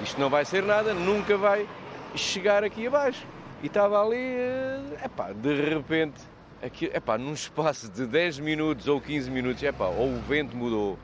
isto 0.02 0.20
não 0.20 0.28
vai 0.28 0.44
ser 0.44 0.62
nada, 0.62 0.92
nunca 0.92 1.36
vai 1.36 1.66
chegar 2.14 2.64
aqui 2.64 2.86
abaixo. 2.86 3.24
E 3.62 3.66
estava 3.66 4.04
ali, 4.04 4.16
eh, 4.16 5.04
epá, 5.04 5.32
de 5.32 5.54
repente, 5.54 6.20
aqui, 6.62 6.86
epá, 6.86 7.16
num 7.16 7.32
espaço 7.32 7.90
de 7.90 8.06
10 8.06 8.40
minutos 8.40 8.86
ou 8.88 9.00
15 9.00 9.30
minutos, 9.30 9.62
epá, 9.62 9.86
ou 9.86 10.12
o 10.12 10.20
vento 10.20 10.56
mudou, 10.56 10.98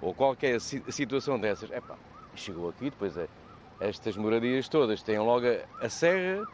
ou 0.00 0.12
qualquer 0.12 0.60
situação 0.60 1.38
dessas, 1.38 1.70
epá, 1.70 1.96
chegou 2.34 2.68
aqui, 2.68 2.86
depois 2.86 3.16
é 3.16 3.28
estas 3.80 4.16
moradias 4.16 4.68
todas 4.68 5.02
têm 5.02 5.18
logo 5.18 5.46
a, 5.80 5.88
serra 5.88 6.46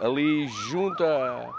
ali 0.00 0.46
junto 0.48 1.04
a, 1.04 1.54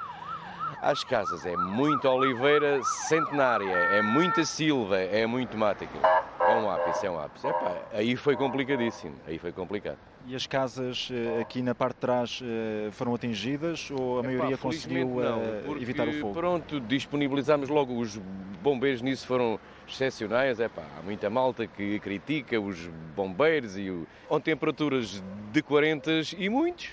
às 0.82 1.04
casas. 1.04 1.46
É 1.46 1.56
muita 1.56 2.10
oliveira 2.10 2.84
centenária, 2.84 3.72
é 3.72 4.02
muita 4.02 4.44
silva, 4.46 4.98
é 4.98 5.26
muito 5.26 5.58
mato 5.58 5.84
aqui. 5.84 6.00
É 6.40 6.56
um 6.56 6.70
ápice, 6.70 7.06
é 7.06 7.12
um 7.12 7.20
ápice. 7.20 7.48
Epá, 7.48 7.78
aí 7.92 8.16
foi 8.16 8.36
complicadíssimo, 8.36 9.16
aí 9.28 9.38
foi 9.38 9.52
complicado. 9.52 9.98
E 10.26 10.36
as 10.36 10.46
casas 10.46 11.10
eh, 11.12 11.42
aqui 11.42 11.62
na 11.62 11.74
parte 11.74 11.96
de 11.96 12.02
trás 12.02 12.42
eh, 12.44 12.90
foram 12.92 13.16
atingidas 13.16 13.90
ou 13.92 14.20
a 14.20 14.24
maioria 14.24 14.56
Epá, 14.56 14.62
conseguiu 14.62 15.08
não, 15.08 15.42
eh, 15.42 15.82
evitar 15.82 16.08
o 16.08 16.14
fogo? 16.14 16.34
Pronto, 16.34 16.80
disponibilizámos 16.82 17.70
logo 17.70 17.98
os 17.98 18.18
bombeiros 18.62 19.02
nisso 19.02 19.26
foram 19.26 19.60
excepcionais. 19.94 20.60
É 20.60 20.68
pá, 20.68 20.84
há 20.98 21.02
muita 21.02 21.30
malta 21.30 21.66
que 21.68 22.00
critica 22.00 22.60
os 22.60 22.88
bombeiros 23.16 23.78
e 23.78 23.90
o... 23.90 24.08
com 24.28 24.40
temperaturas 24.40 25.24
de 25.52 25.62
40 25.62 26.12
e 26.38 26.50
muitos 26.50 26.90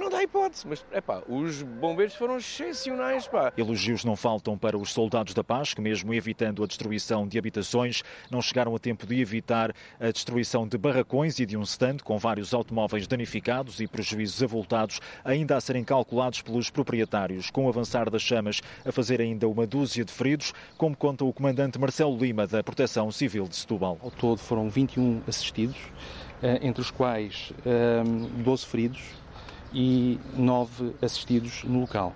não 0.00 0.08
dá 0.08 0.22
hipótese, 0.22 0.66
mas 0.66 0.84
é 0.90 1.00
pá, 1.00 1.22
os 1.28 1.62
bombeiros 1.62 2.14
foram 2.14 2.38
excepcionais, 2.38 3.28
pá. 3.28 3.52
Elogios 3.56 4.02
não 4.02 4.16
faltam 4.16 4.56
para 4.56 4.76
os 4.76 4.92
soldados 4.92 5.34
da 5.34 5.44
paz, 5.44 5.74
que 5.74 5.80
mesmo 5.80 6.14
evitando 6.14 6.64
a 6.64 6.66
destruição 6.66 7.28
de 7.28 7.38
habitações, 7.38 8.02
não 8.30 8.40
chegaram 8.40 8.74
a 8.74 8.78
tempo 8.78 9.06
de 9.06 9.20
evitar 9.20 9.74
a 10.00 10.10
destruição 10.10 10.66
de 10.66 10.78
barracões 10.78 11.38
e 11.38 11.44
de 11.44 11.56
um 11.56 11.62
stand 11.62 11.98
com 12.02 12.18
vários 12.18 12.54
automóveis 12.54 13.06
danificados 13.06 13.78
e 13.78 13.86
prejuízos 13.86 14.42
avultados 14.42 15.00
ainda 15.22 15.56
a 15.56 15.60
serem 15.60 15.84
calculados 15.84 16.40
pelos 16.40 16.70
proprietários, 16.70 17.50
com 17.50 17.66
o 17.66 17.68
avançar 17.68 18.08
das 18.08 18.22
chamas 18.22 18.62
a 18.84 18.90
fazer 18.90 19.20
ainda 19.20 19.46
uma 19.46 19.66
dúzia 19.66 20.04
de 20.04 20.12
feridos, 20.12 20.54
como 20.78 20.96
conta 20.96 21.26
o 21.26 21.32
comandante 21.32 21.78
Marcelo 21.78 22.16
Lima 22.16 22.46
da 22.46 22.64
Proteção 22.64 23.12
Civil 23.12 23.46
de 23.46 23.56
Setúbal. 23.56 23.98
Ao 24.02 24.10
todo 24.10 24.38
foram 24.38 24.70
21 24.70 25.22
assistidos, 25.28 25.76
eh, 26.42 26.58
entre 26.62 26.80
os 26.80 26.90
quais 26.90 27.52
12 28.42 28.64
eh, 28.64 28.66
feridos, 28.66 29.19
e 29.72 30.18
nove 30.36 30.92
assistidos 31.02 31.64
no 31.64 31.80
local. 31.80 32.14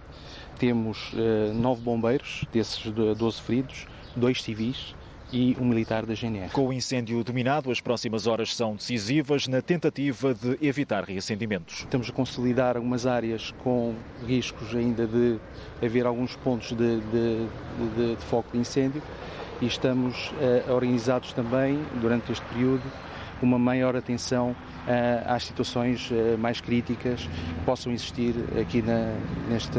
Temos 0.59 1.12
uh, 1.12 1.52
nove 1.55 1.82
bombeiros, 1.82 2.44
desses 2.52 2.84
12 3.16 3.40
feridos, 3.42 3.86
dois 4.16 4.42
civis 4.42 4.94
e 5.32 5.57
um 5.61 5.64
militar 5.64 6.07
da 6.07 6.14
GNR. 6.14 6.50
Com 6.50 6.68
o 6.68 6.72
incêndio 6.72 7.22
dominado, 7.24 7.70
as 7.70 7.80
próximas 7.80 8.26
horas 8.26 8.55
são 8.55 8.76
decisivas 8.76 9.48
na 9.48 9.61
tentativa 9.61 10.32
de 10.32 10.57
evitar 10.64 11.02
reacendimentos. 11.02 11.80
Estamos 11.80 12.09
a 12.09 12.12
consolidar 12.12 12.76
algumas 12.76 13.05
áreas 13.05 13.52
com 13.64 13.94
riscos 14.26 14.74
ainda 14.76 15.07
de 15.07 15.38
haver 15.84 16.07
alguns 16.07 16.36
pontos 16.36 16.68
de, 16.68 17.00
de, 17.00 17.46
de, 17.96 18.16
de 18.16 18.24
foco 18.26 18.50
de 18.52 18.59
incêndio 18.59 19.02
e 19.61 19.66
estamos 19.66 20.30
uh, 20.32 20.72
organizados 20.72 21.32
também, 21.32 21.80
durante 22.00 22.30
este 22.30 22.44
período, 22.46 22.82
uma 23.42 23.59
maior 23.59 23.96
atenção 23.96 24.55
eh, 24.55 24.73
às 25.26 25.45
situações 25.45 26.11
mais 26.39 26.61
críticas 26.61 27.22
que 27.22 27.64
possam 27.64 27.93
existir 27.93 28.35
aqui, 28.61 28.82
na, 28.82 29.14
neste, 29.49 29.78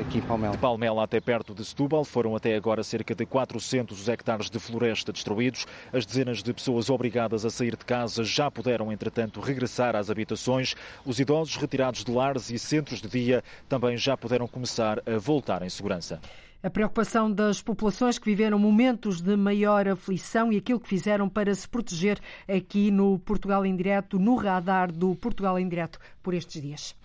aqui 0.00 0.18
em 0.18 0.22
Palmela. 0.22 0.52
De 0.52 0.58
Palmela 0.58 1.04
até 1.04 1.20
perto 1.20 1.54
de 1.54 1.64
Setúbal 1.64 2.04
foram 2.04 2.34
até 2.34 2.56
agora 2.56 2.82
cerca 2.82 3.14
de 3.14 3.26
400 3.26 4.08
hectares 4.08 4.50
de 4.50 4.58
floresta 4.58 5.12
destruídos. 5.12 5.66
As 5.92 6.06
dezenas 6.06 6.42
de 6.42 6.52
pessoas 6.52 6.90
obrigadas 6.90 7.44
a 7.44 7.50
sair 7.50 7.76
de 7.76 7.84
casa 7.84 8.24
já 8.24 8.50
puderam, 8.50 8.92
entretanto, 8.92 9.40
regressar 9.40 9.94
às 9.96 10.10
habitações. 10.10 10.74
Os 11.04 11.18
idosos 11.20 11.56
retirados 11.56 12.04
de 12.04 12.10
lares 12.10 12.50
e 12.50 12.58
centros 12.58 13.00
de 13.00 13.08
dia 13.08 13.42
também 13.68 13.96
já 13.96 14.16
puderam 14.16 14.46
começar 14.48 15.02
a 15.06 15.18
voltar 15.18 15.62
em 15.62 15.68
segurança. 15.68 16.20
A 16.60 16.68
preocupação 16.68 17.30
das 17.30 17.62
populações 17.62 18.18
que 18.18 18.24
viveram 18.24 18.58
momentos 18.58 19.20
de 19.20 19.36
maior 19.36 19.86
aflição 19.86 20.52
e 20.52 20.56
aquilo 20.56 20.80
que 20.80 20.88
fizeram 20.88 21.28
para 21.28 21.54
se 21.54 21.68
proteger 21.68 22.18
aqui 22.48 22.90
no 22.90 23.16
Portugal 23.20 23.64
em 23.64 23.76
Direto, 23.76 24.18
no 24.18 24.34
radar 24.34 24.90
do 24.90 25.14
Portugal 25.14 25.56
em 25.56 25.68
Direto 25.68 26.00
por 26.20 26.34
estes 26.34 26.60
dias. 26.60 26.96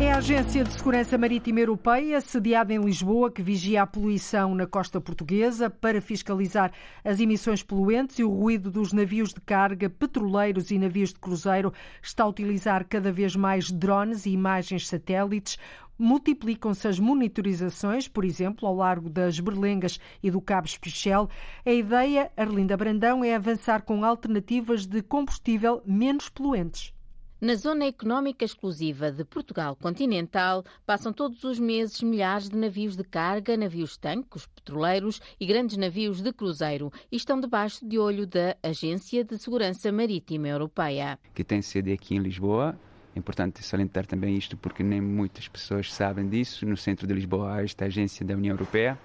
É 0.00 0.10
a 0.10 0.16
Agência 0.16 0.64
de 0.64 0.72
Segurança 0.72 1.18
Marítima 1.18 1.60
Europeia, 1.60 2.22
sediada 2.22 2.72
em 2.72 2.82
Lisboa, 2.82 3.30
que 3.30 3.42
vigia 3.42 3.82
a 3.82 3.86
poluição 3.86 4.54
na 4.54 4.66
costa 4.66 4.98
portuguesa 4.98 5.68
para 5.68 6.00
fiscalizar 6.00 6.72
as 7.04 7.20
emissões 7.20 7.62
poluentes 7.62 8.18
e 8.18 8.24
o 8.24 8.30
ruído 8.30 8.70
dos 8.70 8.94
navios 8.94 9.34
de 9.34 9.42
carga, 9.42 9.90
petroleiros 9.90 10.70
e 10.70 10.78
navios 10.78 11.10
de 11.12 11.18
cruzeiro. 11.18 11.70
Está 12.02 12.24
a 12.24 12.28
utilizar 12.28 12.86
cada 12.88 13.12
vez 13.12 13.36
mais 13.36 13.70
drones 13.70 14.24
e 14.24 14.30
imagens 14.30 14.88
satélites. 14.88 15.58
Multiplicam-se 15.98 16.88
as 16.88 16.98
monitorizações, 16.98 18.08
por 18.08 18.24
exemplo, 18.24 18.66
ao 18.66 18.74
largo 18.74 19.10
das 19.10 19.38
Berlengas 19.38 20.00
e 20.22 20.30
do 20.30 20.40
Cabo 20.40 20.66
Espichel. 20.66 21.28
A 21.62 21.72
ideia, 21.72 22.32
Arlinda 22.38 22.74
Brandão, 22.74 23.22
é 23.22 23.34
avançar 23.34 23.82
com 23.82 24.02
alternativas 24.02 24.86
de 24.86 25.02
combustível 25.02 25.82
menos 25.84 26.30
poluentes. 26.30 26.94
Na 27.40 27.54
zona 27.54 27.86
económica 27.86 28.44
exclusiva 28.44 29.10
de 29.10 29.24
Portugal 29.24 29.74
continental, 29.74 30.62
passam 30.84 31.10
todos 31.10 31.42
os 31.42 31.58
meses 31.58 32.02
milhares 32.02 32.50
de 32.50 32.56
navios 32.56 32.96
de 32.96 33.02
carga, 33.02 33.56
navios 33.56 33.96
tanques, 33.96 34.44
petroleiros 34.44 35.22
e 35.40 35.46
grandes 35.46 35.78
navios 35.78 36.20
de 36.20 36.34
cruzeiro 36.34 36.92
e 37.10 37.16
estão 37.16 37.40
debaixo 37.40 37.88
de 37.88 37.98
olho 37.98 38.26
da 38.26 38.54
Agência 38.62 39.24
de 39.24 39.38
Segurança 39.38 39.90
Marítima 39.90 40.48
Europeia. 40.48 41.18
Que 41.34 41.42
tem 41.42 41.62
sede 41.62 41.92
aqui 41.92 42.14
em 42.14 42.18
Lisboa. 42.18 42.78
É 43.14 43.18
importante 43.18 43.62
salientar 43.64 44.06
também 44.06 44.36
isto 44.36 44.56
porque 44.56 44.82
nem 44.82 45.00
muitas 45.00 45.48
pessoas 45.48 45.92
sabem 45.92 46.28
disso. 46.28 46.64
No 46.64 46.76
centro 46.76 47.06
de 47.06 47.14
Lisboa 47.14 47.54
há 47.54 47.64
esta 47.64 47.86
agência 47.86 48.24
da 48.24 48.34
União 48.34 48.54
Europeia 48.54 48.98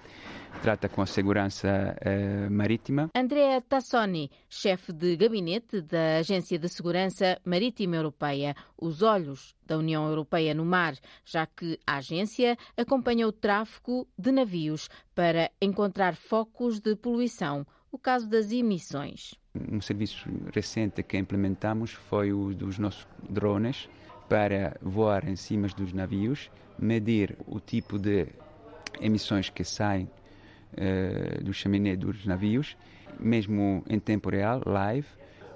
trata 0.62 0.88
com 0.88 1.02
a 1.02 1.06
segurança 1.06 1.96
uh, 2.00 2.50
marítima. 2.50 3.10
Andrea 3.14 3.60
Tassoni, 3.60 4.30
chefe 4.48 4.92
de 4.92 5.16
gabinete 5.16 5.80
da 5.80 6.18
Agência 6.18 6.58
de 6.58 6.68
Segurança 6.68 7.38
Marítima 7.44 7.96
Europeia, 7.96 8.54
os 8.76 9.02
olhos 9.02 9.54
da 9.64 9.76
União 9.76 10.08
Europeia 10.08 10.54
no 10.54 10.64
mar, 10.64 10.94
já 11.24 11.46
que 11.46 11.78
a 11.86 11.96
agência 11.96 12.56
acompanha 12.76 13.26
o 13.28 13.32
tráfego 13.32 14.08
de 14.18 14.32
navios 14.32 14.88
para 15.14 15.50
encontrar 15.60 16.16
focos 16.16 16.80
de 16.80 16.96
poluição, 16.96 17.66
o 17.90 17.98
caso 17.98 18.28
das 18.28 18.50
emissões. 18.50 19.34
Um 19.70 19.80
serviço 19.80 20.28
recente 20.54 21.02
que 21.02 21.16
implementamos 21.16 21.92
foi 21.92 22.32
o 22.32 22.54
dos 22.54 22.78
nossos 22.78 23.06
drones 23.28 23.88
para 24.28 24.76
voar 24.82 25.28
em 25.28 25.36
cima 25.36 25.68
dos 25.68 25.92
navios, 25.92 26.50
medir 26.78 27.36
o 27.46 27.60
tipo 27.60 27.98
de 27.98 28.26
emissões 29.00 29.50
que 29.50 29.64
saem 29.64 30.08
uh, 30.72 31.44
do 31.44 31.52
chaminé 31.52 31.96
dos 31.96 32.24
navios, 32.26 32.76
mesmo 33.18 33.84
em 33.88 33.98
tempo 33.98 34.30
real, 34.30 34.62
live, 34.66 35.06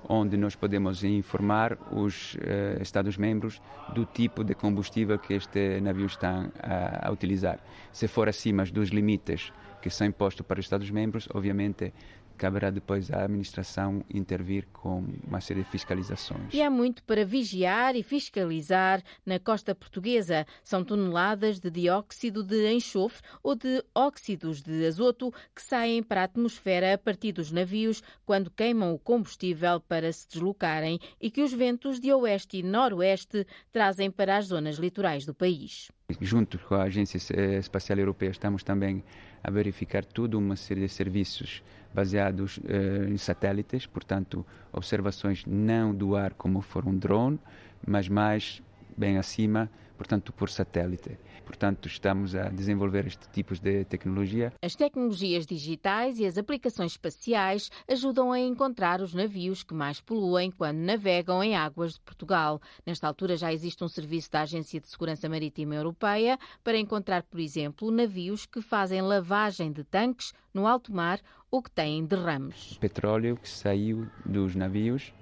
onde 0.08 0.36
nós 0.36 0.56
podemos 0.56 1.04
informar 1.04 1.76
os 1.92 2.34
uh, 2.34 2.80
Estados-membros 2.80 3.60
do 3.94 4.04
tipo 4.04 4.42
de 4.44 4.54
combustível 4.54 5.18
que 5.18 5.34
este 5.34 5.80
navio 5.80 6.06
está 6.06 6.48
a, 6.62 7.08
a 7.08 7.10
utilizar. 7.10 7.58
Se 7.92 8.08
for 8.08 8.28
acima 8.28 8.64
dos 8.64 8.88
limites 8.90 9.52
que 9.82 9.90
são 9.90 10.06
impostos 10.06 10.46
para 10.46 10.60
os 10.60 10.66
Estados-membros, 10.66 11.28
obviamente 11.34 11.92
caberá 12.40 12.70
depois 12.70 13.10
à 13.10 13.24
administração 13.24 14.02
intervir 14.08 14.66
com 14.72 15.04
uma 15.28 15.42
série 15.42 15.62
de 15.62 15.68
fiscalizações. 15.68 16.54
E 16.54 16.62
há 16.62 16.70
muito 16.70 17.04
para 17.04 17.22
vigiar 17.22 17.94
e 17.94 18.02
fiscalizar 18.02 19.02
na 19.26 19.38
costa 19.38 19.74
portuguesa. 19.74 20.46
São 20.64 20.82
toneladas 20.82 21.60
de 21.60 21.70
dióxido 21.70 22.42
de 22.42 22.72
enxofre 22.72 23.22
ou 23.42 23.54
de 23.54 23.84
óxidos 23.94 24.62
de 24.62 24.86
azoto 24.86 25.30
que 25.54 25.60
saem 25.60 26.02
para 26.02 26.22
a 26.22 26.24
atmosfera 26.24 26.94
a 26.94 26.98
partir 26.98 27.32
dos 27.32 27.52
navios 27.52 28.02
quando 28.24 28.50
queimam 28.50 28.94
o 28.94 28.98
combustível 28.98 29.78
para 29.78 30.10
se 30.10 30.26
deslocarem 30.26 30.98
e 31.20 31.30
que 31.30 31.42
os 31.42 31.52
ventos 31.52 32.00
de 32.00 32.10
oeste 32.10 32.56
e 32.56 32.62
noroeste 32.62 33.46
trazem 33.70 34.10
para 34.10 34.38
as 34.38 34.46
zonas 34.46 34.76
litorais 34.76 35.26
do 35.26 35.34
país. 35.34 35.90
Junto 36.18 36.58
com 36.60 36.74
a 36.74 36.84
Agência 36.84 37.18
Espacial 37.58 37.98
Europeia, 37.98 38.30
estamos 38.30 38.62
também 38.62 39.04
a 39.42 39.50
verificar 39.50 40.04
toda 40.04 40.38
uma 40.38 40.56
série 40.56 40.80
de 40.80 40.88
serviços 40.88 41.62
baseados 41.92 42.58
uh, 42.58 43.08
em 43.08 43.16
satélites, 43.16 43.86
portanto, 43.86 44.46
observações 44.72 45.44
não 45.46 45.94
do 45.94 46.16
ar 46.16 46.34
como 46.34 46.60
for 46.60 46.86
um 46.86 46.96
drone, 46.96 47.38
mas 47.86 48.08
mais 48.08 48.62
bem 48.96 49.18
acima, 49.18 49.70
portanto, 49.96 50.32
por 50.32 50.48
satélite. 50.48 51.18
Portanto, 51.50 51.88
estamos 51.88 52.36
a 52.36 52.48
desenvolver 52.48 53.08
este 53.08 53.28
tipo 53.30 53.52
de 53.58 53.84
tecnologia. 53.84 54.52
As 54.62 54.76
tecnologias 54.76 55.44
digitais 55.44 56.20
e 56.20 56.24
as 56.24 56.38
aplicações 56.38 56.92
espaciais 56.92 57.72
ajudam 57.90 58.30
a 58.30 58.38
encontrar 58.38 59.00
os 59.00 59.12
navios 59.12 59.64
que 59.64 59.74
mais 59.74 60.00
poluem 60.00 60.52
quando 60.52 60.78
navegam 60.78 61.42
em 61.42 61.56
águas 61.56 61.94
de 61.94 62.00
Portugal. 62.02 62.60
Nesta 62.86 63.08
altura 63.08 63.36
já 63.36 63.52
existe 63.52 63.82
um 63.82 63.88
serviço 63.88 64.30
da 64.30 64.42
Agência 64.42 64.80
de 64.80 64.88
Segurança 64.88 65.28
Marítima 65.28 65.74
Europeia 65.74 66.38
para 66.62 66.78
encontrar, 66.78 67.24
por 67.24 67.40
exemplo, 67.40 67.90
navios 67.90 68.46
que 68.46 68.62
fazem 68.62 69.02
lavagem 69.02 69.72
de 69.72 69.82
tanques 69.82 70.32
no 70.54 70.68
alto 70.68 70.94
mar 70.94 71.18
ou 71.50 71.60
que 71.60 71.70
têm 71.72 72.06
derrames. 72.06 72.78
Petróleo 72.78 73.36
que 73.36 73.48
saiu 73.48 74.06
dos 74.24 74.54
navios, 74.54 75.12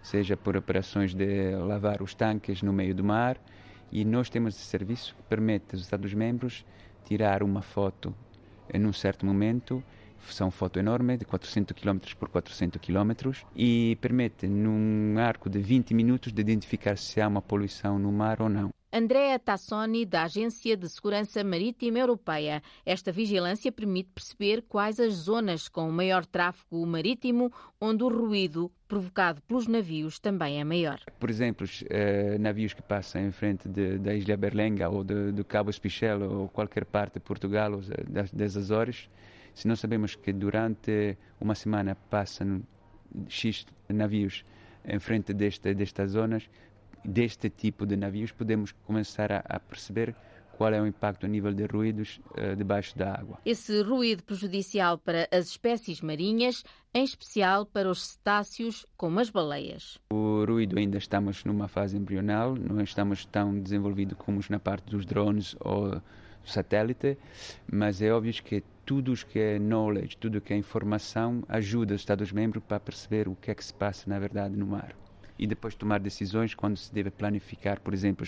seja 0.00 0.34
por 0.34 0.56
operações 0.56 1.14
de 1.14 1.54
lavar 1.56 2.00
os 2.00 2.14
tanques 2.14 2.62
no 2.62 2.72
meio 2.72 2.94
do 2.94 3.04
mar, 3.04 3.38
e 3.94 4.04
nós 4.04 4.28
temos 4.28 4.56
esse 4.56 4.64
serviço 4.64 5.14
que 5.14 5.22
permite 5.22 5.66
aos 5.72 5.80
Estados-membros 5.80 6.66
tirar 7.04 7.44
uma 7.44 7.62
foto 7.62 8.12
em 8.72 8.84
um 8.84 8.92
certo 8.92 9.24
momento, 9.24 9.84
são 10.28 10.50
foto 10.50 10.80
enorme 10.80 11.16
de 11.16 11.24
400 11.24 11.76
km 11.80 11.98
por 12.18 12.28
400 12.28 12.80
km 12.80 13.30
e 13.54 13.96
permite 14.00 14.48
num 14.48 15.16
arco 15.18 15.48
de 15.48 15.60
20 15.60 15.94
minutos 15.94 16.32
de 16.32 16.40
identificar 16.40 16.98
se 16.98 17.20
há 17.20 17.28
uma 17.28 17.40
poluição 17.40 17.96
no 17.96 18.10
mar 18.10 18.42
ou 18.42 18.48
não. 18.48 18.73
Andrea 18.96 19.40
Tassoni, 19.40 20.06
da 20.06 20.22
Agência 20.22 20.76
de 20.76 20.88
Segurança 20.88 21.42
Marítima 21.42 21.98
Europeia. 21.98 22.62
Esta 22.86 23.10
vigilância 23.10 23.72
permite 23.72 24.10
perceber 24.14 24.62
quais 24.68 25.00
as 25.00 25.14
zonas 25.14 25.66
com 25.66 25.90
maior 25.90 26.24
tráfego 26.24 26.86
marítimo, 26.86 27.52
onde 27.80 28.04
o 28.04 28.08
ruído 28.08 28.70
provocado 28.86 29.42
pelos 29.42 29.66
navios 29.66 30.20
também 30.20 30.60
é 30.60 30.64
maior. 30.64 31.00
Por 31.18 31.28
exemplo, 31.28 31.66
eh, 31.90 32.38
navios 32.38 32.72
que 32.72 32.82
passam 32.82 33.20
em 33.20 33.32
frente 33.32 33.68
de, 33.68 33.98
da 33.98 34.14
Ilha 34.14 34.36
Berlenga 34.36 34.88
ou 34.88 35.02
do 35.02 35.44
Cabo 35.44 35.70
Espichel 35.70 36.22
ou 36.30 36.48
qualquer 36.48 36.84
parte 36.84 37.14
de 37.14 37.20
Portugal 37.20 37.72
ou 37.72 37.80
das, 38.08 38.30
das 38.30 38.56
Azores, 38.56 39.10
se 39.52 39.66
nós 39.66 39.80
sabemos 39.80 40.14
que 40.14 40.32
durante 40.32 41.18
uma 41.40 41.56
semana 41.56 41.96
passam 42.08 42.62
X 43.28 43.66
navios 43.88 44.44
em 44.84 45.00
frente 45.00 45.32
desta, 45.32 45.74
destas 45.74 46.12
zonas, 46.12 46.48
deste 47.04 47.50
tipo 47.50 47.86
de 47.86 47.96
navios, 47.96 48.32
podemos 48.32 48.72
começar 48.72 49.30
a, 49.30 49.44
a 49.46 49.60
perceber 49.60 50.14
qual 50.56 50.72
é 50.72 50.80
o 50.80 50.86
impacto 50.86 51.26
a 51.26 51.28
nível 51.28 51.52
de 51.52 51.66
ruídos 51.66 52.20
uh, 52.30 52.56
debaixo 52.56 52.96
da 52.96 53.12
água. 53.12 53.38
Esse 53.44 53.82
ruído 53.82 54.22
prejudicial 54.22 54.98
para 54.98 55.28
as 55.30 55.48
espécies 55.48 56.00
marinhas, 56.00 56.64
em 56.92 57.04
especial 57.04 57.66
para 57.66 57.90
os 57.90 58.06
cetáceos, 58.06 58.86
como 58.96 59.20
as 59.20 59.30
baleias. 59.30 59.98
O 60.12 60.44
ruído 60.44 60.78
ainda 60.78 60.98
estamos 60.98 61.44
numa 61.44 61.68
fase 61.68 61.96
embrional, 61.96 62.54
não 62.54 62.80
estamos 62.80 63.24
tão 63.24 63.58
desenvolvido 63.58 64.14
como 64.14 64.40
na 64.48 64.58
parte 64.58 64.90
dos 64.90 65.04
drones 65.04 65.56
ou 65.60 66.00
satélite, 66.44 67.16
mas 67.70 68.02
é 68.02 68.12
óbvio 68.12 68.32
que 68.42 68.62
tudo 68.84 69.12
o 69.12 69.16
que 69.16 69.38
é 69.38 69.58
knowledge, 69.58 70.16
tudo 70.18 70.38
o 70.38 70.40
que 70.40 70.52
é 70.52 70.56
informação 70.56 71.42
ajuda 71.48 71.94
os 71.94 72.02
Estados-membros 72.02 72.62
para 72.62 72.78
perceber 72.78 73.28
o 73.28 73.34
que 73.34 73.50
é 73.50 73.54
que 73.54 73.64
se 73.64 73.72
passa 73.72 74.08
na 74.08 74.18
verdade 74.18 74.54
no 74.54 74.66
mar 74.66 74.94
e 75.38 75.46
depois 75.46 75.74
tomar 75.74 76.00
decisões 76.00 76.54
quando 76.54 76.76
se 76.76 76.92
deve 76.92 77.10
planificar, 77.10 77.80
por 77.80 77.92
exemplo, 77.92 78.26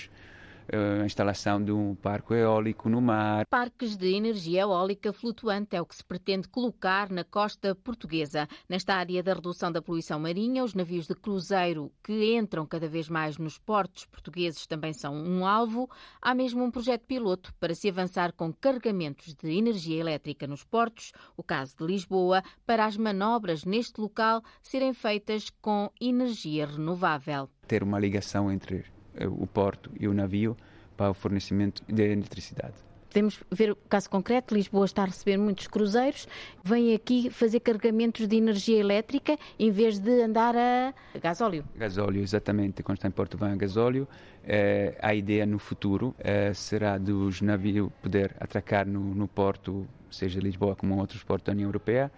a 0.73 1.05
instalação 1.05 1.63
de 1.63 1.73
um 1.73 1.95
parque 1.95 2.35
eólico 2.35 2.89
no 2.89 3.01
mar. 3.01 3.47
Parques 3.47 3.97
de 3.97 4.15
energia 4.15 4.63
eólica 4.63 5.13
flutuante 5.13 5.77
é 5.77 5.81
o 5.81 5.87
que 5.87 5.95
se 5.95 6.05
pretende 6.05 6.49
colocar 6.49 7.11
na 7.11 7.25
costa 7.25 7.75
portuguesa. 7.75 8.49
Nesta 8.69 8.95
área 8.95 9.23
da 9.23 9.35
redução 9.35 9.71
da 9.71 9.83
poluição 9.83 10.19
marinha, 10.19 10.65
os 10.65 10.75
navios 10.75 11.07
de 11.07 11.15
cruzeiro 11.15 11.93
que 12.03 12.35
entram 12.35 12.67
cada 12.67 12.89
vez 12.89 13.09
mais 13.09 13.39
nos 13.39 13.59
portos 13.59 14.07
portugueses 14.07 14.67
também 14.67 14.93
são 14.93 15.15
um 15.15 15.47
alvo. 15.47 15.89
Há 16.21 16.35
mesmo 16.35 16.65
um 16.65 16.71
projeto 16.71 17.07
piloto 17.07 17.55
para 17.61 17.75
se 17.75 17.89
avançar 17.89 18.33
com 18.33 18.53
carregamentos 18.53 19.35
de 19.35 19.57
energia 19.57 20.01
elétrica 20.01 20.47
nos 20.47 20.65
portos, 20.65 21.13
o 21.37 21.43
caso 21.43 21.77
de 21.77 21.87
Lisboa, 21.87 22.43
para 22.65 22.85
as 22.85 22.97
manobras 22.97 23.65
neste 23.65 24.01
local 24.01 24.43
serem 24.63 24.93
feitas 24.93 25.51
com 25.61 25.91
energia 26.01 26.67
renovável. 26.67 27.49
Ter 27.67 27.83
uma 27.83 27.99
ligação 27.99 28.51
entre 28.51 28.96
o 29.25 29.47
porto 29.47 29.91
e 29.99 30.07
o 30.09 30.15
navio 30.15 30.57
para 30.97 31.11
o 31.11 31.15
fornecimento 31.15 31.83
de 31.89 32.03
eletricidade. 32.03 32.75
Podemos 33.17 33.41
ver 33.51 33.71
o 33.71 33.77
caso 33.89 34.11
concreto, 34.11 34.55
Lisboa 34.55 34.85
está 34.85 35.03
a 35.03 35.07
receber 35.07 35.39
muitos 35.39 35.67
cruzeiros, 35.69 36.29
vêm 36.63 36.95
aqui 36.95 37.31
fazer 37.31 37.61
carregamentos 37.61 38.29
de 38.29 38.37
energia 38.37 38.79
elétrica 38.79 39.39
em 39.59 39.71
vez 39.71 39.99
de 39.99 40.23
andar 40.23 40.55
a 40.55 40.93
gasóleo. 41.19 41.65
Gasóleo, 41.77 42.21
exatamente. 42.21 42.83
Quando 42.83 42.99
está 42.99 43.09
em 43.09 43.11
Porto 43.11 43.39
vão 43.39 43.51
a 43.51 43.57
gasóleo. 43.57 44.07
É, 44.45 44.99
a 45.01 45.15
ideia 45.15 45.47
no 45.47 45.59
futuro 45.59 46.15
é, 46.19 46.53
será 46.53 46.99
dos 46.99 47.41
navios 47.41 47.91
poder 48.03 48.37
atracar 48.39 48.87
no, 48.87 49.15
no, 49.15 49.27
porto, 49.27 49.89
seja 50.11 50.39
Lisboa 50.39 50.77
como 50.77 50.99
outros 50.99 51.23
portos 51.25 51.47
da 51.47 51.53
União 51.53 51.69
Europeia, 51.69 52.13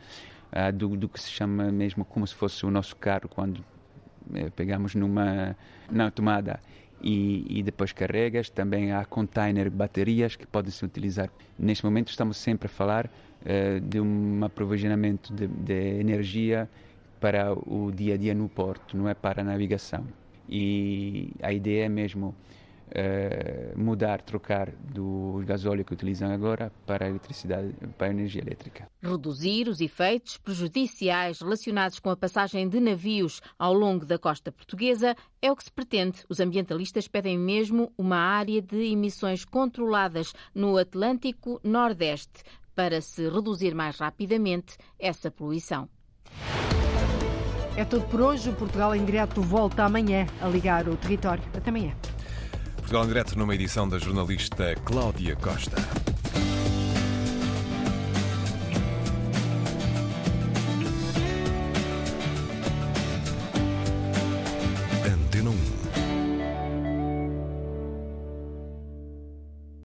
é, 0.50 0.72
do, 0.72 0.96
do, 0.96 1.08
que 1.08 1.20
se 1.20 1.30
chama 1.30 1.70
mesmo 1.70 2.04
como 2.04 2.26
se 2.26 2.34
fosse 2.34 2.66
o 2.66 2.72
nosso 2.72 2.96
carro 2.96 3.28
quando 3.28 3.64
pegamos 4.56 4.94
numa 4.94 5.56
na 5.90 6.10
tomada 6.10 6.60
e, 7.02 7.58
e, 7.58 7.62
depois 7.62 7.92
carregas. 7.92 8.50
Também 8.50 8.92
há 8.92 9.04
container 9.04 9.70
baterias 9.70 10.36
que 10.36 10.46
podem 10.46 10.70
se 10.70 10.84
utilizar. 10.84 11.30
Neste 11.58 11.84
momento 11.84 12.08
estamos 12.08 12.36
sempre 12.36 12.66
a 12.66 12.68
falar 12.68 13.06
uh, 13.06 13.80
de 13.80 14.00
um 14.00 14.44
aprovisionamento 14.44 15.32
de, 15.32 15.46
de, 15.46 16.00
energia 16.00 16.68
para 17.20 17.52
o 17.52 17.90
dia 17.92 18.14
a 18.14 18.16
dia 18.16 18.34
no 18.34 18.48
porto, 18.48 18.96
não 18.96 19.08
é 19.08 19.14
para 19.14 19.42
a 19.42 19.44
navegação. 19.44 20.04
E 20.48 21.30
a 21.42 21.52
ideia 21.52 21.86
é 21.86 21.88
mesmo 21.88 22.34
uh, 22.88 23.78
mudar, 23.78 24.22
trocar 24.22 24.70
do 24.70 25.42
gasóleo 25.44 25.84
que 25.84 25.92
utilizam 25.92 26.30
agora 26.30 26.72
para 26.86 27.06
a 27.06 27.08
eletricidade, 27.08 27.74
para 27.96 28.08
a 28.08 28.10
energia 28.10 28.42
elétrica. 28.42 28.88
Reduzir 29.02 29.68
os 29.68 29.80
efeitos 29.80 30.36
prejudiciais 30.38 31.40
relacionados 31.40 31.98
com 31.98 32.10
a 32.10 32.16
passagem 32.16 32.68
de 32.68 32.80
navios 32.80 33.40
ao 33.58 33.72
longo 33.72 34.04
da 34.04 34.18
costa 34.18 34.50
portuguesa 34.50 35.14
é 35.40 35.50
o 35.50 35.56
que 35.56 35.64
se 35.64 35.72
pretende. 35.72 36.24
Os 36.28 36.40
ambientalistas 36.40 37.08
pedem 37.08 37.38
mesmo 37.38 37.92
uma 37.96 38.18
área 38.18 38.60
de 38.60 38.92
emissões 38.92 39.44
controladas 39.44 40.32
no 40.54 40.76
Atlântico 40.76 41.60
Nordeste 41.62 42.42
para 42.74 43.00
se 43.00 43.28
reduzir 43.28 43.74
mais 43.74 43.98
rapidamente 43.98 44.76
essa 44.98 45.30
poluição. 45.30 45.88
É 47.76 47.84
tudo 47.84 48.04
por 48.06 48.20
hoje. 48.20 48.50
O 48.50 48.54
Portugal 48.54 48.92
em 48.92 49.04
Direto 49.04 49.40
volta 49.40 49.84
amanhã 49.84 50.26
a 50.40 50.48
ligar 50.48 50.88
o 50.88 50.96
território. 50.96 51.44
Até 51.54 51.70
amanhã. 51.70 51.94
Portugal 52.88 53.04
em 53.04 53.08
Direto 53.08 53.38
numa 53.38 53.54
edição 53.54 53.86
da 53.86 53.98
jornalista 53.98 54.74
Cláudia 54.82 55.36
Costa. 55.36 56.07